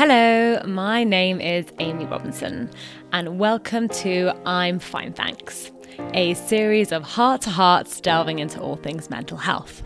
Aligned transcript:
Hello, 0.00 0.62
my 0.64 1.02
name 1.02 1.40
is 1.40 1.66
Amy 1.80 2.04
Robinson, 2.04 2.70
and 3.10 3.40
welcome 3.40 3.88
to 3.88 4.30
I'm 4.46 4.78
Fine 4.78 5.14
Thanks, 5.14 5.72
a 6.14 6.34
series 6.34 6.92
of 6.92 7.02
heart 7.02 7.40
to 7.42 7.50
hearts 7.50 8.00
delving 8.00 8.38
into 8.38 8.60
all 8.60 8.76
things 8.76 9.10
mental 9.10 9.36
health. 9.36 9.82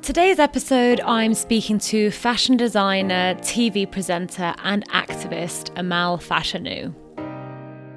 Today's 0.00 0.38
episode, 0.38 1.00
I'm 1.00 1.34
speaking 1.34 1.80
to 1.80 2.12
fashion 2.12 2.56
designer, 2.56 3.34
TV 3.40 3.90
presenter, 3.90 4.54
and 4.62 4.88
activist 4.90 5.76
Amal 5.76 6.18
Fashanu. 6.18 6.94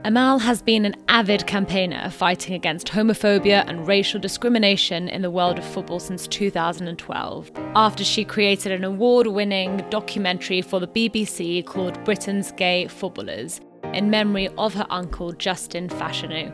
Amal 0.05 0.37
has 0.37 0.61
been 0.61 0.85
an 0.85 0.95
avid 1.07 1.47
campaigner 1.47 2.11
fighting 2.11 2.53
against 2.53 2.89
homophobia 2.89 3.67
and 3.67 3.87
racial 3.87 4.19
discrimination 4.19 5.09
in 5.09 5.23
the 5.23 5.31
world 5.31 5.57
of 5.57 5.65
football 5.65 5.99
since 5.99 6.27
2012, 6.27 7.49
after 7.75 8.03
she 8.03 8.23
created 8.23 8.71
an 8.71 8.83
award 8.83 9.25
winning 9.25 9.83
documentary 9.89 10.61
for 10.61 10.79
the 10.79 10.87
BBC 10.87 11.65
called 11.65 12.03
Britain's 12.03 12.51
Gay 12.51 12.87
Footballers, 12.87 13.61
in 13.95 14.11
memory 14.11 14.47
of 14.59 14.75
her 14.75 14.85
uncle 14.91 15.31
Justin 15.31 15.89
Fashanu. 15.89 16.53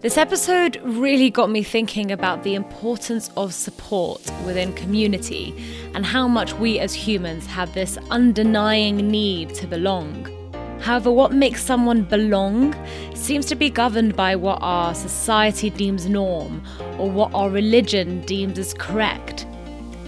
This 0.00 0.16
episode 0.16 0.80
really 0.84 1.28
got 1.28 1.50
me 1.50 1.62
thinking 1.62 2.12
about 2.12 2.44
the 2.44 2.54
importance 2.54 3.30
of 3.36 3.52
support 3.52 4.22
within 4.46 4.72
community 4.72 5.54
and 5.94 6.06
how 6.06 6.26
much 6.26 6.54
we 6.54 6.78
as 6.78 6.94
humans 6.94 7.44
have 7.44 7.74
this 7.74 7.98
undenying 8.08 9.04
need 9.04 9.54
to 9.56 9.66
belong. 9.66 10.32
However, 10.80 11.10
what 11.10 11.32
makes 11.32 11.64
someone 11.64 12.02
belong 12.02 12.74
seems 13.14 13.46
to 13.46 13.54
be 13.54 13.70
governed 13.70 14.14
by 14.14 14.36
what 14.36 14.58
our 14.60 14.94
society 14.94 15.70
deems 15.70 16.06
norm 16.06 16.62
or 16.98 17.10
what 17.10 17.34
our 17.34 17.50
religion 17.50 18.20
deems 18.22 18.58
as 18.58 18.74
correct. 18.74 19.46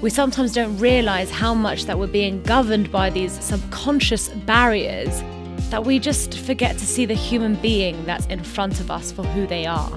We 0.00 0.10
sometimes 0.10 0.52
don't 0.52 0.78
realize 0.78 1.30
how 1.30 1.54
much 1.54 1.86
that 1.86 1.98
we're 1.98 2.06
being 2.06 2.42
governed 2.42 2.92
by 2.92 3.10
these 3.10 3.32
subconscious 3.44 4.28
barriers 4.28 5.22
that 5.70 5.84
we 5.84 5.98
just 5.98 6.38
forget 6.38 6.78
to 6.78 6.86
see 6.86 7.04
the 7.04 7.14
human 7.14 7.56
being 7.56 8.04
that's 8.04 8.26
in 8.26 8.44
front 8.44 8.78
of 8.78 8.90
us 8.90 9.10
for 9.10 9.24
who 9.24 9.46
they 9.46 9.66
are. 9.66 9.90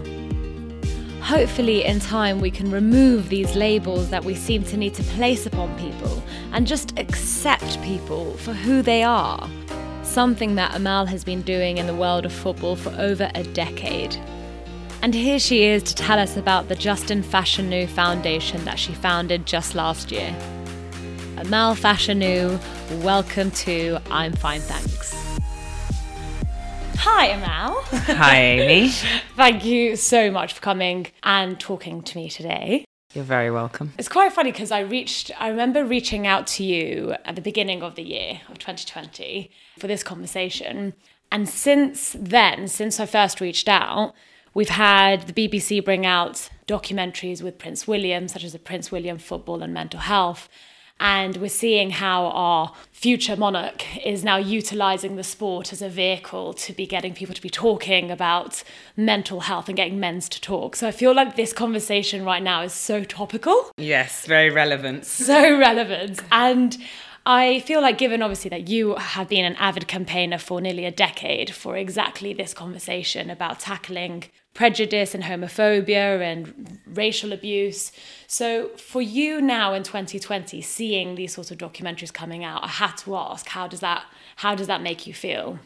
Hopefully, 1.21 1.85
in 1.85 1.99
time, 1.99 2.41
we 2.41 2.49
can 2.49 2.71
remove 2.71 3.29
these 3.29 3.55
labels 3.55 4.09
that 4.09 4.25
we 4.25 4.33
seem 4.33 4.63
to 4.63 4.75
need 4.75 4.95
to 4.95 5.03
place 5.03 5.45
upon 5.45 5.77
people 5.77 6.23
and 6.51 6.65
just 6.65 6.97
accept 6.97 7.79
people 7.83 8.33
for 8.37 8.53
who 8.53 8.81
they 8.81 9.03
are 9.03 9.47
something 10.11 10.55
that 10.55 10.75
Amal 10.75 11.05
has 11.05 11.23
been 11.23 11.41
doing 11.41 11.77
in 11.77 11.87
the 11.87 11.95
world 11.95 12.25
of 12.25 12.33
football 12.33 12.75
for 12.75 12.89
over 12.99 13.31
a 13.33 13.43
decade. 13.43 14.13
And 15.01 15.13
here 15.13 15.39
she 15.39 15.63
is 15.63 15.81
to 15.83 15.95
tell 15.95 16.19
us 16.19 16.35
about 16.35 16.67
the 16.67 16.75
Justin 16.75 17.23
Fashanu 17.23 17.87
Foundation 17.87 18.63
that 18.65 18.77
she 18.77 18.93
founded 18.93 19.45
just 19.45 19.73
last 19.73 20.11
year. 20.11 20.35
Amal 21.37 21.75
Fashanu, 21.75 22.59
welcome 23.01 23.51
to 23.51 23.99
I'm 24.11 24.33
Fine 24.33 24.59
Thanks. 24.61 25.13
Hi, 26.97 27.27
Amal. 27.27 27.81
Hi, 27.91 28.37
Amy. 28.37 28.89
Thank 29.37 29.63
you 29.63 29.95
so 29.95 30.29
much 30.29 30.53
for 30.53 30.61
coming 30.61 31.07
and 31.23 31.57
talking 31.57 32.01
to 32.03 32.17
me 32.17 32.29
today. 32.29 32.83
You're 33.13 33.25
very 33.25 33.51
welcome. 33.51 33.93
It's 33.97 34.07
quite 34.07 34.31
funny 34.31 34.51
because 34.51 34.71
I 34.71 34.79
reached, 34.79 35.31
I 35.37 35.49
remember 35.49 35.83
reaching 35.83 36.25
out 36.25 36.47
to 36.47 36.63
you 36.63 37.15
at 37.25 37.35
the 37.35 37.41
beginning 37.41 37.83
of 37.83 37.95
the 37.95 38.03
year 38.03 38.41
of 38.47 38.57
2020 38.57 39.51
for 39.77 39.87
this 39.87 40.01
conversation. 40.01 40.93
And 41.29 41.49
since 41.49 42.15
then, 42.17 42.69
since 42.69 42.99
I 43.01 43.05
first 43.05 43.41
reached 43.41 43.67
out, 43.67 44.13
we've 44.53 44.69
had 44.69 45.27
the 45.27 45.33
BBC 45.33 45.83
bring 45.83 46.05
out 46.05 46.49
documentaries 46.67 47.41
with 47.41 47.57
Prince 47.57 47.85
William, 47.85 48.29
such 48.29 48.45
as 48.45 48.53
the 48.53 48.59
Prince 48.59 48.91
William 48.91 49.17
Football 49.17 49.61
and 49.61 49.73
Mental 49.73 49.99
Health. 49.99 50.47
And 51.01 51.37
we're 51.37 51.49
seeing 51.49 51.89
how 51.89 52.27
our 52.27 52.73
future 52.91 53.35
monarch 53.35 53.83
is 54.05 54.23
now 54.23 54.37
utilizing 54.37 55.15
the 55.15 55.23
sport 55.23 55.73
as 55.73 55.81
a 55.81 55.89
vehicle 55.89 56.53
to 56.53 56.73
be 56.73 56.85
getting 56.85 57.15
people 57.15 57.33
to 57.33 57.41
be 57.41 57.49
talking 57.49 58.11
about 58.11 58.63
mental 58.95 59.39
health 59.39 59.67
and 59.67 59.75
getting 59.75 59.99
men's 59.99 60.29
to 60.29 60.39
talk. 60.39 60.75
So 60.75 60.87
I 60.87 60.91
feel 60.91 61.15
like 61.15 61.35
this 61.35 61.53
conversation 61.53 62.23
right 62.23 62.43
now 62.43 62.61
is 62.61 62.71
so 62.71 63.03
topical. 63.03 63.71
Yes, 63.77 64.27
very 64.27 64.51
relevant. 64.51 65.07
So 65.07 65.57
relevant. 65.57 66.21
And 66.31 66.77
I 67.25 67.61
feel 67.61 67.81
like, 67.81 67.97
given 67.97 68.21
obviously 68.21 68.49
that 68.49 68.67
you 68.67 68.95
have 68.95 69.27
been 69.27 69.45
an 69.45 69.55
avid 69.55 69.87
campaigner 69.87 70.37
for 70.37 70.61
nearly 70.61 70.85
a 70.85 70.91
decade 70.91 71.49
for 71.51 71.77
exactly 71.77 72.33
this 72.33 72.53
conversation 72.53 73.29
about 73.31 73.59
tackling 73.59 74.25
prejudice 74.61 75.15
and 75.15 75.23
homophobia 75.23 76.21
and 76.21 76.79
racial 76.85 77.33
abuse. 77.33 77.91
So, 78.27 78.67
for 78.77 79.01
you 79.01 79.41
now 79.41 79.73
in 79.73 79.81
2020, 79.81 80.61
seeing 80.61 81.15
these 81.15 81.33
sorts 81.33 81.49
of 81.49 81.57
documentaries 81.57 82.13
coming 82.13 82.43
out, 82.43 82.63
I 82.63 82.67
had 82.67 82.95
to 82.97 83.15
ask, 83.15 83.47
how 83.47 83.67
does 83.67 83.79
that 83.79 84.03
how 84.35 84.53
does 84.53 84.67
that 84.67 84.83
make 84.83 85.07
you 85.07 85.15
feel? 85.15 85.57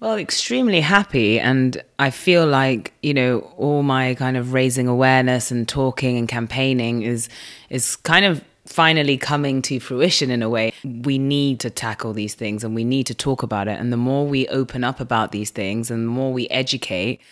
Well, 0.00 0.18
extremely 0.18 0.82
happy. 0.82 1.40
And 1.40 1.82
I 1.98 2.10
feel 2.10 2.46
like, 2.46 2.92
you 3.02 3.14
know, 3.14 3.50
all 3.56 3.82
my 3.82 4.14
kind 4.16 4.36
of 4.36 4.52
raising 4.52 4.86
awareness 4.86 5.50
and 5.50 5.66
talking 5.66 6.18
and 6.18 6.28
campaigning 6.28 7.04
is 7.04 7.30
is 7.70 7.96
kind 7.96 8.26
of 8.26 8.44
finally 8.66 9.16
coming 9.16 9.62
to 9.62 9.80
fruition 9.80 10.30
in 10.30 10.42
a 10.42 10.50
way. 10.50 10.74
We 10.84 11.16
need 11.16 11.58
to 11.60 11.70
tackle 11.70 12.12
these 12.12 12.34
things 12.34 12.64
and 12.64 12.74
we 12.74 12.84
need 12.84 13.06
to 13.06 13.14
talk 13.14 13.42
about 13.42 13.66
it. 13.66 13.80
And 13.80 13.90
the 13.90 14.04
more 14.10 14.26
we 14.26 14.46
open 14.48 14.84
up 14.84 15.00
about 15.00 15.32
these 15.32 15.48
things 15.50 15.90
and 15.90 16.04
the 16.04 16.10
more 16.10 16.34
we 16.34 16.50
educate, 16.50 17.22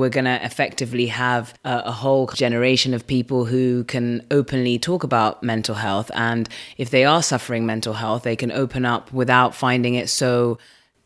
we're 0.00 0.08
going 0.08 0.24
to 0.24 0.44
effectively 0.44 1.06
have 1.06 1.54
a, 1.64 1.82
a, 1.86 1.92
whole 1.92 2.26
generation 2.28 2.94
of 2.94 3.06
people 3.06 3.44
who 3.44 3.84
can 3.84 4.26
openly 4.30 4.78
talk 4.78 5.04
about 5.04 5.42
mental 5.42 5.76
health. 5.76 6.10
And 6.14 6.48
if 6.76 6.90
they 6.90 7.04
are 7.04 7.22
suffering 7.22 7.66
mental 7.66 7.94
health, 7.94 8.22
they 8.22 8.34
can 8.34 8.50
open 8.50 8.84
up 8.84 9.12
without 9.12 9.54
finding 9.54 9.94
it 9.94 10.08
so 10.08 10.58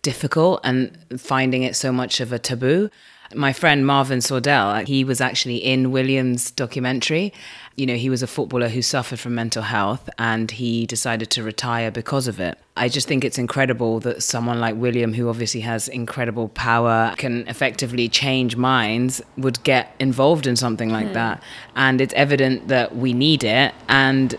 difficult 0.03 0.61
and 0.63 0.97
finding 1.19 1.65
it 1.65 1.75
so 1.75 1.93
much 1.93 2.21
of 2.21 2.33
a 2.33 2.39
taboo. 2.39 2.89
My 3.35 3.53
friend 3.53 3.85
Marvin 3.85 4.21
Sordell, 4.21 4.83
uh, 4.83 4.87
he 4.87 5.03
was 5.03 5.21
actually 5.21 5.57
in 5.57 5.91
Williams' 5.91 6.51
documentary 6.51 7.33
you 7.77 7.87
know, 7.87 7.97
he 7.97 8.09
was 8.09 8.23
a 8.23 8.27
footballer 8.27 8.69
who 8.69 8.83
suffered 8.83 9.19
from 9.19 9.35
mental 9.35 9.63
health 9.63 10.09
and 10.19 10.51
he 10.51 10.87
decided 10.87 11.31
to 11.31 11.43
retire 11.43 11.91
because 11.91 12.29
of 12.29 12.39
it. 12.39 12.59
I 12.77 12.89
just 12.89 13.09
think 13.09 13.25
it's 13.25 13.39
incredible 13.39 14.01
that 14.01 14.23
someone 14.23 14.61
like 14.61 14.77
William, 14.77 15.13
who 15.13 15.29
obviously 15.29 15.61
has 15.61 15.89
incredible 15.89 16.49
power, 16.49 17.15
can 17.17 17.47
effectively 17.49 18.09
change 18.09 18.57
minds, 18.57 19.23
would 19.37 19.63
get 19.65 19.95
involved 19.99 20.47
in 20.47 20.57
something 20.57 20.91
like 20.91 21.09
hmm. 21.09 21.13
that. 21.15 21.43
And 21.75 22.01
it's 22.01 22.15
evident 22.15 22.69
that 22.69 22.97
we 22.97 23.13
need 23.13 23.43
it. 23.45 23.75
And 23.89 24.33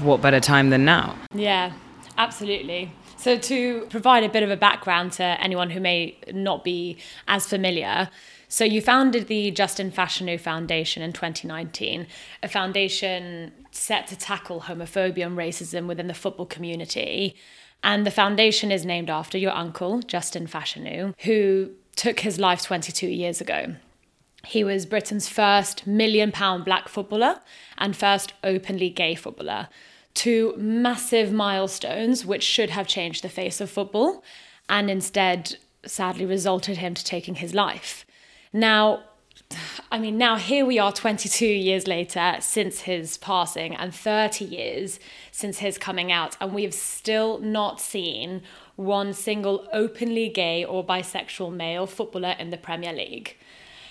what 0.00 0.20
better 0.20 0.40
time 0.40 0.70
than 0.70 0.84
now? 0.84 1.16
Yeah, 1.34 1.72
absolutely. 2.18 2.92
So, 3.16 3.38
to 3.38 3.86
provide 3.88 4.24
a 4.24 4.28
bit 4.28 4.42
of 4.42 4.50
a 4.50 4.56
background 4.56 5.12
to 5.12 5.22
anyone 5.22 5.70
who 5.70 5.78
may 5.78 6.18
not 6.32 6.64
be 6.64 6.98
as 7.28 7.46
familiar, 7.46 8.08
so 8.52 8.64
you 8.64 8.82
founded 8.82 9.28
the 9.28 9.50
Justin 9.50 9.90
Fashanu 9.90 10.38
Foundation 10.38 11.02
in 11.02 11.14
2019, 11.14 12.06
a 12.42 12.48
foundation 12.48 13.50
set 13.70 14.06
to 14.08 14.14
tackle 14.14 14.60
homophobia 14.60 15.24
and 15.24 15.38
racism 15.38 15.86
within 15.86 16.06
the 16.06 16.12
football 16.12 16.44
community. 16.44 17.34
And 17.82 18.06
the 18.06 18.10
foundation 18.10 18.70
is 18.70 18.84
named 18.84 19.08
after 19.08 19.38
your 19.38 19.52
uncle, 19.52 20.00
Justin 20.02 20.46
Fashanu, 20.46 21.14
who 21.20 21.70
took 21.96 22.20
his 22.20 22.38
life 22.38 22.60
22 22.60 23.06
years 23.06 23.40
ago. 23.40 23.76
He 24.44 24.62
was 24.62 24.84
Britain's 24.84 25.30
first 25.30 25.86
million 25.86 26.30
pound 26.30 26.66
black 26.66 26.88
footballer 26.88 27.40
and 27.78 27.96
first 27.96 28.34
openly 28.44 28.90
gay 28.90 29.14
footballer. 29.14 29.68
Two 30.12 30.52
massive 30.58 31.32
milestones 31.32 32.26
which 32.26 32.42
should 32.42 32.68
have 32.68 32.86
changed 32.86 33.24
the 33.24 33.30
face 33.30 33.62
of 33.62 33.70
football 33.70 34.22
and 34.68 34.90
instead 34.90 35.56
sadly 35.86 36.26
resulted 36.26 36.76
him 36.76 36.92
to 36.92 37.02
taking 37.02 37.36
his 37.36 37.54
life. 37.54 38.04
Now, 38.52 39.04
I 39.90 39.98
mean, 39.98 40.18
now 40.18 40.36
here 40.36 40.64
we 40.64 40.78
are 40.78 40.92
22 40.92 41.46
years 41.46 41.86
later 41.86 42.36
since 42.40 42.82
his 42.82 43.16
passing 43.18 43.74
and 43.74 43.94
30 43.94 44.44
years 44.44 45.00
since 45.30 45.58
his 45.58 45.78
coming 45.78 46.10
out, 46.12 46.36
and 46.40 46.52
we've 46.52 46.74
still 46.74 47.38
not 47.38 47.80
seen 47.80 48.42
one 48.76 49.12
single 49.12 49.68
openly 49.72 50.28
gay 50.28 50.64
or 50.64 50.84
bisexual 50.84 51.52
male 51.52 51.86
footballer 51.86 52.34
in 52.38 52.50
the 52.50 52.56
Premier 52.56 52.92
League. 52.92 53.36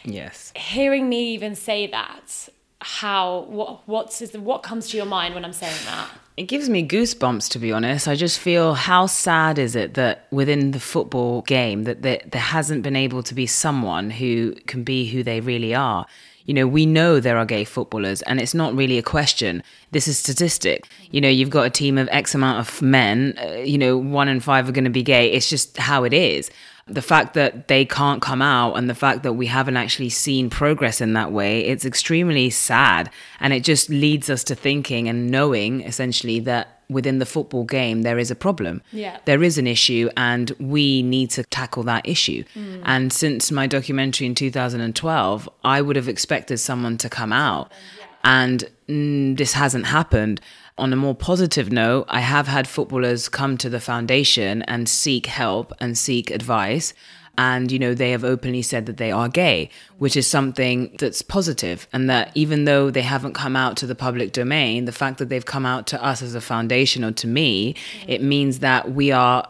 Yes. 0.03 0.51
Hearing 0.55 1.09
me 1.09 1.33
even 1.33 1.55
say 1.55 1.87
that, 1.87 2.49
how 2.81 3.41
what 3.47 3.87
what's 3.87 4.21
is 4.21 4.31
the, 4.31 4.39
what 4.39 4.63
comes 4.63 4.89
to 4.89 4.97
your 4.97 5.05
mind 5.05 5.35
when 5.35 5.45
I'm 5.45 5.53
saying 5.53 5.77
that? 5.85 6.09
It 6.37 6.43
gives 6.43 6.69
me 6.69 6.87
goosebumps 6.87 7.49
to 7.51 7.59
be 7.59 7.71
honest. 7.71 8.07
I 8.07 8.15
just 8.15 8.39
feel 8.39 8.73
how 8.73 9.05
sad 9.05 9.59
is 9.59 9.75
it 9.75 9.93
that 9.93 10.27
within 10.31 10.71
the 10.71 10.79
football 10.79 11.41
game 11.43 11.83
that 11.83 12.01
there, 12.01 12.21
there 12.25 12.41
hasn't 12.41 12.81
been 12.83 12.95
able 12.95 13.21
to 13.23 13.35
be 13.35 13.45
someone 13.45 14.09
who 14.09 14.55
can 14.65 14.83
be 14.83 15.07
who 15.07 15.21
they 15.21 15.39
really 15.39 15.75
are. 15.75 16.07
You 16.45 16.55
know, 16.55 16.67
we 16.67 16.87
know 16.87 17.19
there 17.19 17.37
are 17.37 17.45
gay 17.45 17.63
footballers 17.63 18.23
and 18.23 18.41
it's 18.41 18.55
not 18.55 18.75
really 18.75 18.97
a 18.97 19.03
question. 19.03 19.61
this 19.91 20.07
is 20.07 20.17
statistic. 20.17 20.87
You 21.11 21.21
know, 21.21 21.29
you've 21.29 21.51
got 21.51 21.67
a 21.67 21.69
team 21.69 21.99
of 21.99 22.09
X 22.11 22.33
amount 22.33 22.59
of 22.59 22.81
men, 22.81 23.37
uh, 23.37 23.57
you 23.57 23.77
know, 23.77 23.95
one 23.95 24.27
in 24.27 24.39
five 24.39 24.67
are 24.67 24.71
going 24.71 24.85
to 24.85 24.89
be 24.89 25.03
gay. 25.03 25.31
It's 25.31 25.49
just 25.49 25.77
how 25.77 26.03
it 26.03 26.13
is. 26.13 26.49
The 26.87 27.01
fact 27.01 27.33
that 27.35 27.67
they 27.67 27.85
can't 27.85 28.21
come 28.21 28.41
out 28.41 28.73
and 28.73 28.89
the 28.89 28.95
fact 28.95 29.23
that 29.23 29.33
we 29.33 29.47
haven't 29.47 29.77
actually 29.77 30.09
seen 30.09 30.49
progress 30.49 30.99
in 30.99 31.13
that 31.13 31.31
way, 31.31 31.65
it's 31.65 31.85
extremely 31.85 32.49
sad. 32.49 33.09
And 33.39 33.53
it 33.53 33.63
just 33.63 33.89
leads 33.89 34.29
us 34.29 34.43
to 34.45 34.55
thinking 34.55 35.07
and 35.07 35.29
knowing 35.29 35.81
essentially 35.81 36.39
that 36.41 36.81
within 36.89 37.19
the 37.19 37.25
football 37.25 37.63
game 37.63 38.01
there 38.01 38.19
is 38.19 38.29
a 38.29 38.35
problem. 38.35 38.81
Yeah. 38.91 39.17
There 39.25 39.41
is 39.41 39.57
an 39.57 39.65
issue 39.65 40.09
and 40.17 40.51
we 40.59 41.01
need 41.01 41.29
to 41.31 41.43
tackle 41.43 41.83
that 41.83 42.07
issue. 42.07 42.43
Mm. 42.53 42.81
And 42.83 43.13
since 43.13 43.51
my 43.51 43.65
documentary 43.65 44.27
in 44.27 44.35
2012, 44.35 45.49
I 45.63 45.81
would 45.81 45.95
have 45.95 46.09
expected 46.09 46.57
someone 46.57 46.97
to 46.97 47.09
come 47.09 47.31
out 47.31 47.71
and 48.23 48.69
mm, 48.87 49.37
this 49.37 49.53
hasn't 49.53 49.85
happened. 49.87 50.41
On 50.77 50.93
a 50.93 50.95
more 50.95 51.15
positive 51.15 51.71
note, 51.71 52.05
I 52.07 52.21
have 52.21 52.47
had 52.47 52.67
footballers 52.67 53.29
come 53.29 53.57
to 53.57 53.69
the 53.69 53.79
foundation 53.79 54.61
and 54.63 54.87
seek 54.87 55.25
help 55.25 55.73
and 55.79 55.97
seek 55.97 56.31
advice. 56.31 56.93
And, 57.37 57.71
you 57.71 57.79
know, 57.79 57.93
they 57.93 58.11
have 58.11 58.23
openly 58.23 58.61
said 58.61 58.85
that 58.87 58.97
they 58.97 59.11
are 59.11 59.29
gay, 59.29 59.69
which 59.99 60.17
is 60.17 60.27
something 60.27 60.95
that's 60.99 61.21
positive. 61.21 61.87
And 61.93 62.09
that 62.09 62.31
even 62.35 62.65
though 62.65 62.91
they 62.91 63.01
haven't 63.01 63.33
come 63.33 63.55
out 63.55 63.77
to 63.77 63.87
the 63.87 63.95
public 63.95 64.33
domain, 64.33 64.85
the 64.85 64.91
fact 64.91 65.17
that 65.19 65.29
they've 65.29 65.45
come 65.45 65.65
out 65.65 65.87
to 65.87 66.03
us 66.03 66.21
as 66.21 66.35
a 66.35 66.41
foundation 66.41 67.03
or 67.03 67.11
to 67.13 67.27
me, 67.27 67.75
it 68.07 68.21
means 68.21 68.59
that 68.59 68.91
we 68.91 69.11
are 69.11 69.47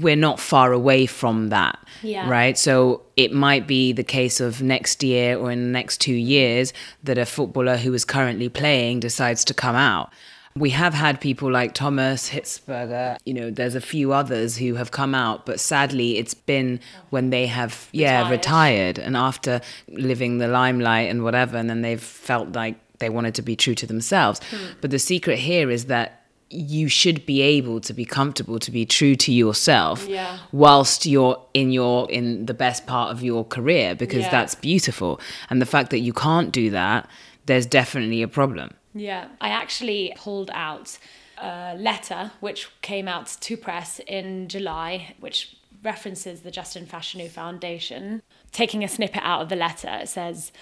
we're 0.00 0.16
not 0.16 0.40
far 0.40 0.72
away 0.72 1.04
from 1.04 1.50
that. 1.50 1.78
Yeah. 2.02 2.28
Right. 2.28 2.56
So 2.56 3.02
it 3.16 3.32
might 3.32 3.66
be 3.66 3.92
the 3.92 4.04
case 4.04 4.40
of 4.40 4.62
next 4.62 5.02
year 5.02 5.36
or 5.36 5.50
in 5.50 5.60
the 5.60 5.68
next 5.68 6.00
two 6.00 6.14
years 6.14 6.72
that 7.02 7.18
a 7.18 7.26
footballer 7.26 7.76
who 7.76 7.92
is 7.92 8.04
currently 8.04 8.48
playing 8.48 9.00
decides 9.00 9.44
to 9.46 9.54
come 9.54 9.76
out. 9.76 10.10
We 10.56 10.70
have 10.70 10.94
had 10.94 11.20
people 11.20 11.50
like 11.50 11.74
Thomas 11.74 12.30
Hitzlsperger, 12.30 13.16
you 13.24 13.34
know, 13.34 13.50
there's 13.50 13.74
a 13.74 13.80
few 13.80 14.12
others 14.12 14.56
who 14.56 14.74
have 14.74 14.90
come 14.90 15.14
out, 15.14 15.46
but 15.46 15.60
sadly 15.60 16.18
it's 16.18 16.34
been 16.34 16.80
when 17.10 17.30
they 17.30 17.46
have, 17.46 17.88
yeah, 17.92 18.28
retired, 18.28 18.30
retired 18.30 18.98
and 18.98 19.16
after 19.16 19.60
living 19.88 20.38
the 20.38 20.48
limelight 20.48 21.10
and 21.10 21.24
whatever, 21.24 21.56
and 21.56 21.70
then 21.70 21.82
they've 21.82 22.02
felt 22.02 22.52
like 22.52 22.76
they 22.98 23.08
wanted 23.08 23.34
to 23.34 23.42
be 23.42 23.56
true 23.56 23.74
to 23.74 23.86
themselves. 23.86 24.40
Hmm. 24.50 24.72
But 24.80 24.90
the 24.90 24.98
secret 24.98 25.38
here 25.38 25.70
is 25.70 25.86
that 25.86 26.22
you 26.52 26.88
should 26.88 27.24
be 27.24 27.40
able 27.40 27.80
to 27.80 27.94
be 27.94 28.04
comfortable 28.04 28.58
to 28.58 28.70
be 28.70 28.84
true 28.84 29.16
to 29.16 29.32
yourself 29.32 30.06
yeah. 30.06 30.38
whilst 30.52 31.06
you're 31.06 31.40
in 31.54 31.72
your 31.72 32.10
in 32.10 32.46
the 32.46 32.54
best 32.54 32.86
part 32.86 33.10
of 33.10 33.22
your 33.22 33.44
career 33.44 33.94
because 33.94 34.22
yeah. 34.22 34.30
that's 34.30 34.54
beautiful 34.56 35.18
and 35.48 35.62
the 35.62 35.66
fact 35.66 35.88
that 35.90 36.00
you 36.00 36.12
can't 36.12 36.52
do 36.52 36.68
that 36.68 37.08
there's 37.46 37.64
definitely 37.64 38.20
a 38.20 38.28
problem 38.28 38.70
yeah 38.94 39.28
i 39.40 39.48
actually 39.48 40.12
pulled 40.16 40.50
out 40.52 40.98
a 41.38 41.74
letter 41.76 42.30
which 42.40 42.68
came 42.82 43.08
out 43.08 43.26
to 43.40 43.56
press 43.56 44.00
in 44.06 44.48
july 44.48 45.14
which 45.20 45.56
references 45.82 46.40
the 46.40 46.50
justin 46.50 46.86
fashanu 46.86 47.28
foundation 47.28 48.22
taking 48.52 48.84
a 48.84 48.88
snippet 48.88 49.22
out 49.22 49.42
of 49.42 49.48
the 49.48 49.56
letter 49.56 49.98
it 50.02 50.08
says 50.08 50.52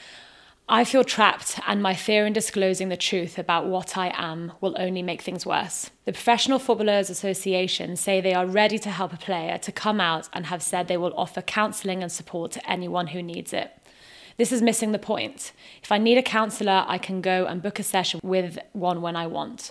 I 0.73 0.85
feel 0.85 1.03
trapped, 1.03 1.59
and 1.67 1.83
my 1.83 1.95
fear 1.95 2.25
in 2.25 2.33
disclosing 2.33 2.91
the 2.91 2.97
truth 2.97 3.41
about 3.41 3.67
what 3.67 3.99
I 3.99 4.13
am 4.15 4.53
will 4.61 4.77
only 4.79 5.03
make 5.03 5.21
things 5.21 5.45
worse. 5.45 5.91
The 6.05 6.13
Professional 6.13 6.61
Footballers 6.61 7.11
Association 7.11 7.97
say 7.97 8.21
they 8.21 8.35
are 8.35 8.47
ready 8.47 8.79
to 8.79 8.91
help 8.91 9.13
a 9.13 9.17
player 9.17 9.59
to 9.59 9.73
come 9.73 10.01
out 10.01 10.29
and 10.33 10.47
have 10.47 10.63
said 10.63 10.87
they 10.87 10.97
will 10.97 11.13
offer 11.17 11.43
counselling 11.43 12.05
and 12.05 12.13
support 12.13 12.53
to 12.53 12.71
anyone 12.71 13.09
who 13.09 13.21
needs 13.21 13.53
it. 13.53 13.73
This 14.41 14.53
is 14.53 14.63
missing 14.63 14.93
the 14.93 14.99
point. 14.99 15.53
If 15.83 15.93
I 15.93 15.99
need 15.99 16.17
a 16.17 16.23
counsellor, 16.23 16.87
I 16.89 16.97
can 16.97 17.21
go 17.21 17.45
and 17.45 17.61
book 17.61 17.79
a 17.79 17.83
session 17.83 18.21
with 18.23 18.59
one 18.73 19.03
when 19.03 19.15
I 19.15 19.27
want. 19.27 19.71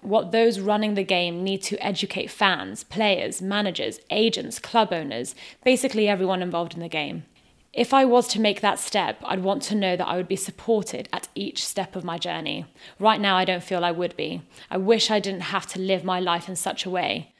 What 0.00 0.32
those 0.32 0.58
running 0.58 0.94
the 0.94 1.04
game 1.04 1.44
need 1.44 1.60
to 1.64 1.76
educate 1.84 2.30
fans, 2.30 2.82
players, 2.82 3.42
managers, 3.42 4.00
agents, 4.08 4.58
club 4.58 4.90
owners, 4.90 5.34
basically 5.66 6.08
everyone 6.08 6.40
involved 6.40 6.72
in 6.72 6.80
the 6.80 6.88
game. 6.88 7.26
If 7.74 7.92
I 7.92 8.06
was 8.06 8.26
to 8.28 8.40
make 8.40 8.62
that 8.62 8.78
step, 8.78 9.20
I'd 9.22 9.42
want 9.42 9.60
to 9.64 9.74
know 9.74 9.96
that 9.96 10.08
I 10.08 10.16
would 10.16 10.28
be 10.28 10.36
supported 10.36 11.10
at 11.12 11.28
each 11.34 11.62
step 11.62 11.94
of 11.94 12.02
my 12.02 12.16
journey. 12.16 12.64
Right 12.98 13.20
now, 13.20 13.36
I 13.36 13.44
don't 13.44 13.62
feel 13.62 13.84
I 13.84 13.90
would 13.92 14.16
be. 14.16 14.40
I 14.70 14.78
wish 14.78 15.10
I 15.10 15.20
didn't 15.20 15.52
have 15.52 15.66
to 15.66 15.78
live 15.78 16.04
my 16.04 16.20
life 16.20 16.48
in 16.48 16.56
such 16.56 16.86
a 16.86 16.90
way. 16.90 17.34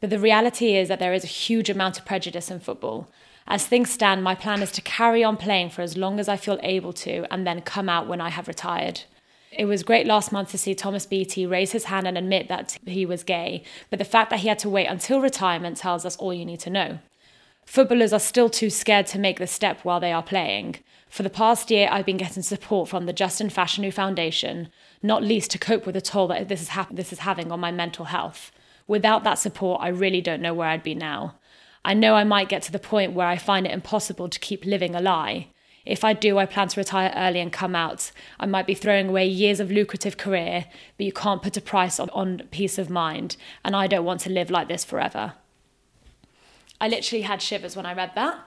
But 0.00 0.08
the 0.08 0.18
reality 0.18 0.76
is 0.76 0.88
that 0.88 0.98
there 0.98 1.12
is 1.12 1.24
a 1.24 1.38
huge 1.44 1.68
amount 1.68 1.98
of 1.98 2.06
prejudice 2.06 2.50
in 2.50 2.58
football. 2.60 3.10
As 3.46 3.66
things 3.66 3.90
stand, 3.90 4.22
my 4.22 4.34
plan 4.34 4.62
is 4.62 4.72
to 4.72 4.80
carry 4.80 5.24
on 5.24 5.36
playing 5.36 5.70
for 5.70 5.82
as 5.82 5.96
long 5.96 6.20
as 6.20 6.28
I 6.28 6.36
feel 6.36 6.58
able 6.62 6.92
to 6.94 7.26
and 7.30 7.46
then 7.46 7.60
come 7.60 7.88
out 7.88 8.06
when 8.06 8.20
I 8.20 8.30
have 8.30 8.48
retired. 8.48 9.02
It 9.50 9.66
was 9.66 9.82
great 9.82 10.06
last 10.06 10.32
month 10.32 10.50
to 10.52 10.58
see 10.58 10.74
Thomas 10.74 11.04
Beattie 11.04 11.44
raise 11.44 11.72
his 11.72 11.84
hand 11.84 12.08
and 12.08 12.16
admit 12.16 12.48
that 12.48 12.78
he 12.86 13.04
was 13.04 13.22
gay, 13.22 13.62
but 13.90 13.98
the 13.98 14.04
fact 14.04 14.30
that 14.30 14.40
he 14.40 14.48
had 14.48 14.58
to 14.60 14.70
wait 14.70 14.86
until 14.86 15.20
retirement 15.20 15.76
tells 15.76 16.06
us 16.06 16.16
all 16.16 16.32
you 16.32 16.46
need 16.46 16.60
to 16.60 16.70
know. 16.70 17.00
Footballers 17.66 18.12
are 18.12 18.18
still 18.18 18.48
too 18.48 18.70
scared 18.70 19.06
to 19.08 19.18
make 19.18 19.38
the 19.38 19.46
step 19.46 19.80
while 19.82 20.00
they 20.00 20.12
are 20.12 20.22
playing. 20.22 20.76
For 21.08 21.22
the 21.22 21.30
past 21.30 21.70
year, 21.70 21.88
I've 21.90 22.06
been 22.06 22.16
getting 22.16 22.42
support 22.42 22.88
from 22.88 23.04
the 23.04 23.12
Justin 23.12 23.50
Fashanu 23.50 23.92
Foundation, 23.92 24.68
not 25.02 25.22
least 25.22 25.50
to 25.50 25.58
cope 25.58 25.84
with 25.84 25.94
the 25.94 26.00
toll 26.00 26.28
that 26.28 26.48
this 26.48 26.62
is, 26.62 26.68
ha- 26.68 26.88
this 26.90 27.12
is 27.12 27.20
having 27.20 27.52
on 27.52 27.60
my 27.60 27.70
mental 27.70 28.06
health. 28.06 28.50
Without 28.86 29.22
that 29.24 29.38
support, 29.38 29.82
I 29.82 29.88
really 29.88 30.22
don't 30.22 30.40
know 30.40 30.54
where 30.54 30.68
I'd 30.68 30.82
be 30.82 30.94
now. 30.94 31.36
I 31.84 31.94
know 31.94 32.14
I 32.14 32.24
might 32.24 32.48
get 32.48 32.62
to 32.62 32.72
the 32.72 32.78
point 32.78 33.12
where 33.12 33.26
I 33.26 33.36
find 33.36 33.66
it 33.66 33.72
impossible 33.72 34.28
to 34.28 34.38
keep 34.38 34.64
living 34.64 34.94
a 34.94 35.00
lie. 35.00 35.48
If 35.84 36.04
I 36.04 36.12
do, 36.12 36.38
I 36.38 36.46
plan 36.46 36.68
to 36.68 36.80
retire 36.80 37.12
early 37.16 37.40
and 37.40 37.52
come 37.52 37.74
out. 37.74 38.12
I 38.38 38.46
might 38.46 38.68
be 38.68 38.74
throwing 38.74 39.08
away 39.08 39.26
years 39.26 39.58
of 39.58 39.70
lucrative 39.70 40.16
career, 40.16 40.66
but 40.96 41.06
you 41.06 41.12
can't 41.12 41.42
put 41.42 41.56
a 41.56 41.60
price 41.60 41.98
on, 41.98 42.08
on 42.10 42.42
peace 42.52 42.78
of 42.78 42.88
mind, 42.88 43.36
and 43.64 43.74
I 43.74 43.88
don't 43.88 44.04
want 44.04 44.20
to 44.20 44.30
live 44.30 44.50
like 44.50 44.68
this 44.68 44.84
forever. 44.84 45.34
I 46.80 46.88
literally 46.88 47.22
had 47.22 47.42
shivers 47.42 47.76
when 47.76 47.86
I 47.86 47.94
read 47.94 48.12
that. 48.14 48.38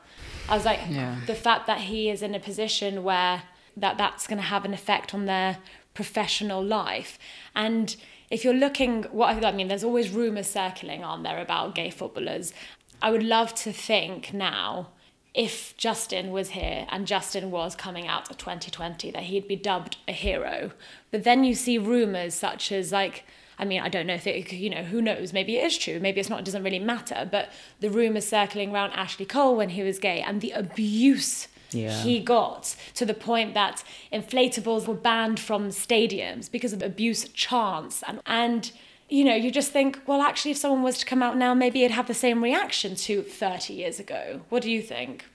I 0.48 0.56
was 0.56 0.66
like, 0.66 0.80
yeah. 0.90 1.20
the 1.26 1.36
fact 1.36 1.68
that 1.68 1.82
he 1.82 2.10
is 2.10 2.22
in 2.22 2.36
a 2.36 2.40
position 2.40 3.04
where 3.04 3.44
that 3.76 3.98
that's 3.98 4.28
going 4.28 4.38
to 4.38 4.44
have 4.44 4.64
an 4.64 4.74
effect 4.74 5.14
on 5.14 5.26
their 5.26 5.58
professional 5.94 6.64
life. 6.64 7.18
And 7.56 7.96
if 8.30 8.44
you're 8.44 8.54
looking, 8.54 9.04
what 9.04 9.44
I 9.44 9.52
mean, 9.52 9.68
there's 9.68 9.84
always 9.84 10.10
rumours 10.10 10.48
circling 10.48 11.04
on 11.04 11.24
there 11.24 11.42
about 11.42 11.76
gay 11.76 11.90
footballers. 11.90 12.54
I 13.02 13.12
would 13.12 13.24
love 13.24 13.54
to 13.56 13.72
think 13.72 14.34
now 14.34 14.90
if 15.34 15.76
Justin 15.78 16.32
was 16.32 16.52
here 16.52 16.88
and 16.90 17.06
Justin 17.06 17.52
was 17.52 17.76
coming 17.76 18.08
out 18.08 18.30
of 18.32 18.38
2020 18.38 19.12
that 19.12 19.24
he'd 19.24 19.48
be 19.48 19.56
dubbed 19.56 19.98
a 20.08 20.14
hero. 20.14 20.72
But 21.12 21.24
then 21.24 21.44
you 21.44 21.56
see 21.56 21.78
rumours 21.78 22.34
such 22.34 22.72
as 22.72 22.92
like 22.92 23.26
I 23.58 23.64
mean, 23.64 23.80
I 23.80 23.88
don't 23.88 24.06
know 24.06 24.16
if 24.16 24.28
it, 24.28 24.52
you 24.52 24.70
know, 24.70 24.84
who 24.84 25.02
knows? 25.02 25.32
Maybe 25.32 25.56
it 25.56 25.64
is 25.64 25.78
true. 25.78 25.98
Maybe 26.00 26.20
it's 26.20 26.30
not. 26.30 26.40
It 26.40 26.46
doesn't 26.46 26.64
really 26.64 26.80
matter. 26.80 27.26
But 27.30 27.54
the 27.80 27.90
rumors 27.90 28.28
circling 28.28 28.74
around 28.74 28.92
Ashley 28.92 29.26
Cole 29.26 29.56
when 29.56 29.70
he 29.70 29.82
was 29.82 29.98
gay 29.98 30.20
and 30.20 30.42
the 30.42 30.52
abuse 30.52 31.48
yeah. 31.72 32.02
he 32.02 32.20
got 32.20 32.76
to 32.96 33.06
the 33.06 33.14
point 33.14 33.54
that 33.54 33.84
inflatables 34.12 34.88
were 34.88 34.94
banned 34.94 35.40
from 35.40 35.70
stadiums 35.70 36.50
because 36.50 36.74
of 36.74 36.82
abuse 36.82 37.28
chants 37.30 38.04
and 38.08 38.22
and 38.26 38.72
you 39.10 39.24
know 39.24 39.36
you 39.36 39.52
just 39.52 39.72
think 39.72 40.00
well 40.08 40.22
actually 40.22 40.52
if 40.52 40.58
someone 40.58 40.84
was 40.84 40.98
to 40.98 41.06
come 41.06 41.22
out 41.22 41.38
now 41.38 41.54
maybe 41.54 41.84
it'd 41.84 41.96
have 41.96 42.08
the 42.08 42.14
same 42.14 42.44
reaction 42.44 42.96
to 42.96 43.22
30 43.22 43.74
years 43.74 44.00
ago 44.00 44.42
what 44.50 44.64
do 44.64 44.72
you 44.72 44.82
think 44.82 45.26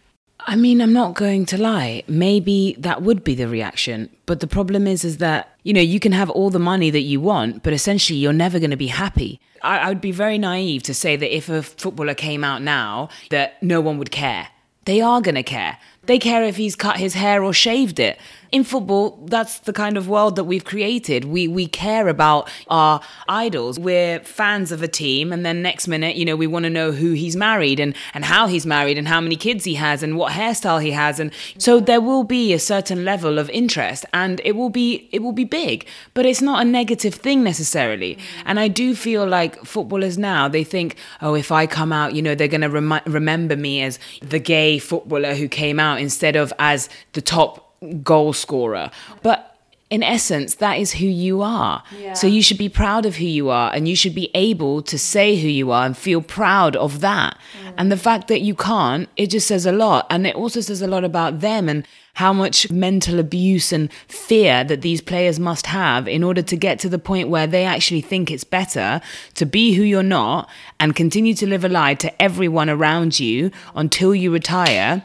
I 0.47 0.57
mean, 0.57 0.81
I'm 0.81 0.93
not 0.93 1.15
going 1.15 1.47
to 1.47 1.59
lie. 1.59 2.03
Maybe 2.09 2.75
that 2.79 3.03
would 3.03 3.25
be 3.25 3.35
the 3.35 3.49
reaction. 3.49 4.11
But 4.27 4.41
the 4.41 4.47
problem 4.47 4.87
is, 4.87 5.05
is 5.05 5.19
that, 5.19 5.57
you 5.65 5.73
know, 5.73 5.81
you 5.81 6.01
can 6.01 6.13
have 6.13 6.31
all 6.31 6.51
the 6.51 6.59
money 6.59 6.91
that 6.91 7.03
you 7.03 7.21
want, 7.21 7.63
but 7.63 7.73
essentially 7.73 8.19
you're 8.19 8.33
never 8.33 8.59
going 8.59 8.71
to 8.71 8.77
be 8.77 8.87
happy. 8.87 9.41
I, 9.63 9.79
I 9.79 9.89
would 9.89 10.01
be 10.01 10.13
very 10.13 10.39
naive 10.39 10.83
to 10.85 10.95
say 10.95 11.17
that 11.17 11.35
if 11.35 11.49
a 11.49 11.63
footballer 11.63 12.15
came 12.15 12.45
out 12.45 12.63
now, 12.63 13.09
that 13.31 13.63
no 13.63 13.81
one 13.81 13.99
would 13.99 14.11
care. 14.11 14.49
They 14.85 15.01
are 15.01 15.21
going 15.21 15.35
to 15.35 15.43
care. 15.43 15.79
They 16.11 16.19
care 16.19 16.43
if 16.43 16.57
he's 16.57 16.75
cut 16.75 16.97
his 16.97 17.15
hair 17.15 17.45
or 17.45 17.53
shaved 17.53 18.01
it 18.01 18.19
in 18.53 18.65
football, 18.65 19.19
that's 19.27 19.61
the 19.61 19.73
kind 19.73 19.97
of 19.97 20.09
world 20.09 20.37
that 20.37 20.45
we've 20.45 20.65
created. 20.65 21.25
We 21.25 21.47
we 21.47 21.67
care 21.67 22.09
about 22.09 22.51
our 22.69 23.01
idols. 23.29 23.79
We're 23.79 24.21
fans 24.21 24.73
of 24.73 24.83
a 24.83 24.89
team, 24.89 25.33
and 25.33 25.47
then 25.47 25.63
next 25.63 25.87
minute, 25.87 26.17
you 26.17 26.25
know, 26.25 26.35
we 26.37 26.47
want 26.47 26.65
to 26.65 26.71
know 26.71 26.91
who 26.91 27.13
he's 27.13 27.37
married 27.37 27.79
and 27.79 27.95
and 28.13 28.25
how 28.25 28.49
he's 28.49 28.67
married 28.67 28.99
and 28.99 29.07
how 29.07 29.21
many 29.21 29.37
kids 29.37 29.65
he 29.65 29.75
has 29.75 30.03
and 30.03 30.17
what 30.17 30.33
hairstyle 30.33 30.83
he 30.83 30.91
has, 30.91 31.21
and 31.21 31.31
so 31.59 31.79
there 31.79 32.01
will 32.01 32.25
be 32.25 32.53
a 32.53 32.59
certain 32.59 33.05
level 33.05 33.39
of 33.39 33.49
interest, 33.51 34.05
and 34.13 34.41
it 34.45 34.57
will 34.57 34.71
be 34.71 35.09
it 35.13 35.23
will 35.23 35.33
be 35.33 35.45
big, 35.45 35.87
but 36.15 36.27
it's 36.27 36.43
not 36.43 36.61
a 36.61 36.65
negative 36.65 37.15
thing 37.15 37.45
necessarily. 37.45 38.19
And 38.45 38.59
I 38.59 38.67
do 38.67 38.97
feel 38.97 39.27
like 39.27 39.65
footballers 39.65 40.19
now 40.19 40.49
they 40.49 40.65
think, 40.65 40.97
oh, 41.23 41.35
if 41.35 41.53
I 41.53 41.67
come 41.67 41.93
out, 41.93 42.15
you 42.15 42.23
know, 42.23 42.35
they're 42.35 42.49
going 42.49 42.61
to 42.63 42.69
rem- 42.69 43.01
remember 43.07 43.57
me 43.57 43.83
as 43.83 44.01
the 44.21 44.41
gay 44.41 44.79
footballer 44.79 45.35
who 45.35 45.47
came 45.47 45.79
out 45.79 46.00
instead 46.01 46.37
of 46.37 46.53
as 46.59 46.89
the 47.13 47.21
top 47.21 47.77
goal 48.03 48.33
scorer. 48.33 48.91
But 49.23 49.51
in 49.91 50.05
essence, 50.05 50.55
that 50.57 50.79
is 50.79 50.93
who 50.93 51.07
you 51.07 51.43
are. 51.43 51.83
Yeah. 51.99 52.13
So 52.13 52.29
you 52.29 52.43
should 52.43 52.59
be 52.59 52.69
proud 52.69 53.05
of 53.07 53.17
who 53.17 53.25
you 53.25 53.51
are 53.51 53.73
and 53.75 53.89
you 53.89 53.97
should 53.97 54.15
be 54.15 54.31
able 54.35 54.83
to 54.83 54.97
say 54.97 55.37
who 55.37 55.49
you 55.49 55.73
are 55.73 55.85
and 55.85 55.97
feel 55.97 56.23
proud 56.23 56.77
of 56.77 57.01
that. 57.01 57.37
Mm. 57.65 57.75
And 57.77 57.93
the 57.93 57.97
fact 57.97 58.29
that 58.29 58.41
you 58.41 58.55
can't, 58.55 59.09
it 59.17 59.31
just 59.31 59.49
says 59.49 59.67
a 59.67 59.73
lot. 59.73 60.07
And 60.09 60.29
it 60.29 60.37
also 60.37 60.61
says 60.61 60.81
a 60.81 60.87
lot 60.87 61.03
about 61.03 61.41
them 61.41 61.69
and 61.69 61.85
how 62.15 62.33
much 62.33 62.71
mental 62.71 63.19
abuse 63.19 63.73
and 63.73 63.93
fear 64.07 64.63
that 64.63 64.83
these 64.83 65.01
players 65.01 65.41
must 65.41 65.67
have 65.67 66.07
in 66.07 66.23
order 66.23 66.43
to 66.43 66.57
get 66.57 66.79
to 66.81 66.89
the 66.89 66.99
point 66.99 67.29
where 67.29 67.47
they 67.47 67.65
actually 67.65 68.01
think 68.01 68.31
it's 68.31 68.45
better 68.45 69.01
to 69.35 69.47
be 69.47 69.75
who 69.75 69.83
you're 69.83 70.03
not 70.03 70.49
and 70.79 70.95
continue 70.95 71.35
to 71.35 71.47
live 71.47 71.65
a 71.65 71.69
lie 71.69 71.95
to 71.95 72.23
everyone 72.23 72.71
around 72.71 73.19
you 73.19 73.51
until 73.75 74.15
you 74.15 74.33
retire 74.33 75.03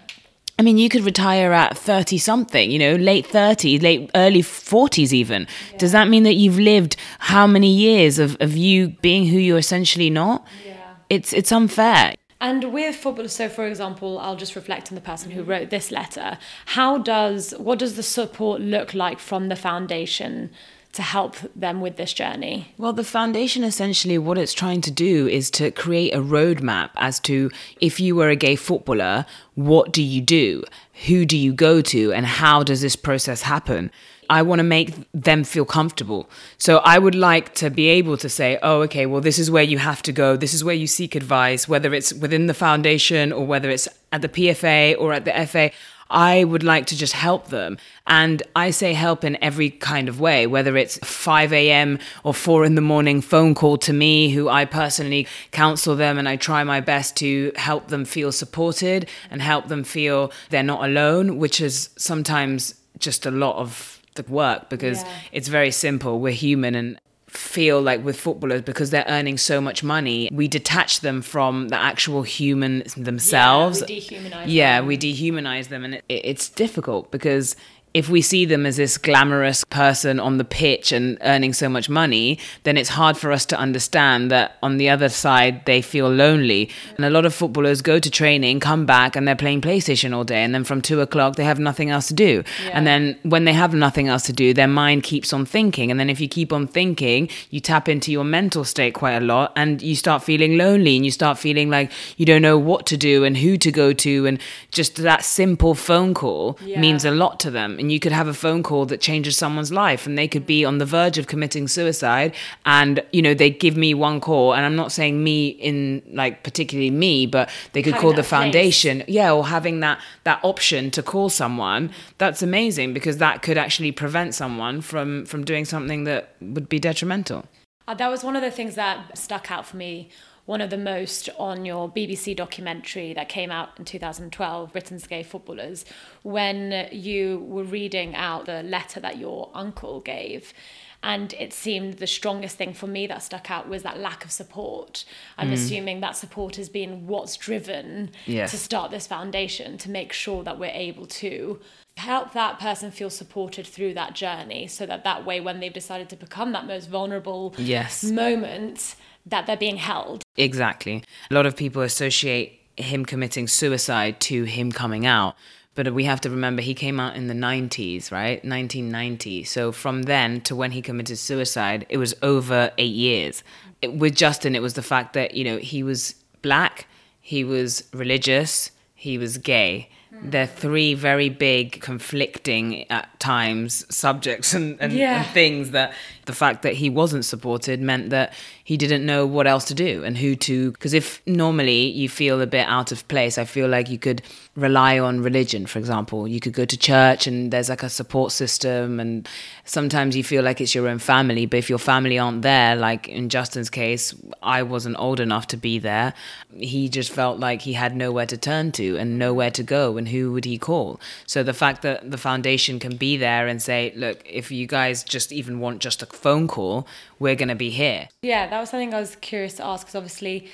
I 0.58 0.62
mean, 0.62 0.78
you 0.78 0.88
could 0.88 1.04
retire 1.04 1.52
at 1.52 1.78
30 1.78 2.18
something, 2.18 2.72
you 2.72 2.80
know, 2.80 2.96
late 2.96 3.28
30s, 3.28 3.82
late 3.82 4.10
early 4.16 4.42
40s 4.42 5.12
even. 5.12 5.48
Yeah. 5.72 5.78
Does 5.78 5.92
that 5.92 6.08
mean 6.08 6.24
that 6.24 6.36
you've 6.36 6.60
lived 6.60 6.96
how 7.20 7.46
many 7.46 7.70
years 7.70 8.20
of, 8.20 8.38
of 8.40 8.56
you 8.56 8.90
being 9.02 9.28
who 9.28 9.38
you're 9.38 9.58
essentially 9.58 10.10
not? 10.10 10.48
Yeah. 10.66 10.96
It's 11.10 11.34
it's 11.34 11.52
unfair. 11.52 12.16
And 12.40 12.74
with 12.74 12.96
football, 12.96 13.28
so 13.28 13.50
for 13.50 13.66
example, 13.66 14.20
I'll 14.20 14.36
just 14.36 14.56
reflect 14.56 14.92
on 14.92 14.96
the 14.96 15.02
person 15.02 15.32
who 15.32 15.44
wrote 15.44 15.70
this 15.70 15.92
letter. 15.92 16.38
How 16.68 17.00
does 17.00 17.54
what 17.58 17.80
does 17.80 17.96
the 17.96 18.04
support 18.04 18.62
look 18.62 18.94
like 18.94 19.20
from 19.20 19.50
the 19.50 19.56
foundation 19.56 20.52
to 20.96 21.02
help 21.02 21.36
them 21.56 21.82
with 21.82 21.98
this 21.98 22.14
journey? 22.14 22.74
Well, 22.78 22.94
the 22.94 23.04
foundation 23.04 23.64
essentially 23.64 24.18
what 24.18 24.38
it's 24.38 24.54
trying 24.54 24.82
to 24.82 24.92
do 24.92 25.28
is 25.28 25.50
to 25.52 25.72
create 25.72 26.14
a 26.14 26.22
roadmap 26.22 26.90
as 26.96 27.20
to 27.22 27.52
if 27.80 28.00
you 28.00 28.16
were 28.16 28.30
a 28.30 28.36
gay 28.36 28.56
footballer, 28.56 29.26
what 29.56 29.92
do 29.92 30.02
you 30.02 30.22
do? 30.22 30.64
Who 31.08 31.26
do 31.26 31.38
you 31.38 31.54
go 31.54 31.82
to? 31.82 32.14
And 32.14 32.26
how 32.26 32.64
does 32.64 32.82
this 32.82 32.96
process 32.96 33.42
happen? 33.44 33.92
I 34.30 34.42
want 34.42 34.60
to 34.60 34.64
make 34.64 34.94
them 35.14 35.44
feel 35.44 35.66
comfortable. 35.66 36.30
So 36.58 36.78
I 36.78 36.98
would 36.98 37.16
like 37.16 37.54
to 37.56 37.70
be 37.70 37.88
able 37.88 38.18
to 38.18 38.30
say, 38.30 38.58
oh, 38.64 38.82
okay, 38.84 39.06
well, 39.06 39.22
this 39.22 39.38
is 39.38 39.52
where 39.52 39.64
you 39.64 39.78
have 39.78 40.02
to 40.04 40.12
go. 40.12 40.36
This 40.36 40.54
is 40.54 40.64
where 40.64 40.76
you 40.76 40.88
seek 40.88 41.16
advice, 41.16 41.68
whether 41.68 41.94
it's 41.94 42.14
within 42.14 42.48
the 42.48 42.54
foundation 42.54 43.32
or 43.32 43.46
whether 43.46 43.70
it's 43.70 43.88
at 44.12 44.22
the 44.22 44.30
PFA 44.30 44.96
or 44.98 45.14
at 45.14 45.26
the 45.26 45.46
FA. 45.46 45.72
I 46.10 46.44
would 46.44 46.64
like 46.64 46.86
to 46.88 46.98
just 46.98 47.14
help 47.14 47.48
them. 47.48 47.78
And 48.08 48.44
I 48.56 48.72
say 48.72 48.94
help 48.94 49.24
in 49.24 49.42
every 49.44 49.70
kind 49.70 50.08
of 50.08 50.20
way, 50.20 50.46
whether 50.48 50.78
it's 50.78 50.98
5 51.00 51.52
a.m. 51.54 52.00
or 52.24 52.34
4 52.34 52.66
in 52.66 52.76
the 52.76 52.82
morning 52.82 53.22
phone 53.22 53.56
call 53.56 53.78
to 53.80 53.94
me, 53.94 54.30
who 54.30 54.48
I 54.48 54.66
personally 54.66 55.28
counsel 55.52 55.96
them 55.96 56.18
and 56.18 56.30
I 56.30 56.36
try 56.36 56.64
my 56.64 56.80
best 56.80 57.16
to 57.18 57.52
help 57.56 57.88
them 57.88 58.06
feel 58.06 58.32
supported 58.32 59.10
and 59.32 59.42
help 59.42 59.68
them 59.68 59.84
feel 59.84 60.32
they're 60.50 60.64
not 60.64 60.86
alone, 60.86 61.38
which 61.38 61.60
is 61.60 61.90
sometimes 61.98 62.76
just 63.00 63.26
a 63.26 63.32
lot 63.32 63.58
of 63.58 64.02
the 64.16 64.24
work 64.24 64.70
because 64.70 65.02
yeah. 65.02 65.12
it's 65.32 65.48
very 65.48 65.72
simple. 65.72 66.20
We're 66.20 66.34
human 66.34 66.76
and 66.76 67.00
feel 67.38 67.82
like 67.82 68.04
with 68.04 68.20
footballers 68.20 68.62
because 68.62 68.90
they're 68.90 69.06
earning 69.08 69.38
so 69.38 69.60
much 69.62 69.84
money 69.84 70.30
we 70.32 70.48
detach 70.48 71.02
them 71.02 71.22
from 71.22 71.70
the 71.70 71.78
actual 71.78 72.24
human 72.24 72.84
themselves 72.98 73.84
yeah 73.88 73.88
we 73.88 74.00
dehumanize 74.00 74.44
yeah 74.48 74.78
them. 74.78 74.88
we 74.88 74.98
dehumanize 74.98 75.68
them 75.70 75.86
and 75.86 75.96
it, 75.96 76.04
it's 76.10 76.50
difficult 76.50 77.12
because 77.12 77.56
if 77.96 78.10
we 78.10 78.22
see 78.22 78.44
them 78.44 78.66
as 78.66 78.76
this 78.76 78.98
glamorous 78.98 79.64
person 79.64 80.20
on 80.20 80.38
the 80.38 80.44
pitch 80.44 80.92
and 80.92 81.18
earning 81.22 81.54
so 81.54 81.70
much 81.70 81.88
money, 81.88 82.38
then 82.64 82.76
it's 82.76 82.90
hard 82.90 83.18
for 83.18 83.32
us 83.32 83.46
to 83.46 83.58
understand 83.58 84.30
that 84.30 84.58
on 84.62 84.76
the 84.76 84.90
other 84.90 85.08
side 85.08 85.66
they 85.66 85.82
feel 85.82 86.10
lonely. 86.10 86.70
And 86.98 87.06
a 87.06 87.10
lot 87.10 87.26
of 87.26 87.34
footballers 87.34 87.82
go 87.82 87.98
to 87.98 88.12
training, 88.12 88.60
come 88.60 88.86
back, 88.86 89.16
and 89.16 89.26
they're 89.26 89.34
playing 89.34 89.62
PlayStation 89.62 90.14
all 90.14 90.26
day. 90.26 90.44
And 90.44 90.54
then 90.54 90.66
from 90.66 90.82
two 90.82 91.00
o'clock, 91.00 91.38
they 91.38 91.46
have 91.46 91.58
nothing 91.58 91.90
else 91.90 92.10
to 92.10 92.14
do. 92.14 92.44
Yeah. 92.66 92.72
And 92.74 92.86
then 92.86 93.18
when 93.24 93.46
they 93.46 93.54
have 93.54 93.74
nothing 93.74 94.10
else 94.10 94.24
to 94.24 94.34
do, 94.34 94.54
their 94.54 94.68
mind 94.68 95.04
keeps 95.04 95.32
on 95.32 95.46
thinking. 95.46 95.90
And 95.90 95.98
then 95.98 96.10
if 96.10 96.20
you 96.20 96.28
keep 96.28 96.52
on 96.52 96.68
thinking, 96.68 97.30
you 97.50 97.62
tap 97.62 97.88
into 97.88 98.12
your 98.12 98.26
mental 98.26 98.66
state 98.66 98.94
quite 98.94 99.14
a 99.14 99.22
lot 99.22 99.54
and 99.56 99.82
you 99.82 99.96
start 99.96 100.22
feeling 100.22 100.58
lonely 100.58 100.98
and 100.98 101.06
you 101.06 101.12
start 101.12 101.38
feeling 101.38 101.70
like 101.70 101.94
you 102.18 102.26
don't 102.26 102.42
know 102.42 102.58
what 102.58 102.86
to 102.88 102.98
do 102.98 103.24
and 103.24 103.38
who 103.38 103.56
to 103.56 103.72
go 103.72 103.94
to. 103.94 104.26
And 104.26 104.42
just 104.70 104.98
that 104.98 105.24
simple 105.24 105.76
phone 105.76 106.14
call 106.14 106.60
yeah. 106.62 106.78
means 106.82 107.06
a 107.06 107.12
lot 107.12 107.40
to 107.40 107.50
them 107.50 107.80
and 107.86 107.92
you 107.92 108.00
could 108.00 108.12
have 108.12 108.28
a 108.28 108.34
phone 108.34 108.64
call 108.64 108.88
that 108.88 109.00
changes 109.00 109.38
someone's 109.38 109.72
life 109.72 110.08
and 110.08 110.18
they 110.18 110.28
could 110.28 110.48
be 110.48 110.66
on 110.66 110.80
the 110.80 110.86
verge 110.86 111.20
of 111.20 111.28
committing 111.28 111.68
suicide 111.68 112.34
and 112.66 113.04
you 113.12 113.22
know 113.22 113.36
they 113.36 113.52
give 113.52 113.78
me 113.78 113.94
one 113.94 114.20
call 114.20 114.56
and 114.56 114.66
i'm 114.66 114.76
not 114.76 114.92
saying 114.92 115.24
me 115.24 115.50
in 115.50 116.02
like 116.12 116.44
particularly 116.44 116.90
me 116.90 117.28
but 117.28 117.48
they 117.74 117.84
could 117.84 117.94
having 117.94 118.02
call 118.02 118.14
the 118.14 118.24
foundation. 118.24 118.98
Place. 119.00 119.10
yeah 119.10 119.32
or 119.32 119.46
having 119.48 119.82
that 119.82 120.00
that 120.24 120.40
option 120.44 120.92
to 120.92 121.04
call 121.04 121.30
someone. 121.30 121.92
That's 122.18 122.42
amazing 122.42 122.94
because 122.94 123.18
that 123.18 123.42
could 123.42 123.58
actually 123.58 123.92
prevent 123.92 124.34
someone 124.34 124.82
from 124.82 125.26
from 125.26 125.44
doing 125.44 125.66
something 125.66 126.06
that 126.06 126.36
would 126.42 126.70
be 126.70 126.80
detrimental. 126.80 127.46
Uh, 127.88 127.94
that 127.94 128.08
was 128.08 128.24
one 128.24 128.36
of 128.36 128.42
the 128.42 128.50
things 128.50 128.76
that 128.76 129.16
stuck 129.18 129.52
out 129.52 129.66
for 129.66 129.78
me 129.78 130.10
one 130.46 130.62
of 130.62 130.70
the 130.70 130.78
most 130.78 131.30
on 131.40 131.66
your 131.66 131.90
BBC 131.90 132.36
documentary 132.36 133.14
that 133.14 133.30
came 133.30 133.52
out 133.52 133.70
in 133.78 133.86
2012, 133.86 134.72
Britain's 134.72 135.08
Gay 135.08 135.24
Footballers, 135.24 135.86
when 136.22 136.88
you 136.92 137.40
were 137.48 137.64
reading 137.64 138.16
out 138.16 138.46
the 138.46 138.62
letter 138.64 139.00
that 139.00 139.18
your 139.18 139.50
uncle 139.54 140.02
gave. 140.02 140.54
And 141.02 141.34
it 141.34 141.54
seemed 141.54 141.96
the 141.96 142.08
strongest 142.08 142.58
thing 142.58 142.74
for 142.74 142.88
me 142.88 143.06
that 143.08 143.22
stuck 143.22 143.52
out 143.52 143.70
was 143.70 143.84
that 143.84 144.00
lack 144.00 144.26
of 144.26 144.32
support. 144.32 145.06
I'm 145.38 145.50
mm. 145.50 145.54
assuming 145.54 146.00
that 146.00 146.16
support 146.16 146.56
has 146.56 146.68
been 146.68 147.06
what's 147.06 147.38
driven 147.38 148.12
yes. 148.26 148.52
to 148.52 148.58
start 148.58 148.90
this 148.90 149.06
foundation 149.06 149.78
to 149.80 149.90
make 149.90 150.14
sure 150.14 150.44
that 150.44 150.58
we're 150.58 150.72
able 150.72 151.06
to 151.06 151.60
help 151.98 152.34
that 152.34 152.60
person 152.60 152.92
feel 152.92 153.10
supported 153.10 153.66
through 153.66 153.94
that 153.94 154.14
journey 154.14 154.68
so 154.68 154.86
that 154.86 155.04
that 155.04 155.26
way 155.26 155.40
when 155.40 155.60
they've 155.60 155.74
decided 155.74 156.10
to 156.10 156.16
become 156.16 156.52
that 156.52 156.68
most 156.68 156.90
vulnerable 156.90 157.56
yes. 157.58 158.04
moment 158.04 158.96
that 159.26 159.48
they're 159.48 159.58
being 159.58 159.78
held. 159.78 160.24
Exactly. 160.36 161.04
A 161.32 161.34
lot 161.34 161.46
of 161.46 161.56
people 161.56 161.82
associate 161.82 162.60
him 162.78 163.06
committing 163.06 163.48
suicide 163.48 164.20
to 164.20 164.44
him 164.44 164.72
coming 164.72 165.06
out. 165.06 165.36
But 165.74 165.94
we 165.94 166.06
have 166.06 166.22
to 166.22 166.30
remember 166.30 166.62
he 166.62 166.74
came 166.74 167.02
out 167.02 167.18
in 167.18 167.28
the 167.28 167.34
90s, 167.34 168.12
right? 168.12 168.44
1990. 168.46 169.44
So 169.44 169.74
from 169.74 170.04
then 170.04 170.40
to 170.42 170.56
when 170.56 170.72
he 170.72 170.82
committed 170.82 171.18
suicide, 171.18 171.86
it 171.90 171.98
was 171.98 172.16
over 172.22 172.72
eight 172.78 172.94
years. 172.94 173.44
It, 173.82 173.94
with 173.94 174.16
Justin, 174.16 174.56
it 174.56 174.62
was 174.62 174.76
the 174.76 174.82
fact 174.82 175.14
that, 175.14 175.36
you 175.36 175.44
know, 175.44 175.58
he 175.58 175.84
was 175.84 176.16
black, 176.42 176.88
he 177.20 177.44
was 177.44 177.84
religious, 177.94 178.72
he 178.94 179.18
was 179.18 179.38
gay 179.38 179.90
Mm. 180.16 180.32
they're 180.32 180.48
three 180.48 180.94
very 180.94 181.30
big 181.30 181.82
conflicting 181.82 182.90
at 182.92 183.20
times 183.20 183.86
subjects 183.94 184.54
and, 184.54 184.78
and, 184.80 184.94
yeah. 184.94 185.24
and, 185.24 185.28
things 185.34 185.72
that 185.72 185.94
the 186.26 186.34
fact 186.34 186.62
that 186.64 186.74
he 186.74 186.90
wasn't 186.90 187.26
supported 187.26 187.82
meant 187.82 188.10
that 188.10 188.34
he 188.64 188.78
didn't 188.78 189.06
know 189.06 189.26
what 189.26 189.48
else 189.48 189.66
to 189.66 189.74
do 189.74 190.04
and 190.04 190.18
who 190.18 190.36
to 190.36 190.72
because 190.72 190.94
if 190.94 191.22
normally 191.26 191.88
you 191.88 192.10
feel 192.10 192.42
a 192.42 192.48
bit 192.48 192.68
out 192.68 192.92
of 192.92 193.08
place 193.08 193.38
i 193.38 193.46
feel 193.46 193.68
like 193.68 193.90
you 193.90 193.98
could 193.98 194.22
rely 194.56 194.98
on 194.98 195.22
religion 195.22 195.66
for 195.66 195.80
example. 195.80 196.28
You 196.28 196.40
could 196.40 196.54
go 196.54 196.66
to 196.66 196.78
church 196.78 197.28
and 197.28 197.52
there's 197.52 197.70
like 197.70 197.84
a 197.84 197.90
support 197.90 198.32
system 198.32 199.00
and 199.00 199.28
sometimes 199.66 200.16
you 200.16 200.24
feel 200.24 200.44
like 200.44 200.62
it's 200.62 200.74
your 200.74 200.88
own 200.88 201.00
family 201.00 201.46
but 201.46 201.58
if 201.58 201.70
your 201.70 201.80
family 201.80 202.18
aren't 202.18 202.42
there 202.42 202.76
like 202.76 203.08
in 203.10 203.28
justin's 203.30 203.70
case 203.70 204.16
i 204.42 204.64
wasn't 204.64 204.96
old 204.98 205.20
enough 205.20 205.48
to 205.48 205.58
be 205.58 205.80
there. 205.80 206.14
He 206.56 206.90
just 206.90 207.12
felt 207.12 207.40
like 207.40 207.62
he 207.62 207.74
had 207.74 207.96
nowhere 207.96 208.26
to 208.28 208.38
turn 208.38 208.72
to 208.74 208.98
and 208.98 209.20
nowhere 209.20 209.52
to 209.52 209.64
go 209.64 209.98
and 209.98 210.08
who 210.08 210.32
would 210.32 210.46
he 210.46 210.58
call? 210.58 211.00
So 211.26 211.44
the 211.44 211.54
fact 211.54 211.82
that 211.82 212.10
the 212.10 212.18
foundation 212.18 212.80
can 212.80 212.96
be 212.96 213.18
there 213.18 213.48
and 213.48 213.62
say 213.62 213.92
look 213.96 214.22
if 214.26 214.52
you 214.52 214.68
guys 214.68 215.04
just 215.04 215.32
even 215.32 215.60
want 215.60 215.80
just 215.80 216.02
a 216.02 216.06
phone 216.16 216.48
call, 216.48 216.88
we're 217.20 217.36
going 217.36 217.50
to 217.50 217.56
be 217.56 217.70
here. 217.70 218.10
Yeah, 218.22 218.48
that 218.48 218.60
was 218.60 218.70
something 218.70 218.94
I 218.94 219.00
was 219.00 219.16
curious 219.18 219.56
to 219.56 219.66
ask 219.66 219.86
because 219.86 219.96
obviously 219.96 220.50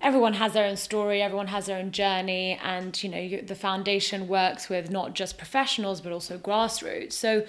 everyone 0.00 0.34
has 0.34 0.52
their 0.52 0.66
own 0.66 0.76
story, 0.76 1.22
everyone 1.22 1.48
has 1.48 1.66
their 1.66 1.78
own 1.78 1.90
journey, 1.90 2.58
and 2.62 3.02
you 3.02 3.08
know 3.08 3.18
you, 3.18 3.42
the 3.42 3.54
foundation 3.54 4.28
works 4.28 4.68
with 4.68 4.90
not 4.90 5.14
just 5.14 5.38
professionals 5.38 6.00
but 6.00 6.12
also 6.12 6.38
grassroots. 6.38 7.12
So, 7.12 7.46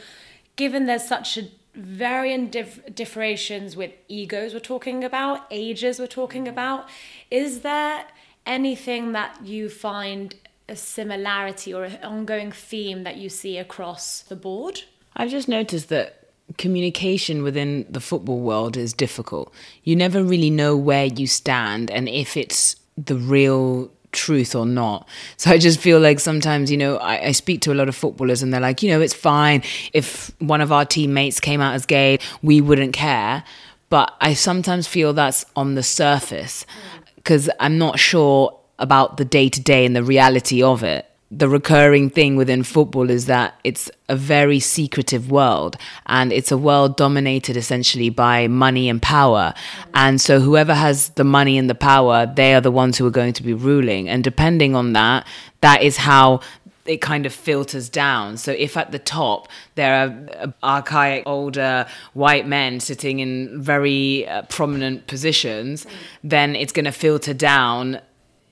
given 0.55 0.85
there's 0.85 1.07
such 1.07 1.37
a 1.37 1.49
varying 1.75 2.47
dif- 2.49 2.95
differentiations 2.95 3.75
with 3.75 3.91
egos 4.07 4.53
we're 4.53 4.59
talking 4.59 5.03
about, 5.03 5.45
ages 5.51 5.99
we're 5.99 6.07
talking 6.07 6.43
mm-hmm. 6.43 6.53
about, 6.53 6.89
is 7.29 7.61
there 7.61 8.05
anything 8.45 9.11
that 9.11 9.45
you 9.45 9.69
find 9.69 10.35
a 10.69 10.75
similarity 10.75 11.73
or 11.73 11.83
an 11.85 12.03
ongoing 12.03 12.51
theme 12.51 13.03
that 13.03 13.17
you 13.17 13.29
see 13.29 13.57
across 13.57 14.21
the 14.21 14.35
board? 14.35 14.83
I've 15.15 15.29
just 15.29 15.47
noticed 15.47 15.89
that 15.89 16.26
communication 16.57 17.43
within 17.43 17.85
the 17.89 17.99
football 17.99 18.39
world 18.39 18.77
is 18.77 18.93
difficult. 18.93 19.53
You 19.83 19.95
never 19.95 20.23
really 20.23 20.49
know 20.49 20.77
where 20.77 21.05
you 21.05 21.27
stand 21.27 21.91
and 21.91 22.07
if 22.07 22.37
it's 22.37 22.75
the 22.97 23.15
real 23.15 23.91
truth 24.11 24.55
or 24.55 24.65
not. 24.65 25.07
So 25.37 25.51
I 25.51 25.59
just 25.59 25.79
feel 25.79 25.99
like 25.99 26.19
sometimes, 26.19 26.71
you 26.71 26.77
know, 26.77 26.97
I, 26.97 27.27
I, 27.27 27.31
speak 27.31 27.61
to 27.61 27.71
a 27.71 27.75
lot 27.75 27.87
of 27.89 27.95
footballers 27.95 28.41
and 28.41 28.51
they're 28.51 28.59
like, 28.59 28.81
you 28.81 28.89
know, 28.89 29.01
it's 29.01 29.13
fine 29.13 29.61
if 29.93 30.31
one 30.39 30.61
of 30.61 30.71
our 30.71 30.83
teammates 30.83 31.39
came 31.39 31.61
out 31.61 31.75
as 31.75 31.85
gay, 31.85 32.17
we 32.41 32.59
wouldn't 32.59 32.93
care. 32.93 33.43
But 33.89 34.15
I 34.19 34.33
sometimes 34.33 34.87
feel 34.87 35.13
that's 35.13 35.45
on 35.55 35.75
the 35.75 35.83
surface 35.83 36.65
mm. 36.65 37.15
because 37.15 37.49
I'm 37.59 37.77
not 37.77 37.99
sure 37.99 38.57
about 38.79 39.17
the 39.17 39.25
day 39.25 39.47
to 39.49 39.61
day 39.61 39.85
and 39.85 39.95
the 39.95 40.03
reality 40.03 40.63
of 40.63 40.83
it 40.83 41.06
the 41.29 41.49
recurring 41.49 42.09
thing 42.09 42.37
within 42.37 42.63
football 42.63 43.09
is 43.09 43.25
that 43.25 43.59
it's 43.65 43.91
a 44.07 44.15
very 44.15 44.61
secretive 44.61 45.29
world 45.29 45.75
and 46.05 46.31
it's 46.31 46.53
a 46.53 46.57
world 46.57 46.95
dominated 46.95 47.57
essentially 47.57 48.09
by 48.09 48.47
money 48.47 48.87
and 48.87 49.01
power. 49.01 49.53
And 49.93 50.21
so 50.21 50.39
whoever 50.39 50.73
has 50.73 51.09
the 51.09 51.25
money 51.25 51.57
and 51.57 51.69
the 51.69 51.75
power, 51.75 52.25
they 52.25 52.53
are 52.53 52.61
the 52.61 52.71
ones 52.71 52.97
who 52.97 53.05
are 53.05 53.11
going 53.11 53.33
to 53.33 53.43
be 53.43 53.53
ruling. 53.53 54.07
And 54.07 54.23
depending 54.23 54.73
on 54.73 54.93
that, 54.93 55.27
that 55.59 55.81
is 55.81 55.97
how 55.97 56.39
it 56.85 57.01
kind 57.01 57.25
of 57.25 57.33
filters 57.33 57.89
down. 57.89 58.37
So 58.37 58.53
if 58.53 58.77
at 58.77 58.91
the 58.91 58.99
top 58.99 59.49
there 59.75 59.93
are 59.93 60.53
archaic, 60.63 61.23
older 61.25 61.85
white 62.13 62.47
men 62.47 62.79
sitting 62.79 63.19
in 63.19 63.61
very 63.61 64.25
uh, 64.27 64.43
prominent 64.43 65.07
positions, 65.07 65.85
then 66.23 66.55
it's 66.55 66.71
going 66.71 66.85
to 66.85 66.93
filter 66.93 67.33
down 67.33 67.99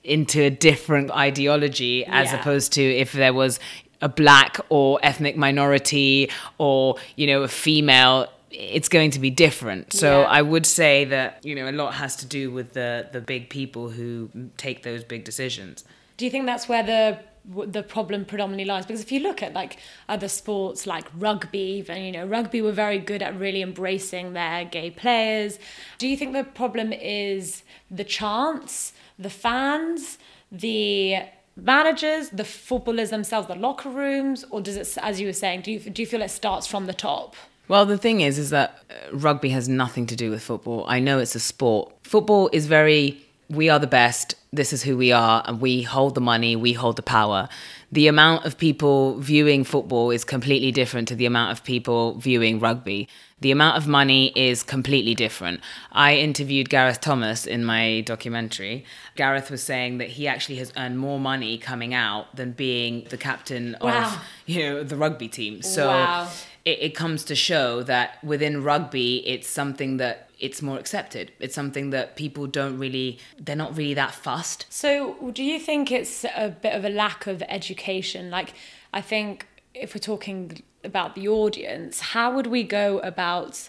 into 0.06 0.40
a 0.42 0.50
different 0.50 1.10
ideology 1.10 2.04
as 2.06 2.30
Yeah. 2.32 2.40
opposed 2.40 2.72
to 2.74 2.82
if 2.82 3.12
there 3.12 3.32
was 3.34 3.58
a 4.00 4.08
black 4.08 4.58
or 4.68 4.98
ethnic 5.02 5.36
minority 5.36 6.30
or 6.58 6.96
you 7.16 7.26
know 7.26 7.42
a 7.42 7.48
female 7.48 8.28
it's 8.50 8.88
going 8.88 9.10
to 9.10 9.18
be 9.18 9.30
different 9.30 9.92
so 9.92 10.20
Yeah. 10.20 10.26
i 10.38 10.42
would 10.42 10.66
say 10.66 11.04
that 11.06 11.44
you 11.44 11.54
know 11.54 11.68
a 11.68 11.72
lot 11.82 11.94
has 11.94 12.16
to 12.16 12.26
do 12.26 12.50
with 12.50 12.72
the 12.74 13.08
the 13.12 13.20
big 13.20 13.48
people 13.48 13.88
who 13.90 14.28
take 14.56 14.82
those 14.82 15.02
big 15.04 15.24
decisions 15.24 15.84
Do 16.18 16.24
you 16.24 16.30
think 16.30 16.46
that's 16.46 16.66
where 16.68 16.82
the 16.82 17.18
the 17.66 17.82
problem 17.82 18.24
predominantly 18.24 18.64
lies? 18.64 18.86
Because 18.86 19.02
if 19.02 19.12
you 19.12 19.20
look 19.20 19.42
at 19.42 19.52
like 19.52 19.78
other 20.08 20.28
sports 20.28 20.86
like 20.86 21.06
rugby, 21.16 21.58
even 21.58 22.02
you 22.02 22.12
know 22.12 22.26
rugby 22.26 22.60
were 22.62 22.72
very 22.72 22.98
good 22.98 23.22
at 23.22 23.38
really 23.38 23.62
embracing 23.62 24.32
their 24.32 24.64
gay 24.64 24.90
players. 24.90 25.58
Do 25.98 26.08
you 26.08 26.16
think 26.16 26.32
the 26.32 26.44
problem 26.44 26.92
is 26.92 27.62
the 27.90 28.04
chants, 28.04 28.92
the 29.18 29.30
fans, 29.30 30.18
the 30.50 31.16
managers, 31.56 32.30
the 32.30 32.44
footballers 32.44 33.10
themselves, 33.10 33.48
the 33.48 33.54
locker 33.54 33.88
rooms, 33.88 34.44
or 34.50 34.60
does 34.60 34.76
it, 34.76 34.98
as 35.02 35.20
you 35.20 35.26
were 35.26 35.32
saying, 35.32 35.62
do 35.62 35.72
you 35.72 35.80
do 35.80 36.02
you 36.02 36.06
feel 36.06 36.22
it 36.22 36.30
starts 36.30 36.66
from 36.66 36.86
the 36.86 36.94
top? 36.94 37.34
Well, 37.68 37.84
the 37.84 37.98
thing 37.98 38.20
is, 38.20 38.38
is 38.38 38.50
that 38.50 38.78
uh, 38.88 39.16
rugby 39.16 39.48
has 39.48 39.68
nothing 39.68 40.06
to 40.06 40.16
do 40.16 40.30
with 40.30 40.42
football. 40.42 40.84
I 40.86 41.00
know 41.00 41.18
it's 41.18 41.34
a 41.34 41.40
sport. 41.40 41.92
Football 42.02 42.48
is 42.52 42.66
very, 42.66 43.25
we 43.48 43.68
are 43.68 43.78
the 43.78 43.86
best. 43.86 44.34
This 44.52 44.72
is 44.72 44.82
who 44.82 44.96
we 44.96 45.12
are, 45.12 45.42
and 45.46 45.60
we 45.60 45.82
hold 45.82 46.14
the 46.14 46.20
money, 46.20 46.56
we 46.56 46.72
hold 46.72 46.96
the 46.96 47.02
power. 47.02 47.48
The 47.92 48.08
amount 48.08 48.44
of 48.44 48.58
people 48.58 49.18
viewing 49.20 49.64
football 49.64 50.10
is 50.10 50.24
completely 50.24 50.72
different 50.72 51.08
to 51.08 51.14
the 51.14 51.26
amount 51.26 51.52
of 51.52 51.62
people 51.64 52.14
viewing 52.18 52.58
rugby. 52.58 53.08
The 53.40 53.50
amount 53.50 53.76
of 53.76 53.86
money 53.86 54.32
is 54.34 54.62
completely 54.62 55.14
different. 55.14 55.60
I 55.92 56.16
interviewed 56.16 56.70
Gareth 56.70 57.00
Thomas 57.02 57.46
in 57.46 57.64
my 57.64 58.00
documentary. 58.00 58.84
Gareth 59.14 59.50
was 59.50 59.62
saying 59.62 59.98
that 59.98 60.08
he 60.08 60.26
actually 60.26 60.56
has 60.56 60.72
earned 60.76 60.98
more 60.98 61.20
money 61.20 61.58
coming 61.58 61.92
out 61.92 62.34
than 62.34 62.52
being 62.52 63.06
the 63.10 63.18
captain 63.18 63.76
Wow. 63.80 64.06
of, 64.14 64.18
you 64.46 64.60
know, 64.62 64.82
the 64.82 64.96
rugby 64.96 65.28
team. 65.28 65.60
So 65.60 65.88
Wow. 65.88 66.28
it, 66.64 66.78
it 66.80 66.94
comes 66.94 67.24
to 67.24 67.34
show 67.34 67.82
that 67.82 68.24
within 68.24 68.62
rugby, 68.64 69.18
it's 69.28 69.48
something 69.48 69.98
that 69.98 70.25
it's 70.38 70.60
more 70.60 70.78
accepted. 70.78 71.32
It's 71.40 71.54
something 71.54 71.90
that 71.90 72.16
people 72.16 72.46
don't 72.46 72.78
really, 72.78 73.18
they're 73.38 73.56
not 73.56 73.76
really 73.76 73.94
that 73.94 74.14
fussed. 74.14 74.66
So, 74.68 75.30
do 75.32 75.42
you 75.42 75.58
think 75.58 75.90
it's 75.90 76.24
a 76.24 76.50
bit 76.50 76.74
of 76.74 76.84
a 76.84 76.90
lack 76.90 77.26
of 77.26 77.42
education? 77.48 78.30
Like, 78.30 78.52
I 78.92 79.00
think 79.00 79.46
if 79.74 79.94
we're 79.94 80.00
talking 80.00 80.62
about 80.84 81.14
the 81.14 81.28
audience, 81.28 82.00
how 82.00 82.34
would 82.34 82.46
we 82.46 82.62
go 82.62 82.98
about 83.00 83.68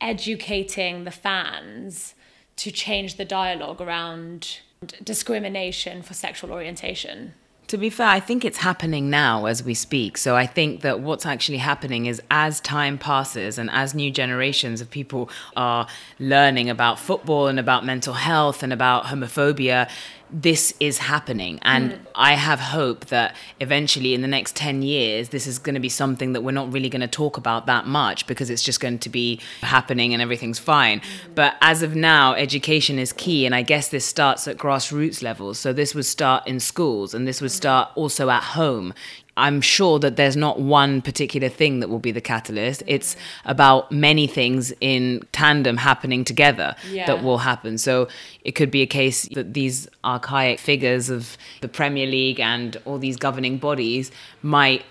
educating 0.00 1.04
the 1.04 1.10
fans 1.10 2.14
to 2.56 2.70
change 2.70 3.16
the 3.16 3.24
dialogue 3.24 3.80
around 3.80 4.60
discrimination 5.02 6.02
for 6.02 6.14
sexual 6.14 6.52
orientation? 6.52 7.34
To 7.68 7.78
be 7.78 7.88
fair, 7.88 8.08
I 8.08 8.20
think 8.20 8.44
it's 8.44 8.58
happening 8.58 9.08
now 9.08 9.46
as 9.46 9.64
we 9.64 9.72
speak. 9.72 10.18
So 10.18 10.36
I 10.36 10.46
think 10.46 10.82
that 10.82 11.00
what's 11.00 11.24
actually 11.24 11.58
happening 11.58 12.04
is 12.04 12.20
as 12.30 12.60
time 12.60 12.98
passes 12.98 13.56
and 13.56 13.70
as 13.70 13.94
new 13.94 14.10
generations 14.10 14.82
of 14.82 14.90
people 14.90 15.30
are 15.56 15.86
learning 16.18 16.68
about 16.68 16.98
football 16.98 17.46
and 17.46 17.58
about 17.58 17.86
mental 17.86 18.14
health 18.14 18.62
and 18.62 18.70
about 18.70 19.04
homophobia, 19.04 19.88
this 20.30 20.74
is 20.80 20.98
happening. 20.98 21.58
And 21.62 22.00
I 22.14 22.34
have 22.34 22.58
hope 22.58 23.06
that 23.06 23.36
eventually 23.60 24.14
in 24.14 24.22
the 24.22 24.28
next 24.28 24.56
10 24.56 24.82
years, 24.82 25.28
this 25.28 25.46
is 25.46 25.58
going 25.58 25.74
to 25.74 25.80
be 25.80 25.88
something 25.88 26.32
that 26.32 26.42
we're 26.42 26.52
not 26.52 26.72
really 26.72 26.88
going 26.88 27.02
to 27.02 27.08
talk 27.08 27.36
about 27.36 27.66
that 27.66 27.86
much 27.86 28.26
because 28.26 28.50
it's 28.50 28.62
just 28.62 28.80
going 28.80 28.98
to 29.00 29.08
be 29.08 29.40
happening 29.60 30.12
and 30.12 30.22
everything's 30.22 30.58
fine. 30.58 31.00
But 31.34 31.56
as 31.60 31.82
of 31.82 31.94
now, 31.94 32.34
education 32.34 32.98
is 32.98 33.12
key. 33.12 33.46
And 33.46 33.54
I 33.54 33.62
guess 33.62 33.88
this 33.88 34.04
starts 34.04 34.48
at 34.48 34.56
grassroots 34.56 35.22
levels. 35.22 35.58
So 35.58 35.72
this 35.72 35.94
would 35.94 36.06
start 36.06 36.46
in 36.46 36.60
schools 36.60 37.14
and 37.14 37.28
this 37.28 37.40
would 37.40 37.52
start 37.52 37.90
also 37.94 38.30
at 38.30 38.42
home. 38.42 38.94
I'm 39.36 39.60
sure 39.60 39.98
that 39.98 40.16
there's 40.16 40.36
not 40.36 40.60
one 40.60 41.02
particular 41.02 41.48
thing 41.48 41.80
that 41.80 41.88
will 41.88 41.98
be 41.98 42.12
the 42.12 42.20
catalyst. 42.20 42.82
It's 42.86 43.16
about 43.44 43.90
many 43.90 44.26
things 44.26 44.72
in 44.80 45.26
tandem 45.32 45.76
happening 45.78 46.24
together 46.24 46.76
Yeah. 46.90 47.06
that 47.06 47.22
will 47.24 47.38
happen. 47.38 47.78
So 47.78 48.08
it 48.44 48.52
could 48.52 48.70
be 48.70 48.82
a 48.82 48.86
case 48.86 49.28
that 49.34 49.54
these 49.54 49.88
archaic 50.04 50.60
figures 50.60 51.10
of 51.10 51.36
the 51.62 51.68
Premier 51.68 52.06
League 52.06 52.38
and 52.38 52.76
all 52.84 52.98
these 52.98 53.16
governing 53.16 53.58
bodies 53.58 54.10
might 54.42 54.84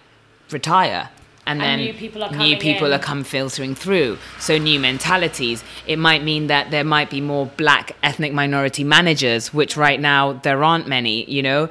retire. 0.51 1.09
And, 1.45 1.61
And 1.61 1.79
then 1.81 1.85
new 1.87 1.93
people 1.93 2.23
are 2.23 2.31
new 2.31 2.55
people 2.57 2.93
are 2.93 2.99
come 2.99 3.23
filtering 3.25 3.75
through. 3.75 4.17
So 4.39 4.57
new 4.57 4.79
mentalities. 4.79 5.61
It 5.85 5.99
might 5.99 6.23
mean 6.23 6.47
that 6.47 6.71
there 6.71 6.85
might 6.85 7.09
be 7.09 7.19
more 7.19 7.47
black 7.57 7.97
ethnic 8.01 8.31
minority 8.31 8.85
managers, 8.85 9.53
which 9.53 9.75
right 9.75 9.99
now 9.99 10.33
there 10.33 10.63
aren't 10.63 10.87
many, 10.87 11.29
you 11.29 11.41
know. 11.43 11.67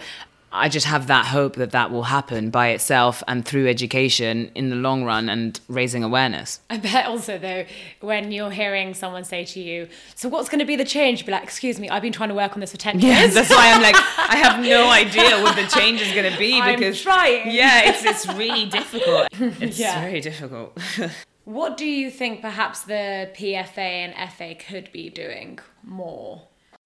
I 0.54 0.68
just 0.68 0.86
have 0.86 1.06
that 1.06 1.26
hope 1.26 1.54
that 1.56 1.70
that 1.70 1.90
will 1.90 2.02
happen 2.04 2.50
by 2.50 2.68
itself 2.68 3.22
and 3.26 3.44
through 3.44 3.68
education 3.68 4.50
in 4.54 4.68
the 4.70 4.76
long 4.76 5.02
run 5.04 5.28
and 5.28 5.58
raising 5.68 6.04
awareness. 6.04 6.60
I 6.68 6.76
bet 6.76 7.06
also 7.06 7.38
though, 7.38 7.64
when 8.00 8.32
you're 8.32 8.50
hearing 8.50 8.92
someone 8.94 9.24
say 9.24 9.44
to 9.46 9.60
you, 9.60 9.88
"So 10.14 10.28
what's 10.28 10.48
going 10.48 10.58
to 10.58 10.64
be 10.66 10.76
the 10.76 10.84
change?" 10.84 11.24
Be 11.24 11.32
like, 11.32 11.42
"Excuse 11.42 11.80
me, 11.80 11.88
I've 11.88 12.02
been 12.02 12.12
trying 12.12 12.28
to 12.28 12.34
work 12.34 12.52
on 12.52 12.60
this 12.60 12.72
for 12.72 12.78
ten 12.78 13.00
years." 13.00 13.34
that's 13.34 13.50
why 13.50 13.72
I'm 13.72 13.82
like, 13.82 13.96
I 13.96 14.36
have 14.36 14.62
no 14.62 14.90
idea 15.02 15.42
what 15.42 15.56
the 15.56 15.66
change 15.68 16.00
is 16.02 16.12
going 16.12 16.30
to 16.30 16.38
be 16.38 16.60
because. 16.60 16.98
I'm 16.98 17.02
trying. 17.02 17.50
yeah, 17.50 17.82
it's 17.90 18.04
it's 18.04 18.26
really 18.36 18.66
difficult. 18.78 19.28
It's 19.40 19.78
Yeah. 19.78 20.00
very 20.00 20.20
difficult. 20.20 20.78
What 21.44 21.76
do 21.76 21.86
you 21.86 22.08
think 22.08 22.40
perhaps 22.40 22.82
the 22.82 23.28
PFA 23.34 23.78
and 23.78 24.30
FA 24.32 24.54
could 24.54 24.92
be 24.92 25.10
doing 25.10 25.58
more? 25.82 26.42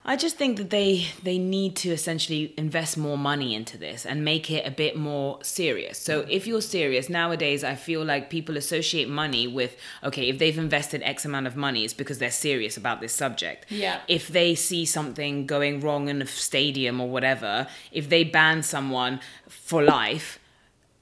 I 0.09 0.15
just 0.15 0.37
think 0.37 0.57
that 0.59 0.71
they 0.71 1.09
they 1.25 1.37
need 1.37 1.75
to 1.77 1.91
essentially 1.91 2.55
invest 2.57 2.97
more 2.97 3.19
money 3.19 3.57
into 3.57 3.77
this 3.77 4.07
and 4.07 4.25
make 4.25 4.51
it 4.53 4.65
a 4.65 4.71
bit 4.71 4.97
more 4.97 5.41
serious. 5.43 5.99
So 5.99 6.25
if 6.31 6.47
you're 6.47 6.61
serious 6.61 7.09
nowadays, 7.09 7.65
I 7.65 7.75
feel 7.75 8.05
like 8.05 8.31
people 8.31 8.57
associate 8.57 9.09
money 9.09 9.49
with 9.49 9.77
okay, 10.05 10.29
if 10.29 10.39
they've 10.39 10.57
invested 10.57 11.03
X 11.03 11.25
amount 11.25 11.49
of 11.49 11.57
money, 11.57 11.85
it's 11.85 11.93
because 11.93 12.19
they're 12.19 12.31
serious 12.31 12.77
about 12.77 13.01
this 13.01 13.13
subject. 13.13 13.67
Yeah. 13.69 13.99
If 14.07 14.29
they 14.29 14.55
see 14.55 14.85
something 14.85 15.45
going 15.45 15.81
wrong 15.81 16.09
in 16.09 16.23
a 16.23 16.27
stadium 16.27 17.01
or 17.01 17.09
whatever, 17.09 17.67
if 17.91 18.09
they 18.09 18.23
ban 18.23 18.63
someone 18.63 19.19
for 19.49 19.83
life, 19.83 20.39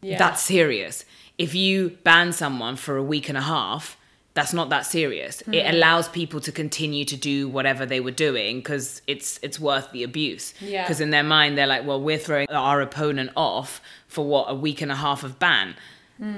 Yeah. 0.01 0.17
that's 0.19 0.40
serious. 0.43 1.05
If 1.37 1.55
you 1.55 1.99
ban 2.05 2.33
someone 2.33 2.77
for 2.77 2.97
a 2.97 3.03
week 3.03 3.29
and 3.29 3.37
a 3.37 3.43
half, 3.43 3.99
that's 4.35 4.53
not 4.53 4.68
that 4.70 4.85
serious. 4.85 5.40
Hmm. 5.42 5.55
It 5.55 5.75
allows 5.75 6.09
people 6.09 6.40
to 6.40 6.53
continue 6.53 7.05
to 7.07 7.16
do 7.16 7.49
whatever 7.49 7.87
they 7.87 8.01
were 8.01 8.11
doing 8.11 8.59
because 8.59 9.01
it's 9.07 9.38
it's 9.42 9.59
worth 9.61 9.90
the 9.92 10.03
abuse. 10.03 10.55
Yeah. 10.61 10.83
Because 10.83 11.01
in 11.01 11.11
their 11.11 11.23
mind, 11.23 11.57
they're 11.57 11.68
like, 11.68 11.87
well, 11.87 12.01
we're 12.01 12.18
throwing 12.18 12.51
our 12.51 12.81
opponent 12.81 13.31
off 13.37 13.81
for 14.09 14.27
what 14.27 14.47
a 14.51 14.55
week 14.55 14.83
and 14.83 14.90
a 14.92 14.97
half 14.97 15.23
of 15.25 15.38
ban. 15.38 15.75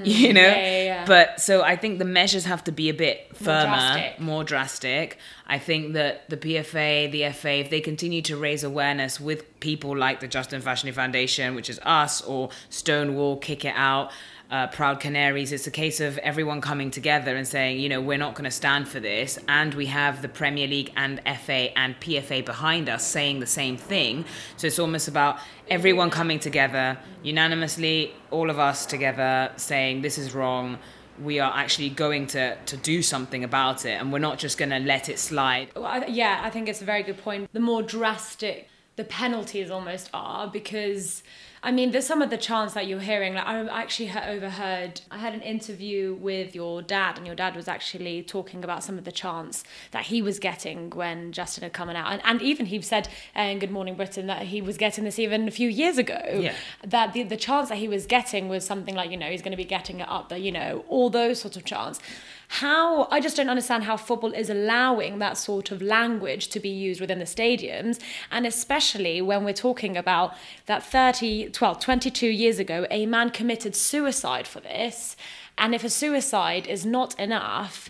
You 0.03 0.33
know, 0.33 0.41
Hmm. 0.41 0.57
Yeah, 0.57 0.57
yeah, 0.57 0.83
yeah. 0.83 1.05
but 1.05 1.39
so 1.39 1.61
I 1.61 1.75
think 1.75 1.99
the 1.99 2.05
measures 2.05 2.45
have 2.45 2.63
to 2.63 2.71
be 2.71 2.89
a 2.89 2.95
bit 2.95 3.35
firmer, 3.35 3.67
drastic. 3.67 4.19
more 4.19 4.43
drastic. 4.43 5.19
I 5.45 5.59
think 5.59 5.93
that 5.93 6.27
the 6.31 6.35
PFA, 6.35 7.11
the 7.11 7.29
FA, 7.31 7.59
if 7.59 7.69
they 7.69 7.79
continue 7.79 8.23
to 8.23 8.35
raise 8.37 8.63
awareness 8.63 9.19
with 9.19 9.59
people 9.59 9.95
like 9.95 10.19
the 10.19 10.27
Justin 10.27 10.63
Fashanu 10.63 10.93
Foundation, 10.95 11.53
which 11.53 11.69
is 11.69 11.79
us, 11.83 12.23
or 12.23 12.49
Stonewall, 12.71 13.37
Kick 13.37 13.65
It 13.65 13.73
Out, 13.75 14.11
uh, 14.49 14.67
Proud 14.67 14.99
Canaries, 14.99 15.51
it's 15.51 15.67
a 15.67 15.71
case 15.71 15.99
of 15.99 16.17
everyone 16.19 16.61
coming 16.61 16.89
together 16.91 17.35
and 17.35 17.47
saying, 17.47 17.79
you 17.79 17.89
know, 17.89 18.01
we're 18.01 18.17
not 18.17 18.33
going 18.33 18.45
to 18.45 18.51
stand 18.51 18.87
for 18.87 18.99
this. 18.99 19.37
And 19.47 19.73
we 19.73 19.87
have 19.87 20.21
the 20.21 20.29
Premier 20.29 20.67
League 20.67 20.91
and 20.95 21.21
FA 21.43 21.77
and 21.77 21.99
PFA 21.99 22.45
behind 22.45 22.89
us 22.89 23.05
saying 23.05 23.39
the 23.39 23.47
same 23.47 23.77
thing. 23.77 24.25
So 24.55 24.67
it's 24.67 24.79
almost 24.79 25.07
about 25.07 25.39
everyone 25.69 26.09
coming 26.09 26.39
together, 26.39 26.97
unanimously, 27.23 28.13
all 28.31 28.49
of 28.49 28.59
us 28.59 28.85
together 28.85 29.51
saying, 29.57 30.01
this 30.01 30.17
is 30.17 30.33
wrong 30.33 30.77
we 31.19 31.39
are 31.39 31.51
actually 31.55 31.89
going 31.89 32.27
to 32.27 32.55
to 32.67 32.77
do 32.77 33.01
something 33.01 33.43
about 33.43 33.85
it 33.85 33.99
and 33.99 34.13
we're 34.13 34.19
not 34.19 34.37
just 34.37 34.55
going 34.55 34.69
to 34.69 34.77
let 34.77 35.09
it 35.09 35.17
slide 35.17 35.67
Well, 35.75 35.85
I, 35.85 36.05
yeah, 36.05 36.41
I 36.43 36.51
think 36.51 36.69
it's 36.69 36.83
a 36.83 36.85
very 36.85 37.01
good 37.01 37.17
point. 37.17 37.51
The 37.53 37.59
more 37.59 37.81
drastic 37.81 38.69
the 38.97 39.03
penalties 39.03 39.71
almost 39.71 40.09
are 40.13 40.47
because 40.47 41.23
I 41.63 41.71
mean, 41.71 41.91
there's 41.91 42.05
some 42.05 42.21
of 42.21 42.29
the 42.29 42.37
chants 42.37 42.73
that 42.75 42.87
you're 42.87 42.99
hearing. 42.99 43.33
Like 43.33 43.45
I 43.45 43.81
actually 43.81 44.09
overheard. 44.11 45.01
I 45.09 45.17
had 45.17 45.33
an 45.33 45.41
interview 45.41 46.13
with 46.13 46.55
your 46.55 46.81
dad, 46.81 47.17
and 47.17 47.25
your 47.25 47.35
dad 47.35 47.55
was 47.55 47.67
actually 47.67 48.23
talking 48.23 48.63
about 48.63 48.83
some 48.83 48.97
of 48.97 49.05
the 49.05 49.11
chants 49.11 49.63
that 49.91 50.05
he 50.05 50.21
was 50.21 50.39
getting 50.39 50.89
when 50.91 51.31
Justin 51.31 51.63
had 51.63 51.73
come 51.73 51.89
out, 51.89 52.11
and, 52.11 52.21
and 52.23 52.41
even 52.41 52.67
he 52.67 52.81
said 52.81 53.09
uh, 53.35 53.41
in 53.41 53.59
Good 53.59 53.71
Morning 53.71 53.95
Britain 53.95 54.27
that 54.27 54.43
he 54.43 54.61
was 54.61 54.77
getting 54.77 55.03
this 55.03 55.19
even 55.19 55.47
a 55.47 55.51
few 55.51 55.69
years 55.69 55.97
ago. 55.97 56.21
Yeah. 56.39 56.53
That 56.85 57.13
the 57.13 57.23
the 57.23 57.37
chants 57.37 57.69
that 57.69 57.77
he 57.77 57.87
was 57.87 58.05
getting 58.05 58.49
was 58.49 58.65
something 58.65 58.95
like 58.95 59.09
you 59.11 59.17
know 59.17 59.27
he's 59.27 59.41
going 59.41 59.51
to 59.51 59.57
be 59.57 59.65
getting 59.65 59.99
it 59.99 60.09
up, 60.09 60.29
but 60.29 60.41
you 60.41 60.51
know 60.51 60.85
all 60.87 61.09
those 61.09 61.41
sorts 61.41 61.57
of 61.57 61.65
chants 61.65 61.99
how 62.49 63.07
I 63.11 63.19
just 63.19 63.35
don't 63.35 63.49
understand 63.49 63.83
how 63.83 63.97
football 63.97 64.33
is 64.33 64.49
allowing 64.49 65.19
that 65.19 65.37
sort 65.37 65.71
of 65.71 65.81
language 65.81 66.47
to 66.49 66.59
be 66.59 66.69
used 66.69 67.01
within 67.01 67.19
the 67.19 67.25
stadiums 67.25 67.99
and 68.31 68.47
especially 68.47 69.21
when 69.21 69.43
we're 69.43 69.53
talking 69.53 69.97
about 69.97 70.33
that 70.65 70.81
30 70.83 71.49
12 71.49 71.79
22 71.79 72.27
years 72.27 72.57
ago 72.57 72.87
a 72.89 73.05
man 73.05 73.29
committed 73.31 73.75
suicide 73.75 74.47
for 74.47 74.61
this 74.61 75.17
and 75.57 75.75
if 75.75 75.83
a 75.83 75.89
suicide 75.89 76.67
is 76.67 76.85
not 76.85 77.19
enough 77.19 77.89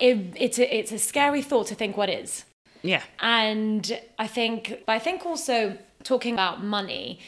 it, 0.00 0.34
it's 0.36 0.58
a, 0.58 0.76
it's 0.76 0.92
a 0.92 0.98
scary 0.98 1.42
thought 1.42 1.66
to 1.68 1.74
think 1.74 1.96
what 1.96 2.08
is. 2.08 2.44
Yeah. 2.82 3.02
And 3.20 3.98
I 4.18 4.26
think 4.26 4.82
but 4.86 4.92
I 4.92 4.98
think 4.98 5.24
also 5.26 5.78
talking 6.04 6.34
about 6.34 6.62
money 6.62 7.18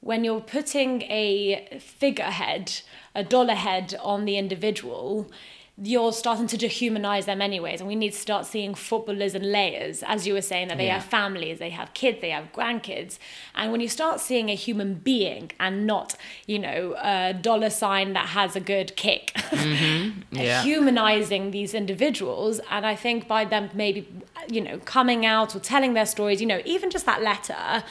when 0.00 0.24
you're 0.24 0.40
putting 0.40 1.02
a 1.02 1.78
figurehead 1.80 2.80
a 3.14 3.22
dollar 3.22 3.54
head 3.54 3.94
on 4.02 4.24
the 4.24 4.36
individual 4.36 5.30
you're 5.76 6.12
starting 6.12 6.46
to 6.46 6.56
dehumanize 6.56 7.24
them 7.24 7.42
anyways 7.42 7.80
and 7.80 7.88
we 7.88 7.96
need 7.96 8.12
to 8.12 8.18
start 8.18 8.46
seeing 8.46 8.74
footballers 8.76 9.34
in 9.34 9.42
layers. 9.50 10.04
As 10.04 10.24
you 10.24 10.32
were 10.34 10.40
saying 10.42 10.68
that 10.68 10.78
they 10.78 10.86
Yeah. 10.86 10.94
have 11.00 11.04
families 11.04 11.58
they 11.58 11.70
have 11.70 11.92
kids 11.94 12.20
they 12.20 12.30
have 12.30 12.52
grandkids. 12.52 13.18
And 13.56 13.72
when 13.72 13.80
you 13.80 13.88
start 13.88 14.20
seeing 14.20 14.50
a 14.50 14.54
human 14.54 14.94
being 14.94 15.50
and 15.58 15.84
not 15.86 16.14
you 16.46 16.60
know 16.60 16.94
a 17.02 17.34
dollar 17.34 17.70
sign 17.70 18.12
that 18.12 18.28
has 18.28 18.54
a 18.54 18.60
good 18.60 18.94
kick. 18.96 19.32
Mm-hmm. 19.64 20.36
Yeah. 20.36 20.62
humanizing 20.62 21.50
these 21.50 21.74
individuals. 21.74 22.60
And 22.70 22.86
i 22.86 22.94
think 22.94 23.26
by 23.26 23.44
them 23.44 23.70
maybe 23.74 24.06
you 24.48 24.60
know 24.60 24.78
coming 24.84 25.24
out 25.26 25.56
or 25.56 25.60
telling 25.60 25.94
their 25.94 26.06
stories 26.06 26.40
you 26.40 26.46
know 26.46 26.60
even 26.64 26.90
just 26.90 27.06
that 27.06 27.22
letter 27.22 27.82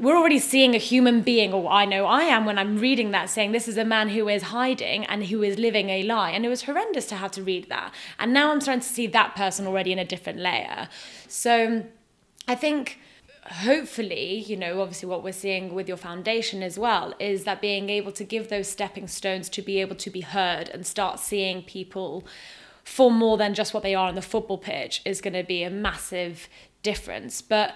we're 0.00 0.16
already 0.16 0.38
seeing 0.38 0.74
a 0.74 0.78
human 0.78 1.22
being, 1.22 1.52
or 1.52 1.70
I 1.70 1.84
know 1.84 2.06
I 2.06 2.22
am 2.22 2.44
when 2.44 2.58
I'm 2.58 2.78
reading 2.78 3.10
that, 3.12 3.30
saying 3.30 3.52
this 3.52 3.68
is 3.68 3.76
a 3.76 3.84
man 3.84 4.08
who 4.10 4.28
is 4.28 4.44
hiding 4.44 5.04
and 5.06 5.26
who 5.26 5.42
is 5.42 5.58
living 5.58 5.90
a 5.90 6.02
lie. 6.02 6.30
And 6.30 6.44
it 6.44 6.48
was 6.48 6.64
horrendous 6.64 7.06
to 7.06 7.16
have 7.16 7.30
to 7.32 7.42
read 7.42 7.68
that. 7.68 7.92
And 8.18 8.32
now 8.32 8.50
I'm 8.50 8.60
starting 8.60 8.80
to 8.80 8.88
see 8.88 9.06
that 9.08 9.34
person 9.34 9.66
already 9.66 9.92
in 9.92 9.98
a 9.98 10.04
different 10.04 10.38
layer. 10.38 10.88
So 11.28 11.86
I 12.46 12.54
think 12.54 12.98
hopefully, 13.46 14.36
you 14.46 14.56
know, 14.56 14.80
obviously 14.80 15.08
what 15.08 15.22
we're 15.22 15.32
seeing 15.32 15.74
with 15.74 15.88
your 15.88 15.96
foundation 15.96 16.62
as 16.62 16.78
well 16.78 17.14
is 17.18 17.44
that 17.44 17.60
being 17.60 17.90
able 17.90 18.12
to 18.12 18.24
give 18.24 18.48
those 18.48 18.68
stepping 18.68 19.06
stones 19.06 19.48
to 19.50 19.62
be 19.62 19.80
able 19.80 19.96
to 19.96 20.10
be 20.10 20.22
heard 20.22 20.68
and 20.70 20.86
start 20.86 21.20
seeing 21.20 21.62
people 21.62 22.26
for 22.84 23.10
more 23.10 23.36
than 23.36 23.54
just 23.54 23.74
what 23.74 23.82
they 23.82 23.94
are 23.94 24.08
on 24.08 24.14
the 24.14 24.22
football 24.22 24.58
pitch 24.58 25.02
is 25.04 25.20
going 25.20 25.34
to 25.34 25.42
be 25.42 25.62
a 25.62 25.70
massive 25.70 26.48
difference. 26.82 27.42
But 27.42 27.74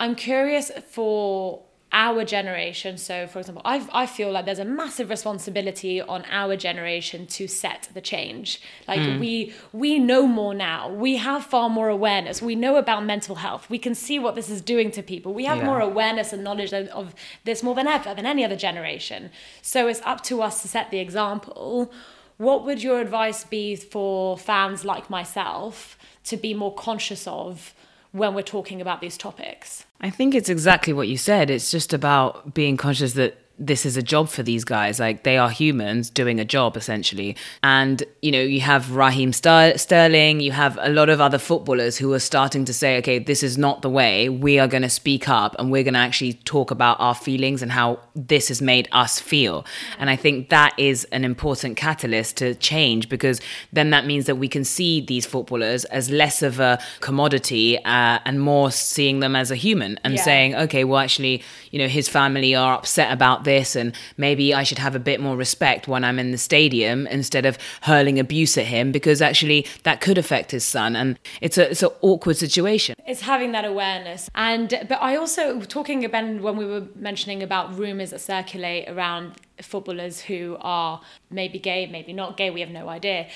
I'm 0.00 0.14
curious 0.16 0.72
for 0.88 1.62
our 1.92 2.24
generation. 2.24 2.96
So, 2.98 3.26
for 3.26 3.40
example, 3.40 3.62
I 3.64 3.86
I 3.92 4.06
feel 4.06 4.30
like 4.30 4.44
there's 4.44 4.60
a 4.60 4.64
massive 4.64 5.10
responsibility 5.10 6.00
on 6.00 6.24
our 6.30 6.56
generation 6.56 7.26
to 7.26 7.48
set 7.48 7.88
the 7.94 8.00
change. 8.00 8.62
Like 8.86 9.00
hmm. 9.00 9.18
we 9.18 9.52
we 9.72 9.98
know 9.98 10.26
more 10.26 10.54
now. 10.54 10.88
We 10.88 11.16
have 11.16 11.44
far 11.44 11.68
more 11.68 11.88
awareness. 11.88 12.40
We 12.40 12.54
know 12.54 12.76
about 12.76 13.04
mental 13.04 13.36
health. 13.36 13.68
We 13.68 13.78
can 13.78 13.94
see 13.94 14.18
what 14.18 14.34
this 14.34 14.48
is 14.48 14.60
doing 14.62 14.90
to 14.92 15.02
people. 15.02 15.34
We 15.34 15.44
have 15.46 15.58
Yeah. 15.58 15.66
more 15.66 15.80
awareness 15.80 16.32
and 16.32 16.42
knowledge 16.44 16.72
of, 16.72 16.86
of 16.88 17.14
this 17.44 17.62
more 17.62 17.74
than 17.74 17.88
ever 17.88 18.14
than 18.14 18.26
any 18.26 18.44
other 18.44 18.56
generation. 18.56 19.30
So 19.62 19.88
it's 19.88 20.02
up 20.04 20.22
to 20.24 20.42
us 20.42 20.62
to 20.62 20.68
set 20.68 20.90
the 20.90 20.98
example. 20.98 21.92
What 22.36 22.64
would 22.64 22.82
your 22.82 23.00
advice 23.00 23.44
be 23.44 23.76
for 23.76 24.38
fans 24.38 24.84
like 24.84 25.10
myself 25.10 25.98
to 26.24 26.36
be 26.36 26.54
more 26.54 26.74
conscious 26.74 27.26
of 27.26 27.74
when 28.12 28.34
we're 28.34 28.42
talking 28.42 28.80
about 28.80 29.00
these 29.00 29.16
topics? 29.16 29.84
I 30.00 30.10
think 30.10 30.34
it's 30.34 30.48
exactly 30.48 30.92
what 30.92 31.08
you 31.08 31.16
said. 31.16 31.50
It's 31.50 31.70
just 31.70 31.92
about 31.92 32.54
being 32.54 32.76
conscious 32.76 33.12
that 33.14 33.38
this 33.62 33.84
is 33.84 33.96
a 33.98 34.02
job 34.02 34.28
for 34.30 34.42
these 34.42 34.64
guys. 34.64 34.98
Like 34.98 35.22
they 35.22 35.36
are 35.36 35.50
humans 35.50 36.08
doing 36.08 36.40
a 36.40 36.44
job 36.46 36.76
essentially. 36.78 37.36
And, 37.62 38.02
you 38.22 38.32
know, 38.32 38.40
you 38.40 38.60
have 38.60 38.90
Raheem 38.96 39.32
Ster- 39.34 39.76
Sterling, 39.76 40.40
you 40.40 40.52
have 40.52 40.78
a 40.80 40.88
lot 40.88 41.10
of 41.10 41.20
other 41.20 41.36
footballers 41.38 41.98
who 41.98 42.10
are 42.14 42.18
starting 42.18 42.64
to 42.64 42.72
say, 42.72 42.96
okay, 42.98 43.18
this 43.18 43.42
is 43.42 43.58
not 43.58 43.82
the 43.82 43.90
way. 43.90 44.30
We 44.30 44.58
are 44.58 44.66
going 44.66 44.82
to 44.82 44.88
speak 44.88 45.28
up 45.28 45.54
and 45.58 45.70
we're 45.70 45.82
going 45.84 45.94
to 45.94 46.00
actually 46.00 46.32
talk 46.32 46.70
about 46.70 46.98
our 47.00 47.14
feelings 47.14 47.60
and 47.60 47.70
how 47.72 47.98
this 48.16 48.48
has 48.48 48.62
made 48.62 48.88
us 48.92 49.20
feel. 49.20 49.66
And 49.98 50.08
I 50.08 50.16
think 50.16 50.48
that 50.48 50.72
is 50.78 51.04
an 51.12 51.24
important 51.24 51.76
catalyst 51.76 52.38
to 52.38 52.54
change 52.54 53.10
because 53.10 53.42
then 53.74 53.90
that 53.90 54.06
means 54.06 54.24
that 54.24 54.36
we 54.36 54.48
can 54.48 54.64
see 54.64 55.02
these 55.02 55.26
footballers 55.26 55.84
as 55.86 56.08
less 56.10 56.40
of 56.42 56.60
a 56.60 56.78
commodity 57.00 57.76
uh, 57.84 58.18
and 58.24 58.40
more 58.40 58.70
seeing 58.70 59.20
them 59.20 59.36
as 59.36 59.50
a 59.50 59.56
human 59.56 60.00
and 60.04 60.14
Yeah. 60.14 60.22
saying, 60.22 60.54
okay, 60.54 60.84
well, 60.84 61.00
actually, 61.00 61.42
you 61.70 61.78
know, 61.78 61.88
his 61.88 62.08
family 62.08 62.54
are 62.54 62.72
upset 62.74 63.12
about 63.12 63.44
this, 63.44 63.49
and 63.50 63.94
maybe 64.16 64.54
I 64.54 64.62
should 64.62 64.78
have 64.78 64.94
a 64.94 64.98
bit 64.98 65.20
more 65.20 65.36
respect 65.36 65.88
when 65.88 66.04
I'm 66.04 66.18
in 66.18 66.30
the 66.30 66.38
stadium 66.38 67.06
instead 67.08 67.46
of 67.46 67.58
hurling 67.82 68.18
abuse 68.18 68.56
at 68.56 68.66
him 68.66 68.92
because 68.92 69.20
actually 69.20 69.66
that 69.82 70.00
could 70.00 70.18
affect 70.18 70.50
his 70.50 70.64
son, 70.64 70.96
and 70.96 71.18
it's 71.40 71.58
a 71.58 71.70
it's 71.70 71.82
an 71.82 71.90
awkward 72.00 72.36
situation. 72.36 72.94
it's 73.06 73.22
having 73.22 73.52
that 73.52 73.64
awareness. 73.64 74.30
And 74.34 74.68
but 74.88 74.98
i 75.02 75.16
also 75.16 75.60
talking 75.62 76.04
about 76.04 76.24
when 76.40 76.56
we 76.56 76.64
were 76.64 76.86
mentioning 76.94 77.42
about 77.42 77.76
rumors 77.78 78.10
that 78.10 78.20
circulate 78.20 78.88
around 78.88 79.32
footballers 79.60 80.20
who 80.22 80.56
are 80.60 81.00
maybe 81.30 81.58
gay 81.58 81.86
maybe 81.86 82.12
not 82.12 82.36
gay 82.36 82.50
we 82.50 82.60
have 82.60 82.70
no 82.70 82.88
idea. 82.88 83.26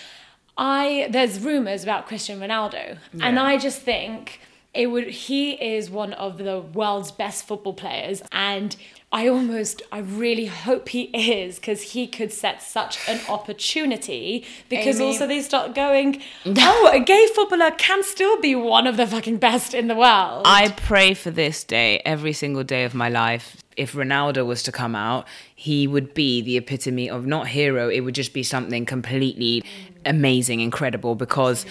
I 0.56 1.08
there's 1.10 1.40
rumors 1.40 1.82
about 1.82 2.06
cristiano 2.06 2.46
ronaldo. 2.46 2.98
And 3.20 3.38
i 3.38 3.56
just 3.56 3.80
think 3.82 4.40
it 4.72 4.88
would 4.92 5.08
he 5.08 5.52
is 5.74 5.90
one 5.90 6.12
of 6.14 6.38
the 6.38 6.60
world's 6.60 7.12
best 7.12 7.46
football 7.46 7.74
players. 7.74 8.22
And 8.32 8.76
I 9.14 9.28
almost, 9.28 9.80
I 9.92 10.00
really 10.00 10.46
hope 10.46 10.88
he 10.88 11.02
is 11.02 11.60
because 11.60 11.92
he 11.92 12.08
could 12.08 12.32
set 12.32 12.60
such 12.60 12.98
an 13.08 13.20
opportunity. 13.28 14.44
Because 14.68 14.98
Amy. 14.98 15.06
also 15.06 15.28
they 15.28 15.40
start 15.40 15.72
going, 15.72 16.20
oh, 16.46 16.90
a 16.92 16.98
gay 16.98 17.28
footballer 17.32 17.70
can 17.70 18.02
still 18.02 18.40
be 18.40 18.56
one 18.56 18.88
of 18.88 18.96
the 18.96 19.06
fucking 19.06 19.36
best 19.36 19.72
in 19.72 19.86
the 19.86 19.94
world. 19.94 20.42
I 20.46 20.70
pray 20.70 21.14
for 21.14 21.30
this 21.30 21.62
day 21.62 22.02
every 22.04 22.32
single 22.32 22.64
day 22.64 22.82
of 22.82 22.92
my 22.92 23.08
life. 23.08 23.62
If 23.76 23.92
Ronaldo 23.92 24.44
was 24.44 24.64
to 24.64 24.72
come 24.72 24.96
out, 24.96 25.28
he 25.54 25.86
would 25.86 26.12
be 26.12 26.42
the 26.42 26.56
epitome 26.56 27.08
of 27.08 27.24
not 27.24 27.46
hero, 27.46 27.88
it 27.88 28.00
would 28.00 28.16
just 28.16 28.32
be 28.32 28.42
something 28.42 28.84
completely 28.84 29.62
amazing, 30.04 30.58
incredible, 30.58 31.14
because 31.14 31.64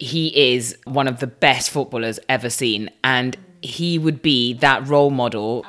he 0.00 0.54
is 0.54 0.76
one 0.86 1.06
of 1.06 1.20
the 1.20 1.28
best 1.28 1.70
footballers 1.70 2.18
ever 2.28 2.50
seen. 2.50 2.90
And 3.04 3.36
he 3.62 3.98
would 3.98 4.20
be 4.20 4.52
that 4.54 4.86
role 4.86 5.10
model 5.10 5.64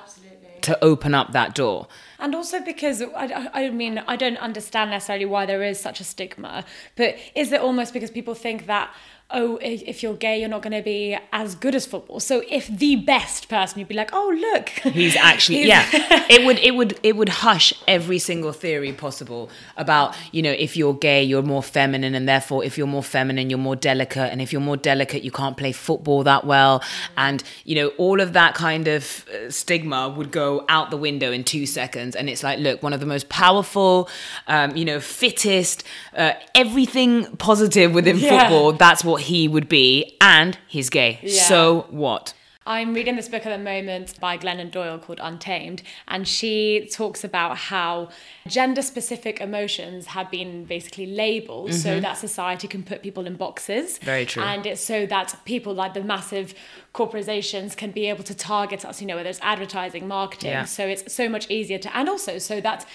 to 0.66 0.84
open 0.84 1.14
up 1.14 1.32
that 1.32 1.54
door. 1.54 1.88
And 2.18 2.34
also 2.34 2.60
because 2.60 3.02
I, 3.02 3.50
I 3.54 3.70
mean 3.70 4.04
I 4.08 4.16
don't 4.16 4.38
understand 4.38 4.92
necessarily 4.92 5.26
why 5.26 5.46
there 5.46 5.64
is 5.64 5.80
such 5.80 6.00
a 6.00 6.04
stigma, 6.04 6.66
but 6.96 7.16
is 7.36 7.52
it 7.52 7.62
almost 7.62 7.94
because 7.94 8.12
people 8.12 8.34
think 8.34 8.66
that 8.66 8.94
oh 9.32 9.58
if 9.62 10.04
you're 10.04 10.14
gay 10.14 10.40
you're 10.40 10.48
not 10.50 10.62
going 10.62 10.72
to 10.72 10.84
be 10.84 11.18
as 11.34 11.56
good 11.56 11.74
as 11.76 11.86
football? 11.86 12.20
So 12.20 12.44
if 12.50 12.68
the 12.68 12.96
best 12.98 13.50
person 13.50 13.80
you'd 13.80 13.88
be 13.88 13.96
like 13.96 14.12
oh 14.14 14.30
look 14.54 14.70
He's 14.94 15.16
actually 15.16 15.64
He's- 15.64 15.94
yeah. 15.94 16.26
It 16.30 16.46
would 16.46 16.60
it 16.60 16.76
would 16.76 17.00
it 17.04 17.16
would 17.16 17.30
hush 17.30 17.74
every 17.88 18.20
single 18.20 18.52
theory 18.52 18.92
possible 18.94 19.50
about 19.78 20.16
you 20.32 20.42
know 20.42 20.52
if 20.52 20.78
you're 20.78 20.94
gay 20.94 21.24
you're 21.24 21.42
more 21.42 21.64
feminine 21.64 22.14
and 22.16 22.28
therefore 22.30 22.64
if 22.64 22.78
you're 22.78 22.88
more 22.88 23.04
feminine 23.04 23.50
you're 23.50 23.60
more 23.60 23.76
delicate 23.76 24.32
and 24.32 24.42
if 24.42 24.52
you're 24.52 24.62
more 24.62 24.78
delicate 24.78 25.24
you 25.24 25.32
can't 25.32 25.58
play 25.58 25.72
football 25.72 26.24
that 26.24 26.46
well 26.46 26.84
and 27.18 27.44
you 27.64 27.76
know 27.76 27.88
all 27.98 28.22
of 28.22 28.34
that 28.34 28.54
kind 28.56 28.88
of 28.88 29.26
uh, 29.30 29.50
stigma 29.50 30.10
would 30.10 30.32
go 30.32 30.66
out 30.70 30.92
the 30.92 30.98
window 30.98 31.32
in 31.32 31.44
two 31.44 31.66
seconds 31.66 32.16
and 32.16 32.30
it's 32.30 32.44
like 32.44 32.60
look 32.60 32.82
one 32.84 32.94
of 32.94 33.00
the 33.00 33.06
most 33.06 33.28
powerful 33.30 34.10
um, 34.48 34.76
you 34.76 34.86
know 34.86 35.00
fittest 35.00 35.84
uh, 36.16 36.34
everything 36.54 37.26
positive 37.38 37.94
within 37.94 38.18
Yeah. 38.18 38.40
football 38.40 38.74
that's 38.74 39.04
what 39.04 39.15
he 39.22 39.48
would 39.48 39.70
be 39.70 40.16
and 40.22 40.58
he's 40.68 40.90
gay 40.90 41.20
Yeah. 41.22 41.44
so 41.44 41.88
what 41.90 42.34
I'm 42.68 42.96
reading 42.96 43.16
this 43.16 43.30
book 43.30 43.46
at 43.46 43.56
the 43.56 43.64
moment 43.64 44.20
by 44.20 44.40
Glennon 44.40 44.72
Doyle 44.72 44.98
called 44.98 45.20
Untamed, 45.22 45.84
and 46.08 46.28
she 46.28 46.90
talks 46.92 47.24
about 47.24 47.58
how 47.58 48.10
gender 48.48 48.82
specific 48.82 49.40
emotions 49.40 50.08
have 50.08 50.32
been 50.32 50.66
basically 50.66 51.06
labeled 51.06 51.76
so 51.76 52.00
that 52.00 52.18
society 52.18 52.68
can 52.68 52.82
put 52.82 53.04
people 53.04 53.28
in 53.28 53.36
boxes. 53.36 53.98
Mm-hmm. 53.98 54.06
Very 54.06 54.26
true. 54.26 54.42
And 54.42 54.66
it's 54.66 54.82
so 54.82 55.06
that 55.06 55.36
people 55.46 55.76
like 55.76 55.94
the 55.94 56.04
massive 56.04 56.56
corporations 56.92 57.76
can 57.76 57.92
be 57.92 58.08
able 58.08 58.24
to 58.24 58.34
target 58.34 58.84
us, 58.84 59.00
you 59.00 59.06
know, 59.06 59.18
whether 59.18 59.30
it's 59.30 59.40
advertising, 59.44 60.08
marketing. 60.08 60.50
Yeah. 60.50 60.66
So 60.66 60.88
it's 60.88 61.14
so 61.14 61.30
much 61.30 61.48
easier 61.52 61.78
to, 61.78 61.96
and 61.96 62.10
also 62.10 62.40
so 62.40 62.62
that 62.62 62.88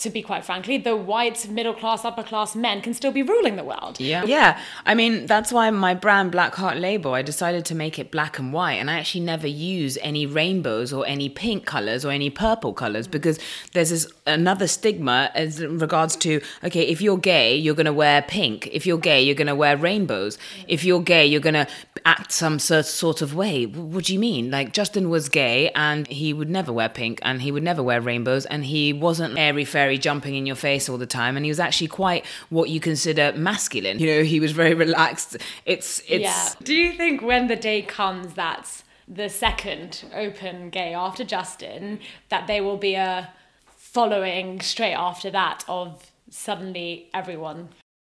to 0.00 0.10
be 0.10 0.22
quite 0.22 0.44
frankly, 0.44 0.78
the 0.78 0.96
white 0.96 1.48
middle 1.48 1.74
class, 1.74 2.04
upper 2.04 2.22
class 2.22 2.56
men 2.56 2.80
can 2.80 2.94
still 2.94 3.12
be 3.12 3.22
ruling 3.22 3.56
the 3.56 3.64
world. 3.64 4.00
Yeah. 4.00 4.24
Yeah. 4.24 4.60
I 4.86 4.94
mean, 4.94 5.26
that's 5.26 5.52
why 5.52 5.70
my 5.70 5.94
brand 5.94 6.32
Black 6.32 6.54
Heart 6.54 6.78
Label, 6.78 7.14
I 7.14 7.22
decided 7.22 7.64
to 7.66 7.74
make 7.74 7.98
it 7.98 8.10
black 8.10 8.38
and 8.38 8.52
white. 8.52 8.74
And 8.74 8.90
I 8.90 8.98
actually 8.98 9.20
never 9.24 9.46
use 9.46 9.98
any 10.00 10.26
rainbows 10.26 10.92
or 10.92 11.06
any 11.06 11.28
pink 11.28 11.66
colors 11.66 12.04
or 12.04 12.10
any 12.10 12.30
purple 12.30 12.72
colors 12.72 13.06
mm. 13.06 13.10
because 13.10 13.38
there's 13.72 13.90
this 13.90 14.06
another 14.26 14.66
stigma 14.66 15.30
as 15.34 15.64
regards 15.64 16.16
to, 16.16 16.40
okay, 16.64 16.82
if 16.82 17.00
you're 17.00 17.18
gay, 17.18 17.54
you're 17.56 17.74
going 17.74 17.86
to 17.86 17.92
wear 17.92 18.22
pink. 18.22 18.68
If 18.72 18.86
you're 18.86 18.98
gay, 18.98 19.22
you're 19.22 19.34
going 19.34 19.46
to 19.46 19.54
wear 19.54 19.76
rainbows. 19.76 20.38
If 20.66 20.84
you're 20.84 21.02
gay, 21.02 21.26
you're 21.26 21.40
going 21.40 21.54
to 21.54 21.66
act 22.06 22.32
some 22.32 22.58
sort 22.58 23.22
of 23.22 23.34
way. 23.34 23.66
What 23.66 24.04
do 24.04 24.12
you 24.12 24.18
mean? 24.18 24.50
Like, 24.50 24.72
Justin 24.72 25.10
was 25.10 25.28
gay 25.28 25.70
and 25.74 26.06
he 26.06 26.32
would 26.32 26.48
never 26.48 26.72
wear 26.72 26.88
pink 26.88 27.18
and 27.22 27.42
he 27.42 27.52
would 27.52 27.62
never 27.62 27.82
wear 27.82 28.00
rainbows 28.00 28.46
and 28.46 28.64
he 28.64 28.92
wasn't 28.92 29.38
airy 29.38 29.64
fairy 29.64 29.89
jumping 29.98 30.34
in 30.34 30.46
your 30.46 30.56
face 30.56 30.88
all 30.88 30.98
the 30.98 31.06
time 31.06 31.36
and 31.36 31.44
he 31.44 31.50
was 31.50 31.60
actually 31.60 31.88
quite 31.88 32.24
what 32.48 32.70
you 32.70 32.80
consider 32.80 33.32
masculine. 33.34 33.98
You 33.98 34.16
know 34.16 34.22
he 34.22 34.40
was 34.40 34.52
very 34.52 34.74
relaxed. 34.74 35.36
It's 35.64 36.00
it's 36.08 36.22
yeah. 36.22 36.48
Do 36.62 36.74
you 36.74 36.92
think 36.92 37.22
when 37.22 37.48
the 37.48 37.56
day 37.56 37.82
comes 37.82 38.34
that 38.34 38.82
the 39.08 39.28
second 39.28 40.04
open 40.14 40.70
gay 40.70 40.94
after 40.94 41.24
justin 41.24 41.98
that 42.28 42.46
there 42.46 42.62
will 42.62 42.76
be 42.76 42.94
a 42.94 43.28
following 43.76 44.60
straight 44.60 44.94
after 44.94 45.30
that 45.30 45.64
of 45.68 46.12
suddenly 46.30 47.10
everyone? 47.12 47.70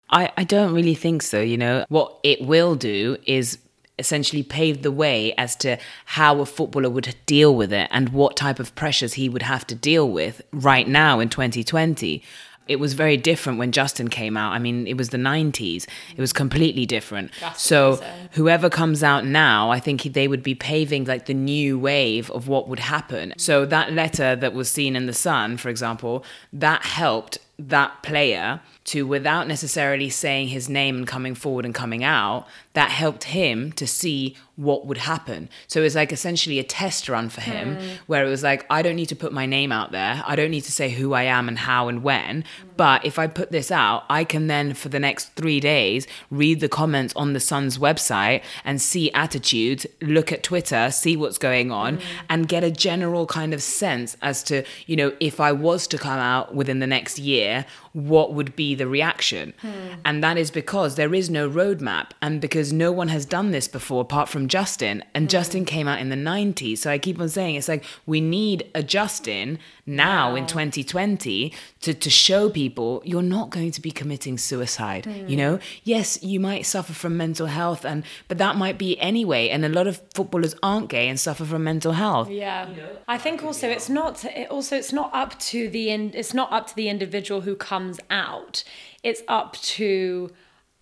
I, 0.10 0.32
I 0.38 0.44
don't 0.44 0.74
really 0.74 0.96
think 0.96 1.22
so. 1.22 1.42
You 1.42 1.58
know, 1.58 1.86
what 1.90 2.18
it 2.24 2.42
will 2.42 2.76
do 2.76 3.18
is 3.26 3.58
essentially 3.98 4.44
paved 4.44 4.84
the 4.84 4.92
way 4.92 5.34
as 5.38 5.56
to 5.58 5.78
how 6.06 6.40
a 6.40 6.46
footballer 6.46 6.90
would 6.90 7.16
deal 7.26 7.56
with 7.56 7.72
it 7.72 7.88
and 7.92 8.10
what 8.10 8.36
type 8.36 8.60
of 8.60 8.76
pressures 8.76 9.14
he 9.14 9.30
would 9.30 9.44
have 9.44 9.66
to 9.68 9.76
deal 9.76 10.10
with 10.10 10.42
right 10.52 10.88
now 10.88 11.20
in 11.20 11.30
2020. 11.30 12.22
It 12.68 12.80
was 12.80 12.94
very 12.94 13.16
different 13.16 13.60
when 13.60 13.72
Justin 13.72 14.08
came 14.08 14.36
out. 14.36 14.54
I 14.54 14.60
mean, 14.60 14.88
it 14.88 14.98
was 14.98 15.10
the 15.10 15.18
90s. 15.18 15.86
It 16.18 16.20
was 16.20 16.34
completely 16.34 16.88
different. 16.88 17.30
So, 17.56 18.04
whoever 18.32 18.72
comes 18.72 19.04
out 19.04 19.24
now, 19.24 19.70
I 19.70 19.80
think 19.80 20.02
they 20.02 20.28
would 20.28 20.42
be 20.42 20.56
paving 20.56 21.06
like 21.06 21.28
the 21.28 21.36
new 21.36 21.78
wave 21.78 22.32
of 22.32 22.48
what 22.48 22.68
would 22.68 22.80
happen. 22.80 23.34
So, 23.38 23.68
that 23.68 23.94
letter 23.94 24.36
that 24.36 24.56
was 24.56 24.68
seen 24.68 24.96
in 24.96 25.06
The 25.06 25.14
Sun, 25.14 25.58
for 25.58 25.70
example, 25.70 26.26
that 26.52 26.84
helped 26.84 27.38
that 27.60 28.02
player 28.02 28.62
to 28.86 29.06
without 29.06 29.48
necessarily 29.48 30.10
saying 30.10 30.50
his 30.50 30.68
name 30.68 30.98
and 30.98 31.08
coming 31.08 31.36
forward 31.36 31.66
and 31.66 31.74
coming 31.74 32.04
out 32.04 32.48
that 32.76 32.92
helped 32.92 33.26
him 33.26 33.72
to 33.72 33.88
see 33.88 34.36
what 34.56 34.86
would 34.86 35.00
happen 35.00 35.50
so 35.68 35.82
it 35.82 35.84
was 35.84 35.96
like 35.96 36.14
essentially 36.14 36.60
a 36.60 36.64
test 36.64 37.10
run 37.10 37.28
for 37.28 37.42
him 37.42 37.76
mm. 37.76 37.98
where 38.08 38.26
it 38.26 38.30
was 38.30 38.44
like 38.44 38.66
i 38.70 38.82
don't 38.82 38.96
need 38.96 39.08
to 39.08 39.16
put 39.16 39.34
my 39.34 39.46
name 39.46 39.72
out 39.72 39.92
there 39.92 40.24
i 40.26 40.36
don't 40.36 40.52
need 40.52 40.64
to 40.64 40.72
say 40.72 40.90
who 40.90 41.14
i 41.14 41.24
am 41.24 41.50
and 41.50 41.60
how 41.60 41.90
and 41.90 42.04
when 42.04 42.42
mm. 42.42 42.46
but 42.78 43.04
if 43.04 43.20
i 43.20 43.28
put 43.28 43.52
this 43.52 43.70
out 43.70 44.06
i 44.10 44.24
can 44.24 44.48
then 44.48 44.74
for 44.74 44.88
the 44.88 45.00
next 45.00 45.34
three 45.36 45.60
days 45.60 46.08
read 46.32 46.62
the 46.62 46.70
comments 46.70 47.14
on 47.18 47.34
the 47.34 47.40
sun's 47.40 47.78
website 47.78 48.42
and 48.64 48.82
see 48.82 49.12
attitudes 49.12 49.86
look 50.02 50.32
at 50.32 50.42
twitter 50.44 50.90
see 50.90 51.18
what's 51.18 51.38
going 51.38 51.72
on 51.72 51.98
mm. 51.98 52.02
and 52.30 52.48
get 52.48 52.64
a 52.64 52.72
general 52.72 53.26
kind 53.26 53.54
of 53.54 53.62
sense 53.62 54.16
as 54.22 54.42
to 54.42 54.64
you 54.86 54.96
know 54.96 55.12
if 55.20 55.42
i 55.42 55.52
was 55.52 55.86
to 55.86 55.98
come 55.98 56.20
out 56.20 56.56
within 56.56 56.80
the 56.80 56.88
next 56.88 57.20
year 57.20 57.66
what 57.96 58.34
would 58.34 58.58
be 58.58 58.76
the 58.76 58.88
reaction. 58.88 59.54
Hmm. 59.62 59.70
And 60.04 60.22
that 60.22 60.38
is 60.38 60.52
because 60.52 60.96
there 60.96 61.14
is 61.14 61.30
no 61.30 61.50
roadmap 61.50 62.08
and 62.22 62.42
because 62.42 62.65
no 62.74 62.92
one 62.92 63.08
has 63.08 63.26
done 63.26 63.52
this 63.52 63.68
before 63.68 64.02
apart 64.02 64.30
from 64.30 64.48
Justin. 64.48 65.04
And 65.14 65.26
hmm. 65.26 65.30
Justin 65.30 65.66
came 65.66 65.88
out 65.88 66.00
in 66.00 66.10
the 66.10 66.16
90s. 66.16 66.80
So 66.80 66.92
I 66.92 66.98
keep 66.98 67.20
on 67.20 67.30
saying 67.30 67.56
it's 67.56 67.68
like 67.68 67.84
we 68.06 68.22
need 68.22 68.70
a 68.76 68.84
Justin 68.84 69.60
now 69.86 70.32
wow. 70.32 70.36
in 70.36 70.48
2020 70.48 71.54
to, 71.82 71.94
to 71.94 72.10
show 72.10 72.50
people 72.50 73.02
you're 73.06 73.22
not 73.22 73.50
going 73.50 73.72
to 73.72 73.82
be 73.82 73.92
committing 73.92 74.38
suicide. 74.38 75.06
Hmm. 75.06 75.28
You 75.28 75.38
know, 75.38 75.60
yes, 75.84 76.22
you 76.22 76.40
might 76.40 76.66
suffer 76.66 76.94
from 76.94 77.18
mental 77.18 77.48
health 77.48 77.86
and 77.86 78.04
but 78.28 78.38
that 78.38 78.56
might 78.56 78.78
be 78.78 79.00
anyway. 79.00 79.50
And 79.50 79.64
a 79.64 79.70
lot 79.70 79.88
of 79.88 80.02
footballers 80.14 80.56
aren't 80.62 80.90
gay 80.90 81.08
and 81.08 81.20
suffer 81.20 81.46
from 81.46 81.64
mental 81.64 81.94
health. 81.94 82.30
Yeah. 82.30 82.68
I 83.08 83.18
think 83.18 83.44
also 83.44 83.70
it's 83.70 83.90
not 83.90 84.26
it 84.26 84.50
also 84.50 84.76
it's 84.76 84.92
not 84.92 85.14
up 85.14 85.40
to 85.40 85.70
the 85.70 85.90
it's 85.92 86.34
not 86.34 86.52
up 86.52 86.68
to 86.68 86.76
the 86.76 86.90
individual 86.90 87.42
who 87.42 87.56
comes 87.56 87.86
comes 87.86 88.00
out, 88.10 88.64
it's 89.04 89.22
up 89.28 89.54
to 89.58 90.32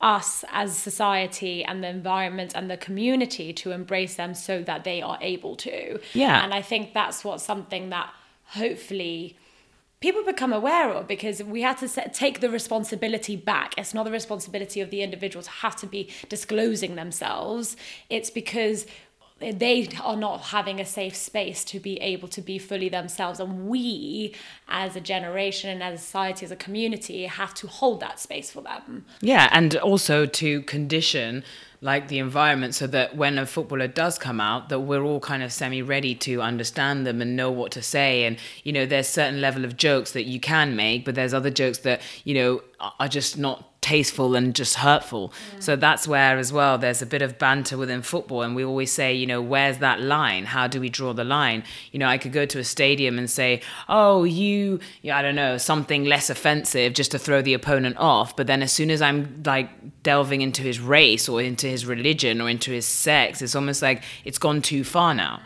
us 0.03 0.43
as 0.51 0.77
society 0.77 1.63
and 1.63 1.83
the 1.83 1.87
environment 1.87 2.51
and 2.53 2.69
the 2.69 2.77
community 2.77 3.53
to 3.53 3.71
embrace 3.71 4.15
them 4.15 4.35
so 4.35 4.61
that 4.61 4.83
they 4.83 5.01
are 5.01 5.17
able 5.21 5.55
to. 5.55 5.99
Yeah. 6.13 6.43
And 6.43 6.53
I 6.53 6.61
think 6.61 6.93
that's 6.93 7.23
what 7.23 7.39
something 7.39 7.89
that 7.89 8.13
hopefully 8.47 9.37
people 10.01 10.21
become 10.25 10.51
aware 10.51 10.91
of 10.91 11.07
because 11.07 11.41
we 11.41 11.61
have 11.61 11.79
to 11.79 11.87
set, 11.87 12.13
take 12.13 12.41
the 12.41 12.49
responsibility 12.49 13.37
back. 13.37 13.73
It's 13.77 13.93
not 13.93 14.03
the 14.03 14.11
responsibility 14.11 14.81
of 14.81 14.89
the 14.89 15.01
individual 15.01 15.41
to 15.41 15.49
have 15.49 15.77
to 15.77 15.87
be 15.87 16.09
disclosing 16.27 16.95
themselves. 16.95 17.77
It's 18.09 18.29
because 18.29 18.85
they 19.51 19.89
are 20.01 20.15
not 20.15 20.41
having 20.41 20.79
a 20.79 20.85
safe 20.85 21.15
space 21.15 21.63
to 21.65 21.79
be 21.79 21.99
able 22.01 22.27
to 22.29 22.41
be 22.41 22.57
fully 22.57 22.89
themselves. 22.89 23.39
And 23.39 23.67
we 23.67 24.33
as 24.67 24.95
a 24.95 25.01
generation 25.01 25.69
and 25.69 25.83
as 25.83 25.99
a 25.99 26.03
society 26.03 26.45
as 26.45 26.51
a 26.51 26.55
community 26.55 27.25
have 27.25 27.53
to 27.55 27.67
hold 27.67 27.99
that 27.99 28.19
space 28.19 28.51
for 28.51 28.61
them. 28.61 29.05
Yeah 29.21 29.49
and 29.51 29.75
also 29.77 30.25
to 30.25 30.61
condition 30.63 31.43
like 31.81 32.07
the 32.07 32.17
environment 32.17 32.73
so 32.73 32.87
that 32.87 33.17
when 33.17 33.37
a 33.37 33.45
footballer 33.45 33.87
does 33.87 34.17
come 34.17 34.39
out 34.39 34.69
that 34.69 34.79
we're 34.79 35.03
all 35.03 35.19
kind 35.19 35.43
of 35.43 35.51
semi 35.51 35.81
ready 35.81 36.15
to 36.15 36.41
understand 36.41 37.05
them 37.05 37.21
and 37.21 37.35
know 37.35 37.51
what 37.51 37.71
to 37.73 37.81
say. 37.81 38.23
And 38.23 38.37
you 38.63 38.71
know 38.71 38.85
there's 38.85 39.07
certain 39.07 39.41
level 39.41 39.65
of 39.65 39.77
jokes 39.77 40.11
that 40.13 40.23
you 40.23 40.39
can 40.39 40.75
make 40.75 41.05
but 41.05 41.15
there's 41.15 41.33
other 41.33 41.51
jokes 41.51 41.79
that 41.79 42.01
you 42.23 42.33
know 42.33 42.61
are 42.99 43.07
just 43.07 43.37
not 43.37 43.72
tasteful 43.83 44.35
and 44.35 44.55
just 44.55 44.75
hurtful. 44.75 45.31
So 45.59 45.75
that's 45.75 46.07
where, 46.07 46.39
as 46.39 46.51
well, 46.51 46.77
there's 46.77 47.01
a 47.01 47.05
bit 47.05 47.21
of 47.21 47.37
banter 47.37 47.77
within 47.77 48.01
football. 48.01 48.41
And 48.41 48.55
we 48.55 48.63
always 48.63 48.91
say, 48.91 49.13
you 49.13 49.27
know, 49.27 49.41
where's 49.41 49.77
that 49.79 50.01
line? 50.01 50.45
How 50.45 50.65
do 50.67 50.79
we 50.79 50.89
draw 50.89 51.13
the 51.13 51.23
line? 51.23 51.63
You 51.91 51.99
know, 51.99 52.07
I 52.07 52.17
could 52.17 52.31
go 52.31 52.45
to 52.45 52.59
a 52.59 52.63
stadium 52.63 53.19
and 53.19 53.29
say, 53.29 53.61
oh, 53.87 54.23
you, 54.23 54.79
I 55.11 55.21
don't 55.21 55.35
know, 55.35 55.57
something 55.57 56.05
less 56.05 56.29
offensive 56.29 56.93
just 56.93 57.11
to 57.11 57.19
throw 57.19 57.41
the 57.41 57.53
opponent 57.53 57.97
off. 57.97 58.35
But 58.35 58.47
then 58.47 58.63
as 58.63 58.71
soon 58.71 58.89
as 58.89 59.01
I'm 59.01 59.43
like 59.45 59.69
delving 60.01 60.41
into 60.41 60.63
his 60.63 60.79
race 60.79 61.29
or 61.29 61.41
into 61.41 61.67
his 61.67 61.85
religion 61.85 62.41
or 62.41 62.49
into 62.49 62.71
his 62.71 62.85
sex, 62.85 63.41
it's 63.41 63.55
almost 63.55 63.81
like 63.81 64.03
it's 64.25 64.37
gone 64.39 64.61
too 64.61 64.83
far 64.83 65.13
now. 65.13 65.41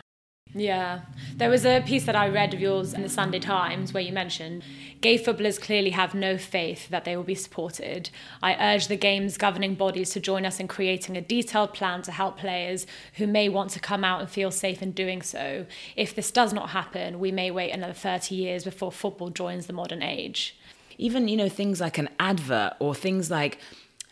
Yeah. 0.54 1.00
There 1.36 1.50
was 1.50 1.64
a 1.66 1.82
piece 1.82 2.04
that 2.06 2.16
I 2.16 2.28
read 2.28 2.54
of 2.54 2.60
yours 2.60 2.94
in 2.94 3.02
the 3.02 3.08
Sunday 3.08 3.38
Times 3.38 3.92
where 3.92 4.02
you 4.02 4.12
mentioned 4.12 4.62
gay 5.00 5.16
footballers 5.16 5.58
clearly 5.58 5.90
have 5.90 6.14
no 6.14 6.38
faith 6.38 6.88
that 6.88 7.04
they 7.04 7.16
will 7.16 7.24
be 7.24 7.34
supported. 7.34 8.10
I 8.42 8.74
urge 8.74 8.88
the 8.88 8.96
game's 8.96 9.36
governing 9.36 9.74
bodies 9.74 10.10
to 10.10 10.20
join 10.20 10.44
us 10.44 10.58
in 10.58 10.66
creating 10.66 11.16
a 11.16 11.20
detailed 11.20 11.74
plan 11.74 12.02
to 12.02 12.12
help 12.12 12.38
players 12.38 12.86
who 13.14 13.26
may 13.26 13.48
want 13.48 13.70
to 13.72 13.80
come 13.80 14.04
out 14.04 14.20
and 14.20 14.28
feel 14.28 14.50
safe 14.50 14.82
in 14.82 14.92
doing 14.92 15.22
so. 15.22 15.66
If 15.96 16.14
this 16.14 16.30
does 16.30 16.52
not 16.52 16.70
happen, 16.70 17.20
we 17.20 17.30
may 17.30 17.50
wait 17.50 17.70
another 17.70 17.92
30 17.92 18.34
years 18.34 18.64
before 18.64 18.90
football 18.90 19.30
joins 19.30 19.66
the 19.66 19.72
modern 19.72 20.02
age. 20.02 20.56
Even, 20.96 21.28
you 21.28 21.36
know, 21.36 21.48
things 21.48 21.80
like 21.80 21.98
an 21.98 22.08
advert 22.18 22.72
or 22.80 22.94
things 22.94 23.30
like 23.30 23.58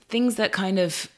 things 0.09 0.37
that 0.37 0.53
kind 0.53 0.79
of 0.79 1.09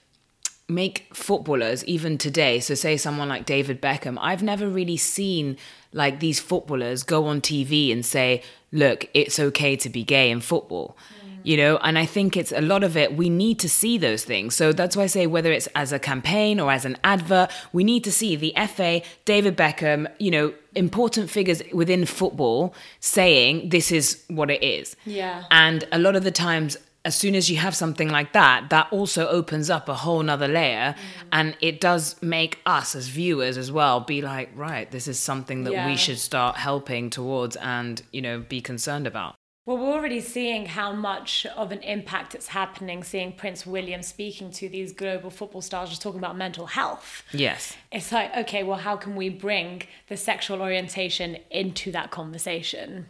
make 0.69 1.09
footballers 1.15 1.85
even 1.87 2.19
today. 2.19 2.61
So 2.61 2.75
say 2.75 2.97
someone 2.97 3.29
like 3.29 3.47
david 3.47 3.81
beckham. 3.81 4.19
I've 4.21 4.43
never 4.43 4.69
really 4.69 4.97
seen 4.97 5.57
like 5.93 6.21
these 6.21 6.39
footballers 6.39 7.03
go 7.03 7.25
on 7.27 7.41
tv 7.41 7.91
and 7.91 8.05
say 8.05 8.43
look 8.73 9.09
it's 9.15 9.39
okay 9.39 9.75
to 9.75 9.89
be 9.89 10.05
gay 10.05 10.31
in 10.31 10.39
football 10.39 10.95
mm. 11.25 11.39
you 11.43 11.57
know? 11.57 11.79
And 11.79 11.99
i 11.99 12.05
think 12.05 12.37
it's 12.37 12.53
a 12.53 12.61
lot 12.61 12.85
of 12.85 12.95
it 12.95 13.17
we 13.17 13.31
need 13.31 13.59
to 13.61 13.69
see 13.69 13.97
those 13.97 14.25
things. 14.25 14.55
So 14.55 14.73
that's 14.73 14.97
why 14.97 15.05
i 15.05 15.07
say 15.07 15.27
whether 15.27 15.51
it's 15.51 15.69
as 15.75 15.93
a 15.93 15.99
campaign 15.99 16.61
or 16.61 16.71
as 16.71 16.85
an 16.85 16.99
advert 17.03 17.51
we 17.73 17.83
need 17.83 18.05
to 18.05 18.13
see 18.13 18.37
the 18.37 18.53
fa 18.69 19.01
david 19.25 19.57
beckham 19.57 20.07
you 20.19 20.31
know 20.31 20.53
important 20.75 21.31
figures 21.31 21.63
within 21.73 22.05
football 22.07 22.75
saying 23.01 23.71
this 23.71 23.91
is 23.91 24.23
what 24.29 24.51
it 24.51 24.63
is. 24.63 24.97
Yeah. 25.07 25.45
And 25.51 25.87
a 25.93 25.99
lot 25.99 26.15
of 26.17 26.25
the 26.25 26.31
times 26.31 26.77
as 27.09 27.17
soon 27.17 27.35
as 27.35 27.51
you 27.51 27.57
have 27.57 27.75
something 27.75 28.11
like 28.11 28.35
that, 28.35 28.69
that 28.69 28.87
also 28.91 29.27
opens 29.29 29.71
up 29.71 29.89
a 29.89 29.95
whole 29.95 30.23
nother 30.23 30.47
layer. 30.47 30.95
Mm. 30.95 31.29
And 31.33 31.57
it 31.63 31.81
does 31.81 32.21
make 32.23 32.61
us 32.67 32.95
as 32.95 33.09
viewers 33.09 33.57
as 33.57 33.73
well 33.73 34.01
be 34.01 34.21
like, 34.21 34.51
right, 34.55 34.91
this 34.91 35.09
is 35.09 35.19
something 35.19 35.65
that 35.65 35.73
yeah. 35.73 35.87
we 35.87 35.97
should 35.97 36.19
start 36.19 36.57
helping 36.57 37.09
towards 37.09 37.57
and, 37.57 38.03
you 38.13 38.21
know, 38.21 38.41
be 38.41 38.61
concerned 38.61 39.07
about. 39.07 39.35
Well, 39.65 39.79
we're 39.79 39.95
already 39.95 40.21
seeing 40.21 40.67
how 40.67 40.93
much 40.93 41.47
of 41.57 41.73
an 41.73 41.81
impact 41.81 42.35
it's 42.35 42.49
happening, 42.49 43.03
seeing 43.03 43.33
Prince 43.33 43.65
William 43.65 44.03
speaking 44.03 44.51
to 44.53 44.69
these 44.69 44.93
global 44.93 45.31
football 45.31 45.63
stars, 45.63 45.89
just 45.89 46.03
talking 46.03 46.21
about 46.21 46.37
mental 46.37 46.67
health. 46.67 47.23
Yes. 47.33 47.75
It's 47.91 48.13
like, 48.13 48.37
okay, 48.37 48.63
well, 48.63 48.79
how 48.79 48.97
can 48.97 49.17
we 49.17 49.31
bring 49.31 49.83
the 50.09 50.17
sexual 50.19 50.61
orientation 50.61 51.39
into 51.51 51.91
that 51.93 52.11
conversation? 52.11 53.09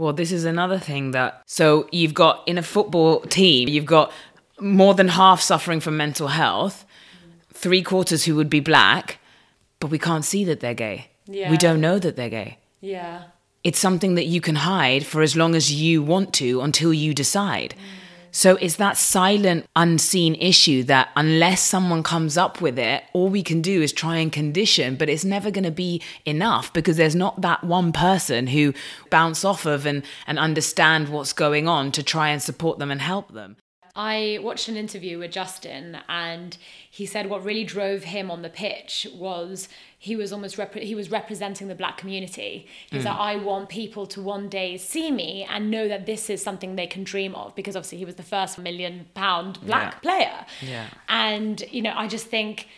Well, 0.00 0.14
this 0.14 0.32
is 0.32 0.46
another 0.46 0.78
thing 0.78 1.10
that. 1.10 1.42
So 1.44 1.86
you've 1.92 2.14
got 2.14 2.42
in 2.46 2.56
a 2.56 2.62
football 2.62 3.20
team, 3.20 3.68
you've 3.68 3.84
got 3.84 4.10
more 4.58 4.94
than 4.94 5.08
half 5.08 5.42
suffering 5.42 5.80
from 5.80 5.98
mental 5.98 6.28
health, 6.28 6.86
three 7.52 7.82
quarters 7.82 8.24
who 8.24 8.34
would 8.36 8.48
be 8.48 8.60
black, 8.60 9.18
but 9.78 9.90
we 9.90 9.98
can't 9.98 10.24
see 10.24 10.42
that 10.46 10.60
they're 10.60 10.80
gay. 10.88 11.08
Yeah. 11.26 11.50
We 11.50 11.58
don't 11.58 11.82
know 11.82 11.98
that 11.98 12.16
they're 12.16 12.30
gay. 12.30 12.56
Yeah. 12.80 13.24
it's 13.62 13.78
something 13.78 14.14
that 14.14 14.24
you 14.24 14.40
can 14.40 14.56
hide 14.56 15.04
for 15.04 15.20
as 15.20 15.36
long 15.36 15.54
as 15.54 15.70
you 15.70 16.02
want 16.02 16.32
to 16.40 16.62
until 16.62 16.94
you 16.94 17.12
decide. 17.12 17.74
So 18.32 18.56
it's 18.56 18.76
that 18.76 18.96
silent, 18.96 19.66
unseen 19.74 20.34
issue 20.36 20.82
that 20.84 21.10
unless 21.16 21.62
someone 21.62 22.02
comes 22.02 22.36
up 22.36 22.60
with 22.60 22.78
it, 22.78 23.04
all 23.12 23.28
we 23.28 23.42
can 23.42 23.60
do 23.60 23.82
is 23.82 23.92
try 23.92 24.16
and 24.16 24.32
condition, 24.32 24.96
but 24.96 25.08
it's 25.08 25.24
never 25.24 25.50
going 25.50 25.64
to 25.64 25.70
be 25.70 26.00
enough 26.24 26.72
because 26.72 26.96
there's 26.96 27.16
not 27.16 27.40
that 27.40 27.64
one 27.64 27.92
person 27.92 28.46
who 28.48 28.72
bounce 29.10 29.44
off 29.44 29.66
of 29.66 29.86
and, 29.86 30.04
and 30.26 30.38
understand 30.38 31.08
what's 31.08 31.32
going 31.32 31.66
on 31.66 31.92
to 31.92 32.02
try 32.02 32.28
and 32.28 32.42
support 32.42 32.78
them 32.78 32.90
and 32.90 33.00
help 33.00 33.32
them. 33.32 33.56
I 34.00 34.38
watched 34.40 34.68
an 34.68 34.78
interview 34.78 35.18
with 35.18 35.30
Justin, 35.30 35.98
and 36.08 36.56
he 36.90 37.04
said 37.04 37.28
what 37.28 37.44
really 37.44 37.64
drove 37.64 38.04
him 38.04 38.30
on 38.30 38.40
the 38.40 38.48
pitch 38.48 39.06
was 39.14 39.68
he 39.98 40.16
was 40.16 40.32
almost 40.32 40.58
he 40.74 40.94
was 40.94 41.10
representing 41.10 41.68
the 41.68 41.74
black 41.74 41.98
community. 41.98 42.66
He's 42.90 43.02
mm. 43.02 43.04
like, 43.04 43.18
I 43.18 43.36
want 43.36 43.68
people 43.68 44.06
to 44.06 44.22
one 44.22 44.48
day 44.48 44.78
see 44.78 45.10
me 45.10 45.46
and 45.50 45.70
know 45.70 45.86
that 45.86 46.06
this 46.06 46.30
is 46.30 46.42
something 46.42 46.76
they 46.76 46.86
can 46.86 47.04
dream 47.04 47.34
of 47.34 47.54
because 47.54 47.76
obviously 47.76 47.98
he 47.98 48.06
was 48.06 48.14
the 48.14 48.22
first 48.22 48.58
million 48.58 49.06
pound 49.12 49.60
black 49.60 49.92
yeah. 49.92 49.98
player. 49.98 50.46
Yeah. 50.62 50.86
And 51.10 51.62
you 51.70 51.82
know, 51.82 51.92
I 51.94 52.06
just 52.06 52.28
think 52.28 52.68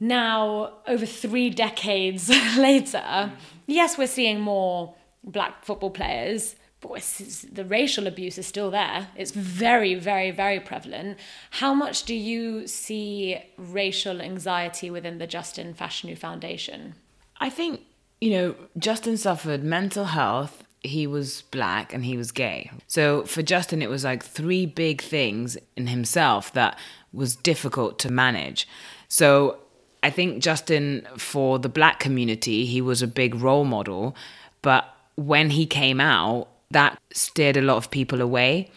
now 0.00 0.74
over 0.86 1.06
three 1.06 1.48
decades 1.48 2.28
later, 2.58 3.32
yes, 3.66 3.96
we're 3.96 4.06
seeing 4.06 4.38
more 4.38 4.94
black 5.24 5.64
football 5.64 5.88
players 5.88 6.56
the 6.82 7.64
racial 7.64 8.06
abuse 8.06 8.38
is 8.38 8.46
still 8.46 8.70
there. 8.70 9.08
It's 9.16 9.30
very, 9.30 9.94
very, 9.94 10.30
very 10.30 10.60
prevalent. 10.60 11.18
How 11.50 11.72
much 11.72 12.04
do 12.04 12.14
you 12.14 12.66
see 12.66 13.38
racial 13.56 14.20
anxiety 14.20 14.90
within 14.90 15.18
the 15.18 15.26
Justin 15.26 15.74
Fashanu 15.74 16.18
Foundation? 16.18 16.94
I 17.40 17.50
think, 17.50 17.80
you 18.20 18.30
know, 18.30 18.54
Justin 18.76 19.16
suffered 19.16 19.62
mental 19.62 20.06
health. 20.06 20.64
He 20.80 21.06
was 21.06 21.42
black 21.42 21.94
and 21.94 22.04
he 22.04 22.16
was 22.16 22.32
gay. 22.32 22.70
So 22.88 23.24
for 23.24 23.42
Justin, 23.42 23.82
it 23.82 23.88
was 23.88 24.02
like 24.04 24.24
three 24.24 24.66
big 24.66 25.00
things 25.00 25.56
in 25.76 25.86
himself 25.86 26.52
that 26.54 26.76
was 27.12 27.36
difficult 27.36 28.00
to 28.00 28.10
manage. 28.10 28.66
So 29.08 29.58
I 30.02 30.10
think 30.10 30.42
Justin, 30.42 31.06
for 31.16 31.60
the 31.60 31.68
black 31.68 32.00
community, 32.00 32.66
he 32.66 32.80
was 32.80 33.02
a 33.02 33.06
big 33.06 33.36
role 33.36 33.64
model. 33.64 34.16
But 34.62 34.92
when 35.14 35.50
he 35.50 35.66
came 35.66 36.00
out, 36.00 36.48
that 36.72 36.98
steered 37.12 37.56
a 37.56 37.62
lot 37.62 37.76
of 37.76 37.90
people 37.90 38.20
away 38.20 38.70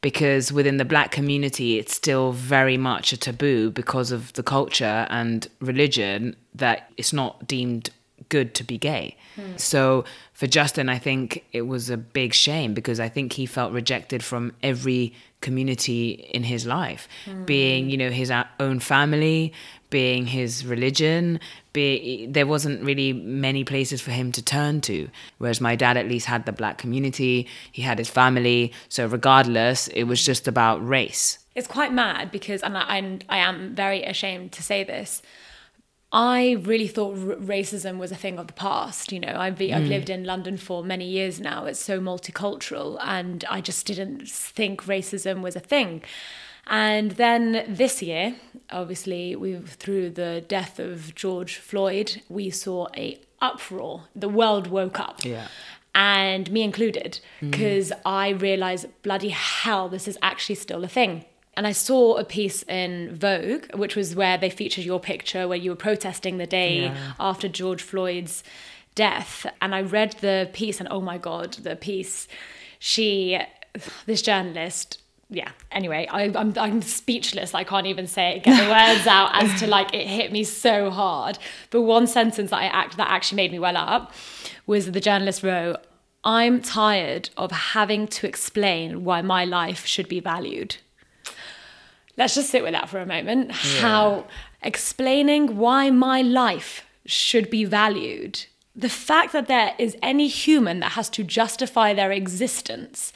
because 0.00 0.52
within 0.52 0.78
the 0.78 0.84
black 0.84 1.10
community 1.10 1.78
it's 1.78 1.94
still 1.94 2.32
very 2.32 2.76
much 2.76 3.12
a 3.12 3.16
taboo 3.16 3.70
because 3.70 4.10
of 4.10 4.32
the 4.34 4.42
culture 4.42 5.06
and 5.10 5.48
religion 5.60 6.36
that 6.54 6.90
it's 6.96 7.12
not 7.12 7.46
deemed 7.46 7.90
good 8.30 8.54
to 8.54 8.64
be 8.64 8.78
gay. 8.78 9.16
Hmm. 9.36 9.56
So 9.56 10.04
for 10.32 10.46
Justin, 10.46 10.88
I 10.88 10.98
think 10.98 11.44
it 11.52 11.62
was 11.62 11.90
a 11.90 11.98
big 11.98 12.32
shame 12.32 12.72
because 12.72 12.98
I 12.98 13.10
think 13.10 13.34
he 13.34 13.44
felt 13.44 13.74
rejected 13.74 14.24
from 14.24 14.54
every 14.62 15.12
community 15.42 16.12
in 16.32 16.44
his 16.44 16.64
life, 16.64 17.08
hmm. 17.26 17.44
being, 17.44 17.90
you 17.90 17.98
know, 17.98 18.10
his 18.10 18.32
own 18.58 18.80
family, 18.80 19.52
being 19.90 20.26
his 20.26 20.64
religion, 20.64 21.40
be 21.72 22.26
there 22.26 22.46
wasn't 22.46 22.82
really 22.82 23.12
many 23.12 23.64
places 23.64 24.00
for 24.00 24.12
him 24.12 24.32
to 24.32 24.42
turn 24.42 24.80
to. 24.82 25.08
Whereas 25.38 25.60
my 25.60 25.76
dad 25.76 25.96
at 25.96 26.08
least 26.08 26.26
had 26.26 26.46
the 26.46 26.52
black 26.52 26.78
community, 26.78 27.46
he 27.70 27.82
had 27.82 27.98
his 27.98 28.08
family. 28.08 28.72
So 28.88 29.06
regardless, 29.06 29.88
it 29.88 30.04
was 30.04 30.24
just 30.24 30.48
about 30.48 30.86
race. 30.86 31.38
It's 31.54 31.66
quite 31.66 31.92
mad 31.92 32.30
because, 32.30 32.62
and 32.62 32.78
I, 32.78 32.96
and 32.96 33.24
I 33.28 33.38
am 33.38 33.74
very 33.74 34.02
ashamed 34.04 34.52
to 34.52 34.62
say 34.62 34.84
this. 34.84 35.22
I 36.12 36.56
really 36.62 36.88
thought 36.88 37.16
r- 37.16 37.36
racism 37.36 37.98
was 37.98 38.10
a 38.10 38.16
thing 38.16 38.38
of 38.38 38.48
the 38.48 38.52
past. 38.52 39.12
You 39.12 39.20
know, 39.20 39.34
I've, 39.36 39.56
be, 39.56 39.72
I've 39.72 39.84
mm. 39.84 39.88
lived 39.88 40.10
in 40.10 40.24
London 40.24 40.56
for 40.56 40.82
many 40.82 41.06
years 41.06 41.40
now. 41.40 41.66
It's 41.66 41.78
so 41.78 42.00
multicultural, 42.00 42.98
and 43.02 43.44
I 43.48 43.60
just 43.60 43.86
didn't 43.86 44.28
think 44.28 44.84
racism 44.84 45.40
was 45.40 45.54
a 45.54 45.60
thing. 45.60 46.02
And 46.66 47.12
then 47.12 47.64
this 47.68 48.02
year, 48.02 48.36
obviously, 48.70 49.34
we 49.36 49.56
through 49.56 50.10
the 50.10 50.44
death 50.46 50.78
of 50.78 51.14
George 51.14 51.56
Floyd, 51.56 52.22
we 52.28 52.50
saw 52.50 52.88
a 52.96 53.20
uproar. 53.40 54.04
The 54.14 54.28
world 54.28 54.66
woke 54.66 55.00
up. 55.00 55.24
Yeah. 55.24 55.48
And 55.92 56.50
me 56.52 56.62
included, 56.62 57.18
because 57.40 57.90
mm. 57.90 58.00
I 58.04 58.28
realized, 58.30 58.86
bloody 59.02 59.30
hell, 59.30 59.88
this 59.88 60.06
is 60.06 60.16
actually 60.22 60.54
still 60.54 60.84
a 60.84 60.88
thing. 60.88 61.24
And 61.54 61.66
I 61.66 61.72
saw 61.72 62.16
a 62.16 62.24
piece 62.24 62.62
in 62.64 63.14
Vogue, 63.14 63.74
which 63.74 63.96
was 63.96 64.14
where 64.14 64.38
they 64.38 64.50
featured 64.50 64.84
your 64.84 65.00
picture 65.00 65.48
where 65.48 65.58
you 65.58 65.70
were 65.70 65.76
protesting 65.76 66.38
the 66.38 66.46
day 66.46 66.84
yeah. 66.84 67.12
after 67.18 67.48
George 67.48 67.82
Floyd's 67.82 68.42
death. 68.94 69.46
And 69.60 69.74
I 69.74 69.82
read 69.82 70.12
the 70.20 70.48
piece, 70.52 70.80
and 70.80 70.88
oh 70.90 71.00
my 71.00 71.18
God, 71.18 71.54
the 71.54 71.76
piece, 71.76 72.28
she, 72.78 73.38
this 74.06 74.22
journalist, 74.22 75.00
yeah. 75.32 75.52
Anyway 75.70 76.08
I, 76.10 76.24
am 76.24 76.36
I'm, 76.36 76.54
I'm 76.58 76.82
speechless. 76.82 77.54
I 77.54 77.64
can't 77.64 77.86
even 77.86 78.06
say 78.06 78.36
it, 78.36 78.42
get 78.42 78.62
the 78.62 78.70
words 78.94 79.06
out 79.06 79.30
as 79.40 79.60
to 79.60 79.66
like 79.66 79.94
it 79.94 80.06
hit 80.06 80.32
me 80.32 80.44
so 80.44 80.90
hard. 80.90 81.38
But 81.70 81.82
one 81.82 82.06
sentence 82.06 82.50
that 82.50 82.58
i 82.58 82.64
act 82.64 82.96
that 82.96 83.08
actually 83.08 83.36
made 83.36 83.52
me 83.52 83.58
well 83.58 83.76
up 83.76 84.12
was 84.66 84.90
the 84.90 85.00
journalist 85.00 85.42
wrote 85.42 85.76
i'm 86.24 86.60
tired 86.60 87.30
of 87.36 87.50
having 87.50 88.06
to 88.06 88.26
explain 88.26 89.04
why 89.04 89.22
my 89.22 89.44
life 89.44 89.86
should 89.86 90.08
be 90.08 90.20
valued 90.20 90.76
let's 92.20 92.34
just 92.34 92.50
sit 92.50 92.62
with 92.62 92.72
that 92.72 92.88
for 92.88 93.00
a 93.00 93.06
moment. 93.06 93.48
Yeah. 93.48 93.80
how 93.80 94.26
explaining 94.62 95.56
why 95.56 95.90
my 95.90 96.20
life 96.22 96.84
should 97.06 97.50
be 97.50 97.64
valued. 97.64 98.44
The 98.76 98.90
fact 98.90 99.32
that 99.32 99.48
there 99.48 99.74
is 99.78 99.96
any 100.02 100.28
human 100.28 100.80
that 100.80 100.92
has 100.92 101.08
to 101.10 101.24
justify 101.24 101.94
their 101.94 102.12
existence 102.12 103.12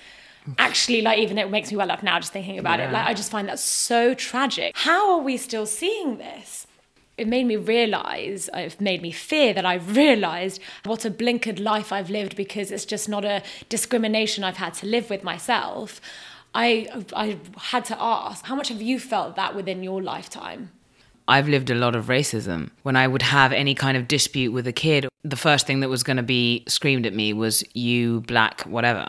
actually 0.59 1.01
like 1.01 1.19
even 1.19 1.38
it 1.38 1.51
makes 1.51 1.71
me 1.71 1.77
well 1.79 1.90
up 1.90 2.03
now 2.03 2.21
just 2.21 2.31
thinking 2.31 2.59
about 2.59 2.79
yeah. 2.79 2.88
it. 2.88 2.93
Like 2.93 3.07
i 3.07 3.14
just 3.14 3.31
find 3.31 3.49
that 3.49 3.59
so 3.59 4.14
tragic. 4.14 4.77
How 4.77 5.12
are 5.12 5.23
we 5.23 5.38
still 5.38 5.64
seeing 5.64 6.19
this? 6.19 6.67
It 7.17 7.29
made 7.29 7.47
me 7.47 7.57
realize 7.57 8.51
uh, 8.55 8.59
it 8.59 8.79
made 8.81 9.01
me 9.01 9.12
fear 9.12 9.55
that 9.55 9.64
i've 9.64 9.97
realized 9.97 10.61
what 10.85 11.05
a 11.05 11.11
blinkered 11.11 11.61
life 11.61 11.93
i've 11.93 12.11
lived 12.11 12.35
because 12.37 12.73
it's 12.73 12.85
just 12.85 13.09
not 13.09 13.25
a 13.25 13.43
discrimination 13.69 14.43
i've 14.43 14.57
had 14.57 14.75
to 14.81 14.87
live 14.87 15.09
with 15.11 15.23
myself 15.23 16.01
i 16.55 16.87
i 17.14 17.37
had 17.59 17.85
to 17.85 17.97
ask 18.01 18.45
how 18.47 18.55
much 18.55 18.69
have 18.69 18.83
you 18.83 18.99
felt 18.99 19.37
that 19.37 19.55
within 19.55 19.83
your 19.83 20.03
lifetime 20.03 20.71
I've 21.27 21.49
lived 21.49 21.71
a 21.71 21.75
lot 21.75 21.97
of 21.97 22.07
racism. 22.07 22.71
When 22.83 22.97
I 22.97 23.07
would 23.07 23.23
have 23.23 23.53
any 23.53 23.75
kind 23.75 23.97
of 23.97 24.07
dispute 24.07 24.53
with 24.53 24.67
a 24.67 24.73
kid, 24.73 25.09
the 25.23 25.37
first 25.37 25.67
thing 25.67 25.81
that 25.81 25.88
was 25.88 26.03
going 26.03 26.19
to 26.19 26.23
be 26.23 26.64
screamed 26.69 27.07
at 27.07 27.14
me 27.14 27.33
was, 27.33 27.64
you 27.75 28.21
black, 28.23 28.61
whatever. 28.62 29.09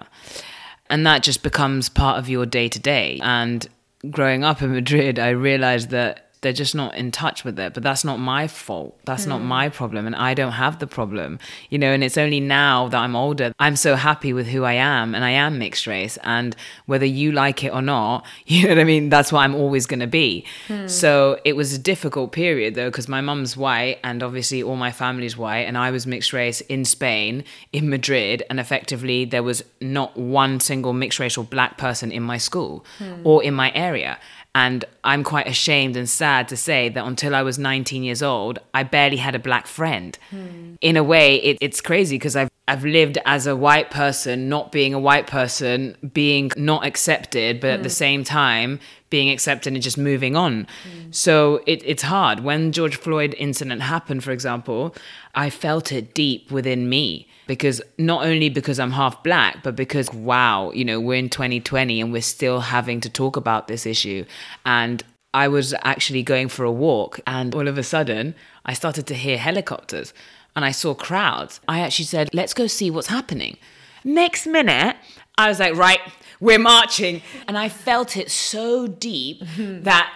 And 0.89 1.05
that 1.05 1.23
just 1.23 1.43
becomes 1.43 1.89
part 1.89 2.17
of 2.17 2.29
your 2.29 2.45
day 2.45 2.69
to 2.69 2.79
day. 2.79 3.19
And 3.21 3.67
growing 4.09 4.43
up 4.43 4.61
in 4.61 4.71
Madrid, 4.71 5.19
I 5.19 5.29
realized 5.29 5.89
that 5.89 6.24
they're 6.45 6.53
just 6.53 6.75
not 6.75 6.93
in 6.93 7.09
touch 7.09 7.43
with 7.43 7.57
it. 7.59 7.73
But 7.73 7.81
that's 7.81 8.05
not 8.05 8.17
my 8.17 8.47
fault. 8.47 8.95
That's 9.05 9.25
mm. 9.25 9.29
not 9.29 9.41
hmm. 9.41 9.47
my 9.47 9.69
problem. 9.69 10.05
And 10.05 10.15
I 10.15 10.35
don't 10.35 10.51
have 10.51 10.77
the 10.77 10.85
problem, 10.85 11.39
you 11.71 11.79
know. 11.79 11.91
And 11.91 12.03
it's 12.03 12.19
only 12.19 12.39
now 12.39 12.87
that 12.89 12.99
I'm 12.99 13.15
older, 13.15 13.51
I'm 13.57 13.75
so 13.75 13.95
happy 13.95 14.31
with 14.31 14.45
who 14.45 14.63
I 14.63 14.73
am. 14.73 15.15
And 15.15 15.25
I 15.25 15.31
am 15.31 15.57
mixed 15.57 15.87
race. 15.87 16.19
And 16.23 16.55
whether 16.85 17.05
you 17.05 17.31
like 17.31 17.63
it 17.63 17.73
or 17.73 17.81
not, 17.81 18.27
you 18.45 18.63
know 18.63 18.69
what 18.69 18.79
I 18.79 18.83
mean? 18.83 19.09
That's 19.09 19.31
what 19.31 19.39
I'm 19.39 19.55
always 19.55 19.87
going 19.87 20.01
to 20.01 20.07
be. 20.07 20.45
Mm. 20.67 20.87
So 20.87 21.39
it 21.43 21.53
was 21.53 21.73
a 21.73 21.79
difficult 21.79 22.31
period, 22.31 22.75
though, 22.75 22.89
because 22.89 23.07
my 23.07 23.21
mum's 23.21 23.57
white 23.57 23.97
and 24.03 24.21
obviously 24.21 24.61
all 24.61 24.75
my 24.75 24.91
family's 24.91 25.35
white. 25.35 25.65
And 25.65 25.79
I 25.79 25.89
was 25.89 26.05
mixed 26.05 26.31
race 26.31 26.61
in 26.61 26.85
Spain, 26.85 27.43
in 27.73 27.89
Madrid. 27.89 28.43
And 28.51 28.59
effectively, 28.59 29.25
there 29.25 29.41
was 29.41 29.63
not 29.81 30.15
one 30.15 30.59
single 30.59 30.93
mixed 30.93 31.17
racial 31.17 31.43
black 31.43 31.79
person 31.79 32.11
in 32.11 32.21
my 32.21 32.37
school 32.37 32.85
mm. 32.99 33.21
or 33.23 33.43
in 33.43 33.55
my 33.55 33.71
area. 33.73 34.19
And 34.55 34.85
I'm 35.03 35.25
quite 35.25 35.47
ashamed 35.47 35.97
and 35.97 36.09
sad 36.09 36.47
to 36.47 36.55
say 36.55 36.87
that 36.87 37.05
until 37.05 37.35
I 37.35 37.43
was 37.43 37.59
19 37.59 38.03
years 38.03 38.23
old, 38.23 38.57
I 38.73 38.83
barely 38.83 39.17
had 39.17 39.35
a 39.35 39.39
black 39.39 39.67
friend. 39.67 40.17
Hmm. 40.29 40.75
In 40.79 40.95
a 40.95 41.03
way, 41.03 41.35
it, 41.35 41.57
it's 41.59 41.81
crazy 41.81 42.15
because 42.15 42.37
I've, 42.37 42.49
I've 42.65 42.85
lived 42.85 43.17
as 43.25 43.47
a 43.47 43.55
white 43.55 43.91
person, 43.91 44.47
not 44.47 44.71
being 44.71 44.93
a 44.93 44.99
white 44.99 45.27
person, 45.27 45.97
being 46.13 46.51
not 46.55 46.85
accepted, 46.85 47.59
but 47.59 47.71
at 47.71 47.83
the 47.83 47.89
hmm. 47.89 47.93
same 47.93 48.23
time, 48.23 48.79
being 49.09 49.29
accepted 49.29 49.73
and 49.73 49.81
just 49.81 49.97
moving 49.97 50.35
on. 50.35 50.67
Hmm. 50.83 51.11
So 51.11 51.61
it, 51.65 51.81
it's 51.85 52.03
hard. 52.03 52.41
When 52.41 52.71
George 52.71 52.95
Floyd 52.95 53.35
incident 53.37 53.81
happened, 53.81 54.23
for 54.23 54.31
example, 54.31 54.95
I 55.33 55.49
felt 55.49 55.91
it 55.91 56.13
deep 56.13 56.51
within 56.51 56.89
me 56.89 57.27
because 57.47 57.81
not 57.97 58.25
only 58.25 58.49
because 58.49 58.79
I'm 58.79 58.91
half 58.91 59.23
black, 59.23 59.63
but 59.63 59.75
because, 59.75 60.11
wow, 60.11 60.71
you 60.71 60.83
know, 60.83 60.99
we're 60.99 61.19
in 61.19 61.29
2020 61.29 62.01
and 62.01 62.11
we're 62.11 62.21
still 62.21 62.61
having 62.61 62.99
to 63.01 63.09
talk 63.09 63.37
about 63.37 63.67
this 63.67 63.85
issue. 63.85 64.25
And 64.65 65.03
I 65.33 65.47
was 65.47 65.73
actually 65.83 66.23
going 66.23 66.47
for 66.47 66.63
a 66.63 66.71
walk, 66.71 67.19
and 67.27 67.53
all 67.53 67.67
of 67.67 67.77
a 67.77 67.83
sudden, 67.83 68.35
I 68.65 68.73
started 68.73 69.05
to 69.07 69.13
hear 69.13 69.37
helicopters 69.37 70.13
and 70.55 70.63
I 70.63 70.71
saw 70.71 70.93
crowds. 70.93 71.59
I 71.67 71.81
actually 71.81 72.05
said, 72.05 72.29
let's 72.33 72.53
go 72.53 72.67
see 72.67 72.89
what's 72.89 73.07
happening. 73.07 73.57
Next 74.03 74.47
minute, 74.47 74.95
I 75.37 75.49
was 75.49 75.59
like, 75.59 75.75
right, 75.75 75.99
we're 76.39 76.59
marching. 76.59 77.21
And 77.47 77.57
I 77.57 77.69
felt 77.69 78.17
it 78.17 78.31
so 78.31 78.87
deep 78.87 79.41
mm-hmm. 79.41 79.83
that 79.83 80.11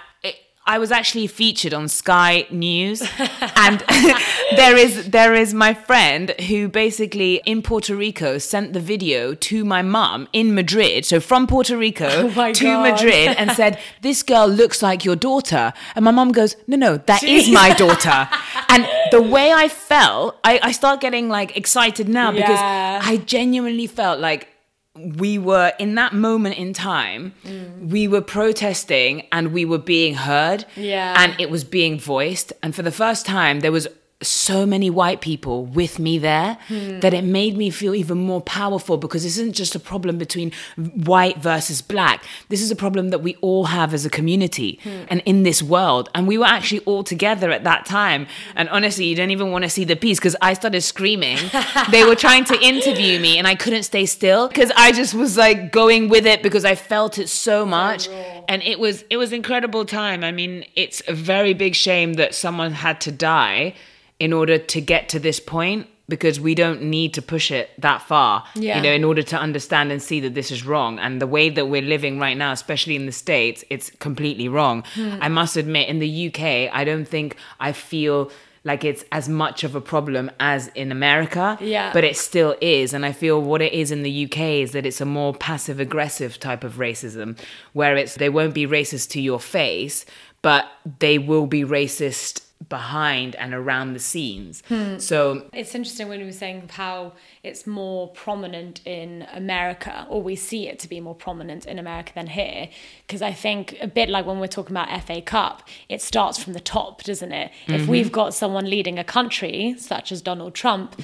I 0.69 0.77
was 0.77 0.91
actually 0.91 1.25
featured 1.25 1.73
on 1.73 1.87
Sky 1.87 2.45
News, 2.51 3.01
and 3.55 3.79
there 4.55 4.77
is 4.77 5.09
there 5.09 5.33
is 5.33 5.51
my 5.51 5.73
friend 5.73 6.29
who 6.41 6.67
basically 6.67 7.41
in 7.43 7.63
Puerto 7.63 7.95
Rico 7.95 8.37
sent 8.37 8.73
the 8.73 8.79
video 8.79 9.33
to 9.33 9.65
my 9.65 9.81
mum 9.81 10.27
in 10.31 10.53
Madrid, 10.53 11.05
so 11.05 11.19
from 11.19 11.47
Puerto 11.47 11.75
Rico 11.75 12.31
Oh 12.37 12.53
to 12.53 12.63
God. 12.63 12.83
Madrid, 12.83 13.35
and 13.35 13.51
said, 13.53 13.79
"This 14.01 14.21
girl 14.21 14.47
looks 14.47 14.83
like 14.83 15.03
your 15.03 15.15
daughter," 15.15 15.73
and 15.95 16.05
my 16.05 16.11
mum 16.11 16.31
goes, 16.31 16.55
"No, 16.67 16.77
no, 16.77 16.97
that 16.97 17.23
is 17.23 17.49
my 17.49 17.73
daughter." 17.73 18.29
and 18.69 18.87
the 19.09 19.23
way 19.23 19.51
I 19.51 19.69
felt, 19.69 20.37
I, 20.43 20.59
I 20.61 20.71
start 20.71 21.01
getting 21.01 21.29
like 21.29 21.57
excited 21.57 22.07
now 22.07 22.31
because 22.31 22.59
I 22.61 23.17
genuinely 23.25 23.87
felt 23.87 24.19
like 24.19 24.49
we 24.95 25.37
were 25.37 25.71
in 25.79 25.95
that 25.95 26.13
moment 26.13 26.57
in 26.57 26.73
time 26.73 27.33
mm. 27.43 27.89
we 27.89 28.07
were 28.07 28.21
protesting 28.21 29.25
and 29.31 29.53
we 29.53 29.63
were 29.63 29.77
being 29.77 30.15
heard. 30.15 30.65
Yeah. 30.75 31.15
and 31.17 31.39
it 31.39 31.49
was 31.49 31.63
being 31.63 31.99
voiced. 31.99 32.53
And 32.63 32.75
for 32.75 32.81
the 32.81 32.91
first 32.91 33.25
time 33.25 33.59
there 33.59 33.71
was 33.71 33.87
so 34.21 34.65
many 34.65 34.89
white 34.89 35.21
people 35.21 35.65
with 35.65 35.97
me 35.97 36.17
there 36.17 36.57
hmm. 36.67 36.99
that 36.99 37.13
it 37.13 37.23
made 37.23 37.55
me 37.55 37.69
feel 37.69 37.95
even 37.95 38.17
more 38.17 38.41
powerful 38.41 38.97
because 38.97 39.23
this 39.23 39.37
isn't 39.37 39.55
just 39.55 39.75
a 39.75 39.79
problem 39.79 40.17
between 40.17 40.51
white 40.75 41.37
versus 41.37 41.81
black. 41.81 42.21
This 42.49 42.61
is 42.61 42.69
a 42.69 42.75
problem 42.75 43.11
that 43.11 43.19
we 43.19 43.37
all 43.37 43.65
have 43.65 43.93
as 43.93 44.05
a 44.05 44.09
community 44.09 44.79
hmm. 44.83 45.03
and 45.07 45.21
in 45.25 45.43
this 45.43 45.63
world. 45.63 46.09
And 46.13 46.27
we 46.27 46.37
were 46.37 46.45
actually 46.45 46.81
all 46.81 47.01
together 47.01 47.49
at 47.49 47.63
that 47.63 47.85
time. 47.85 48.27
And 48.55 48.67
honestly 48.69 49.05
you 49.05 49.15
don't 49.15 49.31
even 49.31 49.51
want 49.51 49.63
to 49.63 49.69
see 49.69 49.85
the 49.85 49.95
piece 49.95 50.19
because 50.19 50.35
i 50.41 50.53
started 50.53 50.81
screaming. 50.81 51.37
They 51.91 52.03
were 52.03 52.15
trying 52.15 52.43
to 52.45 52.59
interview 52.61 53.19
me 53.19 53.37
and 53.37 53.47
i 53.47 53.55
couldn't 53.55 53.83
stay 53.83 54.05
still 54.05 54.47
because 54.47 54.71
i 54.75 54.91
just 54.91 55.13
was 55.13 55.37
like 55.37 55.71
going 55.71 56.09
with 56.09 56.25
it 56.25 56.43
because 56.43 56.65
i 56.65 56.75
felt 56.75 57.17
it 57.17 57.29
so 57.29 57.65
much. 57.65 58.09
and 58.49 58.61
it 58.63 58.79
was 58.79 59.05
it 59.09 59.17
was 59.17 59.31
incredible 59.31 59.85
time. 59.85 60.23
I 60.23 60.31
mean 60.31 60.65
it's 60.75 61.01
a 61.07 61.13
very 61.13 61.53
big 61.53 61.73
shame 61.75 62.13
that 62.15 62.35
someone 62.35 62.73
had 62.73 62.99
to 63.01 63.11
die 63.11 63.75
in 64.19 64.33
order 64.33 64.57
to 64.57 64.81
get 64.81 65.09
to 65.09 65.19
this 65.19 65.39
point 65.39 65.87
because 66.07 66.39
we 66.39 66.55
don't 66.55 66.81
need 66.81 67.13
to 67.13 67.21
push 67.21 67.51
it 67.51 67.69
that 67.79 68.01
far 68.01 68.43
Yeah. 68.55 68.77
you 68.77 68.83
know 68.83 68.91
in 68.91 69.03
order 69.03 69.21
to 69.21 69.37
understand 69.37 69.91
and 69.91 70.01
see 70.01 70.19
that 70.21 70.33
this 70.33 70.49
is 70.51 70.65
wrong 70.65 70.97
and 70.99 71.21
the 71.21 71.27
way 71.27 71.49
that 71.49 71.67
we're 71.67 71.83
living 71.83 72.19
right 72.19 72.35
now 72.35 72.51
especially 72.51 72.95
in 72.95 73.05
the 73.05 73.11
states 73.11 73.63
it's 73.69 73.91
completely 73.99 74.47
wrong 74.47 74.83
Hmm. 74.95 75.17
i 75.21 75.27
must 75.29 75.55
admit 75.55 75.87
in 75.87 75.99
the 75.99 76.27
uk 76.27 76.41
i 76.41 76.83
don't 76.83 77.05
think 77.05 77.35
i 77.59 77.71
feel 77.71 78.31
like 78.65 78.83
it's 78.83 79.05
as 79.11 79.29
much 79.29 79.63
of 79.63 79.73
a 79.75 79.81
problem 79.81 80.29
as 80.39 80.67
in 80.75 80.91
america 80.91 81.57
Yeah. 81.61 81.93
but 81.93 82.03
it 82.03 82.17
still 82.17 82.55
is 82.59 82.91
and 82.93 83.05
i 83.05 83.11
feel 83.11 83.39
what 83.41 83.61
it 83.61 83.71
is 83.73 83.91
in 83.91 84.01
the 84.01 84.25
uk 84.25 84.37
is 84.39 84.71
that 84.71 84.85
it's 84.87 84.99
a 85.01 85.05
more 85.05 85.33
passive 85.35 85.79
aggressive 85.79 86.39
type 86.39 86.63
of 86.63 86.73
racism 86.77 87.37
where 87.73 87.95
it's 87.95 88.15
they 88.15 88.29
won't 88.29 88.55
be 88.55 88.65
racist 88.65 89.11
to 89.11 89.21
your 89.21 89.39
face 89.39 90.05
but 90.41 90.65
they 90.99 91.17
will 91.19 91.45
be 91.45 91.63
racist 91.63 92.41
behind 92.67 93.35
and 93.35 93.53
around 93.53 93.93
the 93.93 93.99
scenes 93.99 94.61
hmm. 94.67 94.97
so 94.97 95.47
It's 95.53 95.73
interesting 95.73 96.09
when 96.09 96.19
we 96.19 96.25
were 96.25 96.31
saying 96.31 96.69
how 96.69 97.13
it's 97.41 97.65
more 97.65 98.09
prominent 98.09 98.81
in 98.85 99.25
America, 99.33 100.05
or 100.09 100.21
we 100.21 100.35
see 100.35 100.67
it 100.67 100.79
to 100.79 100.89
be 100.89 100.99
more 100.99 101.15
prominent 101.15 101.65
in 101.65 101.79
America 101.79 102.11
than 102.13 102.27
here. 102.27 102.69
Because 103.07 103.21
I 103.21 103.31
think 103.31 103.77
a 103.81 103.87
bit 103.87 104.09
like 104.09 104.25
when 104.25 104.39
we're 104.39 104.47
talking 104.47 104.75
about 104.75 104.89
FA 105.03 105.21
Cup, 105.21 105.67
it 105.87 106.01
starts 106.01 106.41
from 106.41 106.53
the 106.53 106.59
top, 106.59 107.03
doesn't 107.03 107.31
it? 107.31 107.51
If 107.67 107.81
mm-hmm. 107.81 107.91
we've 107.91 108.11
got 108.11 108.33
someone 108.33 108.69
leading 108.69 108.99
a 108.99 109.03
country, 109.03 109.75
such 109.77 110.11
as 110.11 110.21
Donald 110.21 110.53
Trump, 110.53 110.95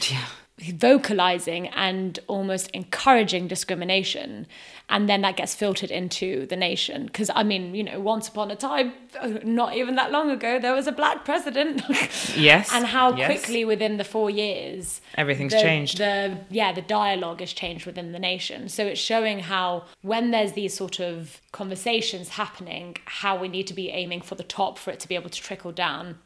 vocalizing 0.60 1.68
and 1.70 2.20
almost 2.28 2.70
encouraging 2.72 3.48
discrimination 3.48 4.48
and 4.90 5.10
then 5.10 5.22
that 5.22 5.36
gets 5.36 5.56
filtered 5.56 5.90
into 5.92 6.46
the 6.48 6.56
nation 6.56 7.06
because 7.08 7.30
i 7.36 7.44
mean 7.44 7.74
you 7.74 7.84
know 7.84 8.00
once 8.00 8.28
upon 8.28 8.52
a 8.52 8.56
time 8.56 8.94
not 9.44 9.76
even 9.76 9.96
that 9.96 10.12
long 10.12 10.30
ago 10.30 10.60
there 10.60 10.74
was 10.74 10.88
a 10.88 10.92
black 10.92 11.26
president 11.26 11.82
Yes, 12.36 12.72
and 12.74 12.86
how 12.86 13.16
yes. 13.16 13.28
quickly 13.28 13.66
within 13.66 13.98
the 13.98 14.04
four 14.04 14.30
years 14.30 15.02
Everything's 15.16 15.54
the- 15.54 15.62
changed. 15.62 15.98
the 15.98 16.38
yeah 16.50 16.72
the 16.72 16.82
dialogue 16.82 17.40
has 17.40 17.54
changed 17.54 17.86
within 17.86 18.12
the 18.12 18.20
nation 18.20 18.70
so 18.70 18.86
it's 18.86 19.00
showing 19.00 19.40
how 19.40 19.86
when 20.02 20.32
there's 20.32 20.54
these 20.54 20.74
sort 20.74 21.00
of 21.00 21.42
conversations 21.52 22.30
happening 22.30 22.96
how 23.06 23.38
we 23.40 23.48
need 23.48 23.68
to 23.68 23.74
be 23.74 23.90
aiming 23.90 24.22
for 24.22 24.36
the 24.36 24.44
top 24.44 24.78
for 24.78 24.92
it 24.92 25.00
to 25.00 25.08
be 25.08 25.16
able 25.16 25.30
to 25.30 25.42
trickle 25.42 25.72
down 25.72 26.18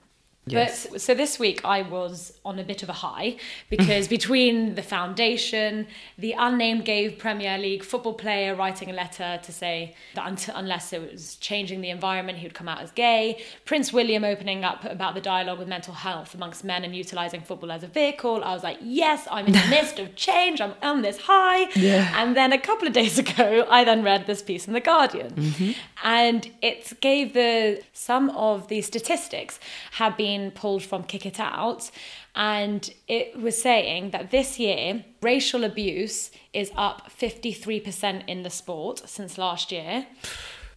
Yes. 0.51 0.87
but 0.89 1.01
so 1.01 1.13
this 1.13 1.39
week 1.39 1.61
I 1.63 1.81
was 1.81 2.33
on 2.45 2.59
a 2.59 2.63
bit 2.63 2.83
of 2.83 2.89
a 2.89 2.93
high 2.93 3.37
because 3.69 4.07
between 4.17 4.75
the 4.75 4.83
foundation, 4.83 5.87
the 6.17 6.33
unnamed 6.33 6.85
gay 6.85 7.09
Premier 7.09 7.57
League 7.57 7.83
football 7.83 8.13
player 8.13 8.55
writing 8.55 8.89
a 8.89 8.93
letter 8.93 9.39
to 9.43 9.51
say 9.51 9.95
that 10.15 10.49
unless 10.55 10.93
it 10.93 11.11
was 11.11 11.35
changing 11.35 11.81
the 11.81 11.89
environment, 11.89 12.37
he 12.37 12.45
would 12.45 12.53
come 12.53 12.67
out 12.67 12.81
as 12.81 12.91
gay, 12.91 13.41
Prince 13.65 13.93
William 13.93 14.23
opening 14.23 14.63
up 14.63 14.83
about 14.85 15.13
the 15.13 15.21
dialogue 15.21 15.59
with 15.59 15.67
mental 15.67 15.93
health 15.93 16.33
amongst 16.33 16.63
men 16.63 16.83
and 16.83 16.95
utilizing 16.95 17.41
football 17.41 17.71
as 17.71 17.83
a 17.83 17.87
vehicle, 17.87 18.43
I 18.43 18.53
was 18.53 18.63
like, 18.63 18.79
yes, 18.81 19.27
I'm 19.29 19.45
in 19.47 19.53
the 19.53 19.67
midst 19.69 19.99
of 19.99 20.15
change. 20.15 20.61
I'm 20.61 20.73
on 20.81 21.01
this 21.01 21.17
high. 21.21 21.69
Yeah. 21.75 22.11
And 22.21 22.35
then 22.35 22.51
a 22.53 22.57
couple 22.57 22.87
of 22.87 22.93
days 22.93 23.17
ago, 23.25 23.67
I 23.69 23.83
then 23.83 24.03
read 24.03 24.27
this 24.27 24.41
piece 24.41 24.67
in 24.67 24.73
the 24.73 24.79
Guardian, 24.91 25.31
mm-hmm. 25.33 25.71
and 26.03 26.49
it 26.61 26.99
gave 27.01 27.33
the 27.33 27.81
some 27.93 28.29
of 28.31 28.67
the 28.71 28.81
statistics 28.81 29.59
have 29.93 30.15
been 30.17 30.38
pulled 30.51 30.83
from 30.83 31.03
Kick 31.03 31.25
It 31.25 31.39
Out, 31.39 31.91
and 32.35 32.81
it 33.07 33.27
was 33.45 33.55
saying 33.61 34.11
that 34.11 34.31
this 34.31 34.59
year 34.59 35.03
racial 35.21 35.63
abuse 35.63 36.31
is 36.53 36.71
up 36.75 36.97
53% 37.19 38.23
in 38.27 38.43
the 38.43 38.49
sport 38.49 38.97
since 39.15 39.37
last 39.37 39.71
year, 39.71 40.07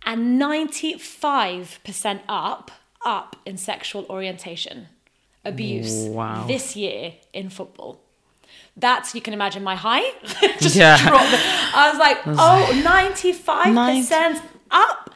and 0.04 0.40
95% 0.40 2.20
up 2.28 2.70
up 3.04 3.36
in 3.44 3.56
sexual 3.56 4.04
orientation 4.08 4.88
abuse 5.44 5.92
Wow. 6.08 6.44
this 6.46 6.76
year 6.76 7.14
in 7.32 7.50
football. 7.50 8.00
That's 8.76 9.14
you 9.14 9.20
can 9.20 9.34
imagine 9.34 9.62
my 9.62 9.74
height. 9.76 10.14
just 10.60 10.76
Yeah. 10.76 10.96
I 11.74 11.90
was 11.90 11.98
like, 11.98 12.18
oh, 12.26 12.82
95% 12.84 14.40
up. 14.70 15.10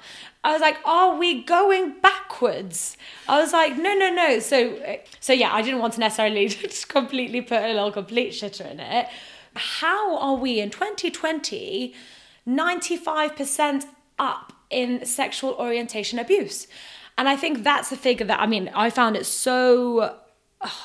I 0.47 0.53
was 0.53 0.61
like, 0.61 0.79
are 0.85 1.17
we 1.17 1.43
going 1.43 1.97
backwards? 2.01 2.97
I 3.29 3.41
was 3.41 3.53
like, 3.53 3.77
no, 3.77 3.95
no, 3.95 4.15
no. 4.15 4.39
So, 4.39 4.97
so 5.19 5.33
yeah, 5.33 5.53
I 5.53 5.61
didn't 5.61 5.81
want 5.81 5.95
to 5.95 6.01
necessarily 6.01 6.47
just 6.49 6.89
completely 6.89 7.41
put 7.41 7.61
a 7.65 7.67
little 7.75 7.91
complete 7.91 8.33
shitter 8.33 8.71
in 8.71 8.79
it. 8.79 9.09
How 9.57 10.17
are 10.19 10.37
we 10.37 10.61
in 10.61 10.71
2020, 10.71 11.93
95% 12.47 13.87
up 14.21 14.53
in 14.71 15.05
sexual 15.05 15.55
orientation 15.55 16.21
abuse? 16.21 16.69
And 17.19 17.29
I 17.29 17.35
think 17.35 17.65
that's 17.65 17.91
a 17.91 17.97
figure 17.97 18.27
that, 18.27 18.39
I 18.39 18.47
mean, 18.47 18.71
I 18.73 18.89
found 18.91 19.17
it 19.17 19.27
so 19.27 20.17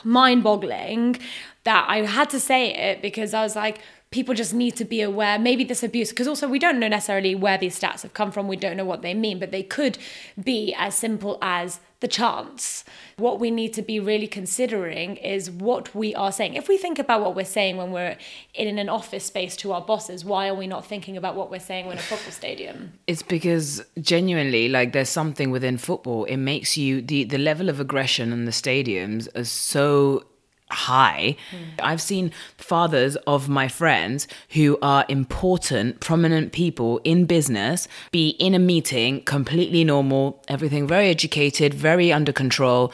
mind 0.04 0.42
boggling 0.44 1.20
that 1.66 1.86
I 1.88 1.98
had 1.98 2.32
to 2.32 2.40
say 2.40 2.74
it 2.74 3.04
because 3.04 3.36
I 3.36 3.44
was 3.44 3.56
like, 3.56 3.78
people 4.12 4.36
just 4.36 4.54
need 4.54 4.76
to 4.76 4.86
be 4.86 5.02
aware. 5.02 5.40
Maybe 5.40 5.64
this 5.64 5.84
abuse, 5.84 6.10
because 6.10 6.28
also 6.28 6.48
we 6.48 6.60
don't 6.60 6.80
know 6.80 6.90
necessarily 6.90 7.34
where 7.34 7.58
these 7.58 7.80
stats 7.80 8.02
have 8.02 8.14
come 8.14 8.32
from, 8.32 8.48
we 8.48 8.58
don't 8.58 8.76
know 8.76 8.86
what 8.86 9.02
they 9.02 9.14
mean, 9.14 9.40
but 9.40 9.52
they 9.52 9.64
could 9.64 9.98
be 10.42 10.76
as 10.78 10.96
simple 10.96 11.38
as 11.42 11.80
the 12.02 12.08
chance. 12.08 12.84
What 13.16 13.40
we 13.40 13.52
need 13.52 13.74
to 13.76 13.82
be 13.82 14.00
really 14.00 14.28
considering 14.28 15.16
is 15.18 15.50
what 15.50 15.96
we 15.96 16.14
are 16.16 16.32
saying. 16.32 16.56
If 16.56 16.68
we 16.68 16.78
think 16.78 17.00
about 17.00 17.22
what 17.22 17.36
we're 17.36 17.46
saying 17.46 17.78
when 17.78 17.92
we're 17.92 18.18
in 18.54 18.78
an 18.78 18.90
office 18.90 19.26
space 19.26 19.56
to 19.58 19.72
our 19.72 19.82
bosses, 19.82 20.26
why 20.26 20.50
are 20.50 20.56
we 20.56 20.68
not 20.68 20.86
thinking 20.86 21.16
about 21.16 21.36
what 21.36 21.50
we're 21.50 21.60
saying 21.60 21.86
when 21.86 21.98
a 21.98 22.02
football 22.02 22.32
stadium? 22.32 22.94
It's 23.08 23.24
because 23.24 23.82
genuinely, 24.02 24.68
like, 24.68 24.92
there's 24.92 25.10
something 25.10 25.52
within 25.52 25.78
football. 25.78 26.26
It 26.26 26.38
makes 26.38 26.76
you 26.76 27.02
the 27.02 27.24
the 27.24 27.38
level 27.38 27.70
of 27.70 27.80
aggression 27.80 28.34
in 28.34 28.46
the 28.46 28.52
stadiums 28.52 29.28
is 29.36 29.50
so 29.50 30.26
high. 30.72 31.36
I've 31.82 32.02
seen 32.02 32.32
fathers 32.58 33.16
of 33.28 33.50
my 33.50 33.68
friends 33.68 34.28
who 34.50 34.78
are 34.82 35.06
important, 35.08 36.00
prominent 36.00 36.52
people 36.52 37.00
in 37.04 37.26
business 37.26 37.88
be 38.12 38.30
in 38.30 38.54
a 38.54 38.60
meeting, 38.60 39.24
completely 39.24 39.84
normal, 39.84 40.44
everything 40.48 40.88
very 40.88 41.10
educated, 41.10 41.74
very 41.74 42.12
under 42.12 42.32
control, 42.32 42.92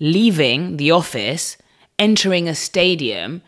leaving 0.00 0.76
the 0.76 0.90
office, 0.90 1.56
entering 1.98 2.48
a 2.48 2.54
stadium, 2.54 3.42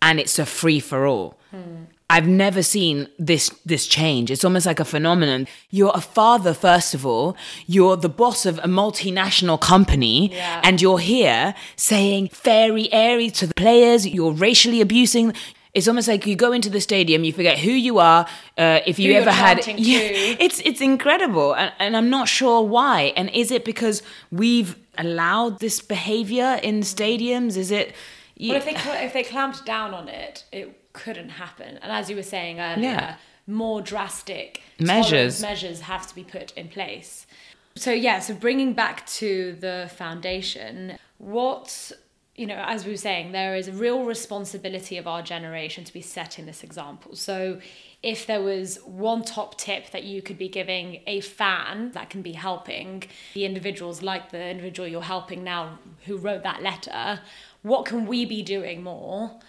and 0.00 0.20
it's 0.20 0.38
a 0.38 0.46
free 0.46 0.80
for 0.80 1.06
all. 1.06 1.38
Hmm. 1.50 1.84
I've 2.08 2.28
never 2.28 2.62
seen 2.62 3.08
this 3.18 3.48
this 3.64 3.86
change. 3.86 4.30
It's 4.30 4.44
almost 4.44 4.64
like 4.66 4.78
a 4.80 4.84
phenomenon. 4.84 5.48
You're 5.70 5.90
a 5.94 6.00
father 6.00 6.54
first 6.54 6.94
of 6.94 7.04
all. 7.04 7.36
You're 7.66 7.96
the 7.96 8.08
boss 8.08 8.46
of 8.46 8.58
a 8.58 8.68
multinational 8.68 9.60
company, 9.60 10.30
Yeah. 10.32 10.60
and 10.62 10.80
you're 10.80 11.00
here 11.00 11.54
saying 11.74 12.28
fairy 12.28 12.92
airy 12.92 13.30
to 13.30 13.46
the 13.46 13.54
players. 13.54 14.06
You're 14.06 14.32
racially 14.32 14.80
abusing. 14.80 15.32
It's 15.74 15.88
almost 15.88 16.08
like 16.08 16.26
you 16.26 16.36
go 16.36 16.52
into 16.52 16.70
the 16.70 16.80
stadium, 16.80 17.22
you 17.24 17.32
forget 17.34 17.58
who 17.58 17.70
you 17.72 17.98
are. 17.98 18.26
Uh, 18.56 18.80
if 18.86 18.98
you 18.98 19.12
Who 19.12 19.18
ever 19.20 19.30
had, 19.32 19.60
to. 19.66 19.72
it's 19.76 20.60
it's 20.64 20.80
incredible, 20.80 21.54
and, 21.54 21.72
and 21.78 21.96
I'm 21.96 22.08
not 22.08 22.28
sure 22.28 22.62
why. 22.62 23.12
And 23.16 23.28
is 23.30 23.50
it 23.50 23.64
because 23.64 24.02
we've 24.30 24.76
allowed 24.96 25.58
this 25.58 25.80
behavior 25.80 26.58
in 26.62 26.80
stadiums? 26.82 27.56
Is 27.56 27.70
it? 27.70 27.94
Well, 28.40 28.56
if 28.56 28.64
they 28.64 28.76
if 29.04 29.12
they 29.12 29.22
clamped 29.24 29.66
down 29.66 29.92
on 29.92 30.08
it, 30.08 30.44
it 30.52 30.85
couldn't 30.96 31.28
happen. 31.28 31.78
And 31.82 31.92
as 31.92 32.10
you 32.10 32.16
were 32.16 32.22
saying 32.36 32.58
earlier, 32.58 32.82
Yeah. 32.90 33.16
more 33.46 33.80
drastic 33.80 34.62
Measures. 34.80 35.40
measures 35.40 35.80
have 35.82 36.06
to 36.08 36.14
be 36.14 36.24
put 36.24 36.52
in 36.56 36.68
place. 36.68 37.26
So, 37.76 37.92
yeah, 37.92 38.18
so 38.20 38.34
bringing 38.34 38.72
back 38.72 39.06
to 39.20 39.56
the 39.60 39.90
foundation, 39.94 40.98
what 41.18 41.92
you 42.38 42.46
know, 42.46 42.62
as 42.66 42.84
we 42.84 42.90
were 42.90 42.98
saying, 42.98 43.32
there 43.32 43.56
is 43.56 43.66
a 43.66 43.72
real 43.72 44.04
responsibility 44.04 44.98
of 44.98 45.06
our 45.06 45.22
generation 45.22 45.84
to 45.84 45.92
be 45.92 46.02
setting 46.02 46.44
this 46.44 46.62
example. 46.62 47.16
So, 47.16 47.60
if 48.02 48.26
there 48.26 48.42
was 48.42 48.76
one 48.84 49.22
top 49.24 49.56
tip 49.56 49.90
that 49.92 50.04
you 50.04 50.20
could 50.20 50.36
be 50.36 50.48
giving 50.48 51.00
a 51.06 51.20
fan 51.22 51.92
that 51.92 52.10
can 52.10 52.20
be 52.20 52.32
helping 52.32 53.04
the 53.32 53.46
individuals 53.46 54.02
like 54.02 54.30
the 54.32 54.46
individual 54.50 54.86
you're 54.86 55.00
helping 55.16 55.44
now 55.44 55.78
who 56.04 56.18
wrote 56.18 56.42
that 56.42 56.62
letter, 56.62 57.20
what 57.62 57.86
can 57.86 58.06
we 58.06 58.26
be 58.26 58.42
doing 58.42 58.82
more 58.82 59.40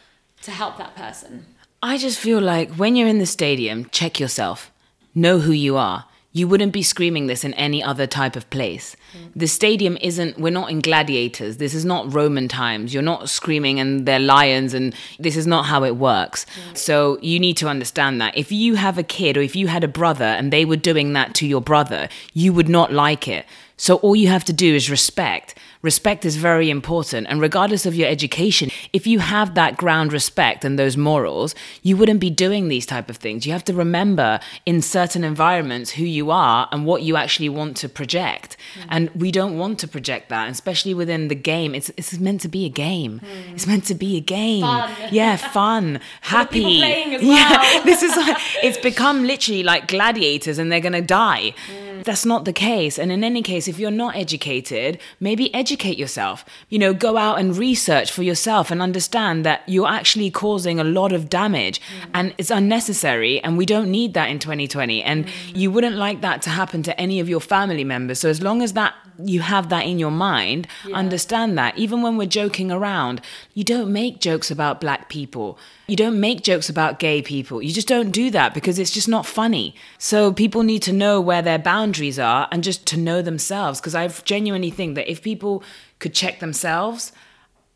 to 0.42 0.52
help 0.52 0.78
that 0.78 0.96
person? 0.96 1.46
I 1.82 1.98
just 1.98 2.20
feel 2.20 2.40
like 2.40 2.72
when 2.72 2.96
you're 2.96 3.08
in 3.08 3.20
the 3.20 3.26
stadium, 3.26 3.86
check 3.92 4.20
yourself, 4.20 4.72
know 5.14 5.40
who 5.40 5.52
you 5.52 5.78
are 5.78 6.06
you 6.38 6.48
wouldn't 6.48 6.72
be 6.72 6.84
screaming 6.84 7.28
this 7.28 7.44
in 7.44 7.54
any 7.56 7.82
other 7.82 8.06
type 8.06 8.36
of 8.36 8.50
place. 8.50 8.96
Mm. 9.18 9.32
The 9.36 9.48
stadium 9.48 9.98
isn't, 10.02 10.38
we're 10.40 10.52
not 10.52 10.70
in 10.70 10.82
gladiators. 10.82 11.58
This 11.58 11.74
is 11.74 11.84
not 11.84 12.14
Roman 12.14 12.48
times. 12.48 12.94
You're 12.94 13.04
not 13.04 13.30
screaming 13.30 13.80
and 13.80 14.06
they're 14.06 14.20
lions, 14.20 14.74
and 14.74 14.94
this 15.20 15.36
is 15.36 15.48
not 15.48 15.66
how 15.66 15.84
it 15.84 15.96
works. 15.96 16.46
Mm. 16.46 16.78
So 16.78 17.18
you 17.22 17.40
need 17.40 17.58
to 17.58 17.68
understand 17.68 18.22
that. 18.22 18.38
If 18.38 18.52
you 18.52 18.76
have 18.76 18.98
a 18.98 19.04
kid 19.04 19.36
or 19.38 19.42
if 19.42 19.56
you 19.56 19.68
had 19.68 19.84
a 19.84 19.88
brother 19.88 20.26
and 20.26 20.54
they 20.54 20.64
were 20.64 20.78
doing 20.78 21.14
that 21.14 21.34
to 21.36 21.48
your 21.48 21.62
brother, 21.62 22.08
you 22.34 22.54
would 22.54 22.70
not 22.70 22.94
like 22.94 23.28
it. 23.28 23.46
So 23.78 23.96
all 23.98 24.16
you 24.16 24.28
have 24.28 24.46
to 24.46 24.54
do 24.54 24.76
is 24.76 24.90
respect. 24.90 25.56
Respect 25.82 26.26
is 26.26 26.36
very 26.38 26.70
important. 26.70 27.28
And 27.30 27.42
regardless 27.42 27.86
of 27.86 27.96
your 27.96 28.08
education, 28.08 28.72
if 28.94 29.06
you 29.06 29.20
have 29.20 29.56
that 29.56 29.78
ground 29.78 30.14
respect 30.14 30.66
and 30.66 30.78
those 30.78 30.98
morals, 30.98 31.56
you 31.84 31.96
wouldn't 31.98 32.20
be 32.20 32.30
doing 32.30 32.68
these 32.68 32.86
type 32.86 33.10
of 33.10 33.18
things. 33.18 33.46
You 33.46 33.52
have 33.52 33.64
to 33.66 33.74
remember 33.74 34.40
in 34.66 34.82
certain 34.82 35.24
environments 35.24 35.92
who 35.92 36.04
you 36.04 36.32
are 36.32 36.68
and 36.72 36.86
what 36.86 37.04
you 37.04 37.16
actually 37.16 37.50
want 37.50 37.78
to 37.78 37.90
project. 37.90 38.58
Mm. 38.80 38.86
And 38.90 39.10
we 39.12 39.32
don't 39.32 39.58
want 39.58 39.80
to 39.80 39.88
project 39.88 40.30
that, 40.30 40.50
especially 40.50 40.94
within 40.94 41.28
the 41.28 41.36
game. 41.36 41.76
It's, 41.76 41.90
it's 41.98 42.18
meant 42.20 42.42
to 42.42 42.48
be 42.48 42.66
a 42.66 42.70
game. 42.70 43.20
Mm. 43.20 43.54
It's 43.54 43.68
meant 43.68 43.86
to 43.86 43.96
be 43.96 44.18
a 44.18 44.22
game. 44.22 44.62
Fun. 44.62 44.92
Yeah, 45.12 45.36
fun, 45.54 46.00
happy. 46.22 46.82
Well. 46.82 47.22
Yeah, 47.22 47.82
this 47.86 48.04
is 48.04 48.16
like, 48.16 48.38
it's 48.64 48.78
become 48.78 49.24
literally 49.26 49.64
like 49.64 49.88
gladiators 49.88 50.58
and 50.58 50.72
they're 50.72 50.80
going 50.80 50.94
to 50.94 51.02
die. 51.02 51.54
Mm 51.68 51.88
that's 52.08 52.26
not 52.26 52.46
the 52.46 52.54
case. 52.54 52.98
And 52.98 53.12
in 53.12 53.24
any 53.24 53.42
case, 53.42 53.68
if 53.68 53.78
you're 53.78 53.92
not 53.92 54.16
educated, 54.16 55.00
maybe 55.20 55.54
educate 55.54 55.67
yourself. 55.70 56.46
You 56.70 56.80
know, 56.80 56.94
go 56.94 57.18
out 57.18 57.40
and 57.40 57.58
research 57.58 58.12
for 58.12 58.24
yourself 58.24 58.72
and 58.72 58.82
understand 58.82 59.46
that 59.46 59.64
you're 59.68 59.88
actually 59.88 60.32
causing 60.32 60.80
a 60.80 60.84
lot 60.84 61.12
of 61.12 61.30
damage 61.30 61.80
mm. 61.80 62.10
and 62.14 62.34
it's 62.38 62.52
unnecessary. 62.52 63.42
And 63.42 63.58
we 63.58 63.66
don't 63.66 63.92
need 63.92 64.14
that 64.14 64.30
in 64.30 64.40
2020. 64.40 65.04
And 65.04 65.26
mm. 65.26 65.56
you 65.56 65.72
wouldn't 65.72 65.96
like 65.96 66.22
that 66.22 66.42
to 66.44 66.50
happen 66.50 66.84
to 66.84 67.00
any 67.00 67.20
of 67.20 67.30
your 67.30 67.42
family 67.42 67.84
members. 67.84 68.20
So 68.20 68.30
as 68.30 68.42
long 68.42 68.62
as 68.62 68.74
that 68.74 68.96
you 69.24 69.42
have 69.42 69.70
that 69.70 69.86
in 69.86 70.00
your 70.00 70.12
mind, 70.12 70.68
yeah. 70.86 70.96
understand 70.96 71.58
that. 71.58 71.78
Even 71.78 72.02
when 72.02 72.18
we're 72.18 72.28
joking 72.28 72.72
around, 72.72 73.22
you 73.54 73.64
don't 73.64 73.92
make 73.92 74.20
jokes 74.20 74.52
about 74.52 74.82
black 74.82 75.10
people. 75.10 75.58
You 75.88 75.96
don't 75.96 76.20
make 76.20 76.44
jokes 76.44 76.70
about 76.70 77.00
gay 77.00 77.22
people. 77.22 77.62
You 77.62 77.74
just 77.74 77.88
don't 77.88 78.12
do 78.12 78.30
that 78.32 78.54
because 78.54 78.78
it's 78.80 78.92
just 78.92 79.08
not 79.08 79.26
funny. 79.26 79.76
So 79.98 80.32
people 80.32 80.64
need 80.64 80.82
to 80.84 80.94
know 80.94 81.20
where 81.22 81.42
their 81.42 81.60
boundaries 81.60 82.20
are 82.20 82.48
and 82.52 82.64
just 82.64 82.86
to 82.88 82.98
know 82.98 83.22
themselves. 83.22 83.80
Because 83.80 83.96
I 83.96 84.08
genuinely 84.08 84.70
think 84.70 84.96
that 84.96 85.10
if 85.10 85.22
people 85.22 85.64
could 86.00 86.14
check 86.14 86.40
themselves, 86.40 87.12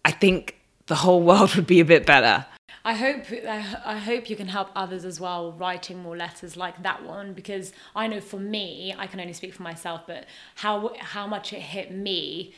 I 0.06 0.12
think 0.12 0.58
the 0.88 0.96
whole 0.96 1.22
world 1.30 1.56
would 1.56 1.68
be 1.68 1.80
a 1.80 1.86
bit 1.86 2.06
better. 2.06 2.46
I 2.84 2.94
hope 2.96 3.26
I 3.46 3.98
hope 3.98 4.30
you 4.30 4.36
can 4.36 4.48
help 4.48 4.70
others 4.76 5.06
as 5.06 5.20
well 5.20 5.52
writing 5.52 6.00
more 6.00 6.18
letters 6.18 6.58
like 6.58 6.82
that 6.82 7.04
one 7.06 7.34
because 7.34 7.74
I 7.96 8.08
know 8.08 8.20
for 8.20 8.40
me 8.40 8.94
I 8.98 9.06
can 9.08 9.20
only 9.20 9.34
speak 9.34 9.54
for 9.54 9.62
myself 9.62 10.02
but 10.08 10.26
how 10.56 10.94
how 11.00 11.28
much 11.28 11.54
it 11.54 11.62
hit 11.62 11.92
me 11.92 12.54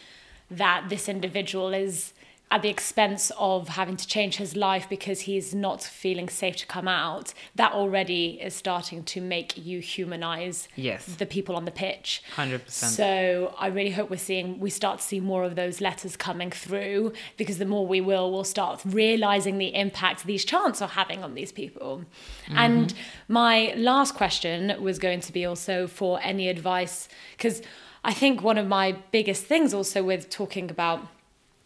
that 0.49 0.85
this 0.89 1.09
individual 1.09 1.73
is 1.73 2.13
at 2.53 2.61
the 2.61 2.69
expense 2.69 3.31
of 3.39 3.67
having 3.67 3.97
to 3.97 4.05
change 4.05 4.35
his 4.35 4.55
life 4.55 4.87
because 4.87 5.21
he's 5.21 5.55
not 5.55 5.81
feeling 5.81 6.29
safe 6.29 6.55
to 6.55 6.67
come 6.67 6.87
out, 6.87 7.33
that 7.55 7.71
already 7.71 8.39
is 8.39 8.53
starting 8.53 9.03
to 9.03 9.19
make 9.19 9.57
you 9.57 9.79
humanize 9.79 10.67
yes. 10.75 11.03
the 11.15 11.25
people 11.25 11.55
on 11.55 11.65
the 11.65 11.71
pitch. 11.71 12.21
100%. 12.35 12.69
So 12.69 13.55
I 13.57 13.67
really 13.67 13.89
hope 13.89 14.11
we're 14.11 14.17
seeing, 14.17 14.59
we 14.59 14.69
start 14.69 14.99
to 14.99 15.03
see 15.03 15.19
more 15.19 15.43
of 15.43 15.55
those 15.55 15.81
letters 15.81 16.15
coming 16.15 16.51
through 16.51 17.13
because 17.37 17.57
the 17.57 17.65
more 17.65 17.87
we 17.87 18.01
will, 18.01 18.31
we'll 18.31 18.43
start 18.43 18.81
realizing 18.85 19.57
the 19.57 19.73
impact 19.73 20.23
these 20.23 20.45
chants 20.45 20.79
are 20.79 20.89
having 20.89 21.23
on 21.23 21.33
these 21.33 21.51
people. 21.51 22.03
Mm-hmm. 22.45 22.57
And 22.57 22.93
my 23.27 23.73
last 23.75 24.13
question 24.13 24.79
was 24.79 24.99
going 24.99 25.21
to 25.21 25.33
be 25.33 25.43
also 25.43 25.87
for 25.87 26.19
any 26.21 26.49
advice, 26.49 27.09
because 27.35 27.63
I 28.03 28.13
think 28.13 28.43
one 28.43 28.59
of 28.59 28.67
my 28.67 28.91
biggest 29.09 29.45
things 29.45 29.73
also 29.73 30.03
with 30.03 30.29
talking 30.29 30.69
about 30.69 31.07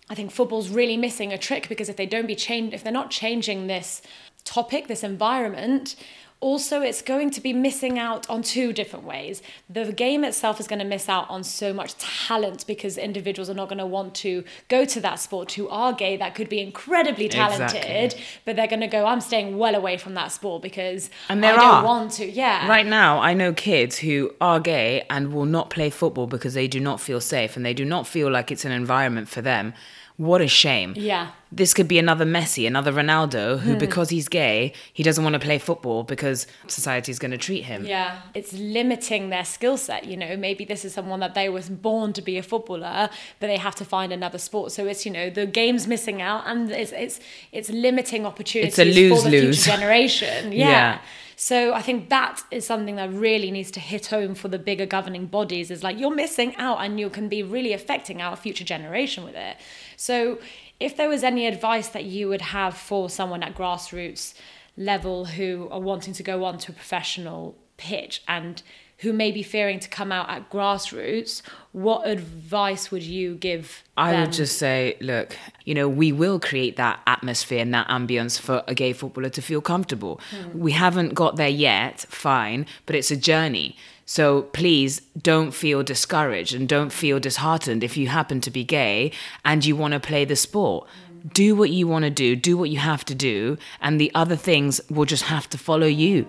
I 0.09 0.15
think 0.15 0.31
football's 0.31 0.69
really 0.69 0.95
missing 0.95 1.33
a 1.33 1.37
trick 1.37 1.67
because 1.67 1.89
if 1.89 1.97
they 1.97 2.05
don't 2.05 2.27
be 2.27 2.35
changed, 2.35 2.73
if 2.73 2.83
they're 2.83 2.93
not 2.93 3.11
changing 3.11 3.67
this 3.67 4.01
topic, 4.47 4.87
this 4.87 5.03
environment, 5.03 5.95
also 6.39 6.81
it's 6.81 7.01
going 7.01 7.31
to 7.31 7.41
be 7.41 7.51
missing 7.51 7.97
out 7.97 8.29
on 8.29 8.43
two 8.43 8.71
different 8.71 9.05
ways. 9.05 9.41
The 9.69 9.91
game 9.91 10.23
itself 10.23 10.59
is 10.59 10.67
going 10.67 10.79
to 10.79 10.85
miss 10.85 11.09
out 11.09 11.27
on 11.29 11.43
so 11.43 11.73
much 11.73 11.97
talent 11.97 12.65
because 12.67 12.97
individuals 12.97 13.49
are 13.49 13.55
not 13.55 13.69
going 13.69 13.79
to 13.79 13.85
want 13.85 14.13
to 14.15 14.43
go 14.67 14.85
to 14.85 15.01
that 15.01 15.15
sport 15.19 15.53
who 15.53 15.67
are 15.69 15.93
gay 15.93 16.15
that 16.17 16.35
could 16.35 16.49
be 16.49 16.59
incredibly 16.59 17.27
talented, 17.27 17.83
exactly. 17.83 18.23
but 18.45 18.55
they're 18.55 18.67
going 18.67 18.81
to 18.81 18.87
go, 18.87 19.05
I'm 19.05 19.21
staying 19.21 19.57
well 19.57 19.73
away 19.73 19.97
from 19.97 20.13
that 20.13 20.31
sport 20.31 20.61
because 20.61 21.09
and 21.29 21.43
there 21.43 21.53
I 21.53 21.57
don't 21.57 21.75
are. 21.75 21.83
want 21.83 22.11
to. 22.13 22.29
Yeah. 22.29 22.67
Right 22.67 22.85
now, 22.85 23.19
I 23.19 23.33
know 23.33 23.53
kids 23.53 23.97
who 23.97 24.33
are 24.39 24.59
gay 24.59 25.05
and 25.09 25.33
will 25.33 25.45
not 25.45 25.69
play 25.69 25.89
football 25.89 26.27
because 26.27 26.53
they 26.53 26.67
do 26.67 26.79
not 26.79 27.01
feel 27.01 27.19
safe 27.19 27.55
and 27.55 27.65
they 27.65 27.73
do 27.73 27.85
not 27.85 28.05
feel 28.05 28.29
like 28.29 28.51
it's 28.51 28.65
an 28.65 28.71
environment 28.71 29.27
for 29.27 29.41
them. 29.41 29.73
What 30.17 30.41
a 30.41 30.47
shame. 30.47 30.93
Yeah. 30.97 31.29
This 31.51 31.75
could 31.75 31.87
be 31.87 31.99
another 31.99 32.25
Messi, 32.25 32.65
another 32.65 32.91
Ronaldo, 32.91 33.59
who, 33.59 33.73
hmm. 33.73 33.77
because 33.77 34.09
he's 34.09 34.27
gay, 34.27 34.73
he 34.91 35.03
doesn't 35.03 35.23
want 35.23 35.35
to 35.35 35.39
play 35.39 35.59
football 35.59 36.03
because 36.03 36.47
society's 36.65 37.19
going 37.19 37.31
to 37.31 37.37
treat 37.37 37.65
him. 37.65 37.85
Yeah. 37.85 38.21
It's 38.33 38.51
limiting 38.51 39.29
their 39.29 39.45
skill 39.45 39.77
set. 39.77 40.05
You 40.05 40.17
know, 40.17 40.35
maybe 40.35 40.65
this 40.65 40.83
is 40.83 40.93
someone 40.93 41.19
that 41.19 41.35
they 41.35 41.49
was 41.49 41.69
born 41.69 42.13
to 42.13 42.23
be 42.23 42.37
a 42.39 42.43
footballer, 42.43 43.09
but 43.39 43.47
they 43.47 43.57
have 43.57 43.75
to 43.75 43.85
find 43.85 44.11
another 44.11 44.39
sport. 44.39 44.71
So 44.71 44.87
it's, 44.87 45.05
you 45.05 45.11
know, 45.11 45.29
the 45.29 45.45
game's 45.45 45.85
missing 45.85 46.19
out 46.19 46.43
and 46.47 46.71
it's 46.71 46.91
it's 46.91 47.19
it's 47.51 47.69
limiting 47.69 48.25
opportunities 48.25 48.79
it's 48.79 48.97
a 48.97 48.99
lose, 48.99 49.23
for 49.23 49.29
the 49.29 49.39
lose. 49.39 49.63
future 49.63 49.77
generation. 49.77 50.51
Yeah. 50.51 50.69
yeah. 50.69 50.99
So 51.39 51.75
I 51.75 51.83
think 51.83 52.09
that 52.09 52.41
is 52.49 52.65
something 52.65 52.95
that 52.95 53.13
really 53.13 53.51
needs 53.51 53.69
to 53.71 53.79
hit 53.79 54.07
home 54.07 54.33
for 54.33 54.47
the 54.47 54.57
bigger 54.57 54.87
governing 54.87 55.27
bodies 55.27 55.69
is 55.69 55.83
like 55.83 55.99
you're 55.99 56.15
missing 56.15 56.55
out 56.55 56.79
and 56.79 56.99
you 56.99 57.11
can 57.11 57.29
be 57.29 57.43
really 57.43 57.73
affecting 57.73 58.23
our 58.23 58.35
future 58.35 58.63
generation 58.63 59.23
with 59.23 59.35
it. 59.35 59.57
So 59.97 60.39
if 60.79 60.95
there 60.95 61.09
was 61.09 61.23
any 61.23 61.47
advice 61.47 61.89
that 61.89 62.05
you 62.05 62.29
would 62.29 62.41
have 62.41 62.77
for 62.77 63.09
someone 63.09 63.43
at 63.43 63.55
grassroots 63.55 64.35
level 64.77 65.25
who 65.25 65.67
are 65.71 65.79
wanting 65.79 66.13
to 66.13 66.23
go 66.23 66.45
on 66.45 66.59
to 66.59 66.71
a 66.71 66.75
professional 66.75 67.57
pitch 67.75 68.21
and 68.27 68.61
who 68.99 69.13
may 69.13 69.31
be 69.31 69.43
fearing 69.43 69.79
to 69.79 69.87
come 69.89 70.11
out 70.11 70.29
at 70.29 70.49
grassroots, 70.49 71.43
what 71.71 72.07
advice 72.07 72.89
would 72.89 73.03
you 73.03 73.35
give? 73.35 73.83
I 73.95 74.11
them? 74.11 74.21
would 74.21 74.31
just 74.31 74.57
say, 74.57 74.97
look, 75.01 75.37
you 75.65 75.75
know, 75.75 75.87
we 75.87 76.11
will 76.11 76.39
create 76.39 76.77
that 76.77 76.99
atmosphere 77.05 77.59
and 77.59 77.73
that 77.73 77.87
ambience 77.89 78.39
for 78.39 78.63
a 78.67 78.73
gay 78.73 78.93
footballer 78.93 79.29
to 79.29 79.41
feel 79.41 79.61
comfortable. 79.61 80.19
Hmm. 80.31 80.59
We 80.59 80.71
haven't 80.71 81.13
got 81.13 81.35
there 81.35 81.47
yet, 81.47 82.01
fine, 82.09 82.65
but 82.87 82.95
it's 82.95 83.11
a 83.11 83.17
journey. 83.17 83.77
So 84.09 84.43
please 84.43 85.01
don't 85.21 85.51
feel 85.51 85.83
discouraged 85.83 86.53
and 86.53 86.67
don't 86.67 86.93
feel 86.93 87.19
disheartened 87.19 87.83
if 87.83 87.97
you 87.97 88.07
happen 88.07 88.39
to 88.39 88.49
be 88.49 88.63
gay 88.63 89.11
and 89.43 89.65
you 89.65 89.75
want 89.75 89.95
to 89.95 89.99
play 89.99 90.23
the 90.23 90.37
sport. 90.37 90.87
Do 91.33 91.57
what 91.57 91.71
you 91.71 91.87
want 91.87 92.03
to 92.03 92.09
do, 92.09 92.37
do 92.37 92.55
what 92.57 92.69
you 92.69 92.77
have 92.77 93.03
to 93.05 93.13
do, 93.13 93.57
and 93.81 93.99
the 93.99 94.09
other 94.15 94.37
things 94.37 94.79
will 94.89 95.03
just 95.03 95.23
have 95.23 95.49
to 95.49 95.57
follow 95.57 95.87
you. 95.87 96.25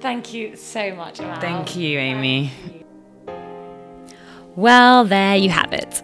Thank 0.00 0.34
you 0.34 0.56
so 0.56 0.94
much, 0.94 1.20
Amal. 1.20 1.40
Thank 1.40 1.74
you, 1.74 1.98
Amy. 1.98 2.52
Well, 4.54 5.06
there 5.06 5.36
you 5.36 5.48
have 5.48 5.72
it. 5.72 6.02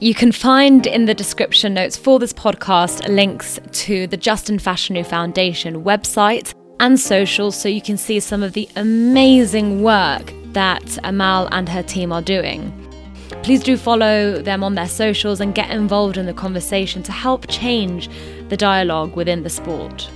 You 0.00 0.14
can 0.14 0.32
find 0.32 0.84
in 0.84 1.04
the 1.04 1.14
description 1.14 1.74
notes 1.74 1.96
for 1.96 2.18
this 2.18 2.32
podcast 2.32 3.06
links 3.08 3.60
to 3.70 4.08
the 4.08 4.16
Justin 4.16 4.58
Fashanu 4.58 5.06
Foundation 5.06 5.84
website 5.84 6.52
and 6.80 6.98
socials 6.98 7.54
so 7.54 7.68
you 7.68 7.80
can 7.80 7.96
see 7.96 8.18
some 8.18 8.42
of 8.42 8.54
the 8.54 8.68
amazing 8.74 9.84
work 9.84 10.32
that 10.56 10.98
Amal 11.04 11.50
and 11.52 11.68
her 11.68 11.82
team 11.82 12.10
are 12.10 12.22
doing. 12.22 12.72
Please 13.42 13.62
do 13.62 13.76
follow 13.76 14.40
them 14.40 14.64
on 14.64 14.74
their 14.74 14.88
socials 14.88 15.38
and 15.38 15.54
get 15.54 15.68
involved 15.68 16.16
in 16.16 16.24
the 16.24 16.32
conversation 16.32 17.02
to 17.02 17.12
help 17.12 17.46
change 17.48 18.08
the 18.48 18.56
dialogue 18.56 19.14
within 19.14 19.42
the 19.42 19.50
sport. 19.50 20.10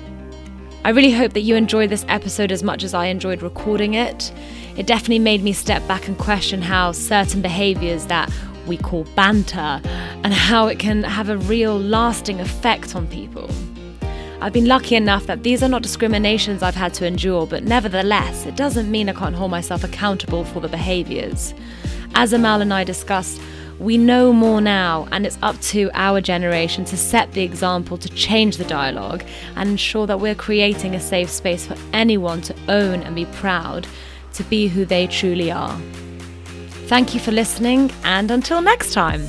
I 0.82 0.91
really 0.91 1.12
hope 1.12 1.34
that 1.34 1.43
you 1.43 1.57
enjoyed 1.57 1.91
this 1.91 2.07
episode 2.09 2.53
as 2.53 2.62
much 2.62 2.84
as 2.84 2.95
I 2.95 3.07
enjoyed 3.09 3.43
recording 3.43 3.93
it. 3.93 4.32
It 4.78 4.86
definitely 4.86 5.18
made 5.18 5.43
me 5.43 5.53
step 5.53 5.86
back 5.86 6.09
and 6.09 6.16
question 6.16 6.62
how 6.62 6.93
certain 6.93 7.43
behaviours 7.43 8.07
that 8.07 8.32
we 8.66 8.78
call 8.78 9.05
banter 9.14 9.82
and 10.24 10.32
how 10.32 10.68
it 10.68 10.78
can 10.78 11.03
have 11.03 11.28
a 11.28 11.36
real 11.36 11.78
lasting 11.78 12.41
effect 12.41 12.97
on 12.97 13.07
people. 13.09 13.51
I've 14.43 14.55
been 14.55 14.66
lucky 14.66 14.97
enough 14.97 15.26
that 15.26 15.43
these 15.43 15.62
are 15.62 15.68
not 15.68 15.82
discriminations 15.82 16.62
I've 16.62 16.74
had 16.74 16.95
to 16.95 17.07
endure, 17.07 17.47
but 17.47 17.62
nevertheless, 17.64 18.47
it 18.47 18.57
doesn't 18.57 18.91
mean 18.91 19.11
I 19.11 19.12
can't 19.12 19.34
hold 19.34 19.51
myself 19.51 19.84
accountable 19.84 20.45
for 20.45 20.61
the 20.61 20.68
behaviours. 20.68 21.53
As 22.14 22.32
Amal 22.32 22.62
and 22.62 22.72
I 22.72 22.82
discussed, 22.82 23.38
we 23.78 23.99
know 23.99 24.32
more 24.32 24.62
now, 24.62 25.07
and 25.12 25.26
it's 25.26 25.38
up 25.43 25.61
to 25.61 25.91
our 25.93 26.22
generation 26.22 26.86
to 26.86 26.97
set 26.97 27.32
the 27.32 27.43
example 27.43 27.99
to 27.99 28.09
change 28.09 28.57
the 28.57 28.64
dialogue 28.64 29.24
and 29.57 29.68
ensure 29.68 30.07
that 30.07 30.20
we're 30.20 30.34
creating 30.34 30.95
a 30.95 31.01
safe 31.01 31.28
space 31.28 31.66
for 31.66 31.76
anyone 31.93 32.41
to 32.43 32.55
own 32.68 33.03
and 33.03 33.14
be 33.14 33.26
proud 33.26 33.86
to 34.34 34.43
be 34.45 34.68
who 34.68 34.86
they 34.86 35.07
truly 35.07 35.51
are. 35.51 35.78
Thank 36.86 37.12
you 37.14 37.20
for 37.20 37.30
listening, 37.30 37.91
and 38.05 38.30
until 38.30 38.62
next 38.62 38.95
time. 38.95 39.22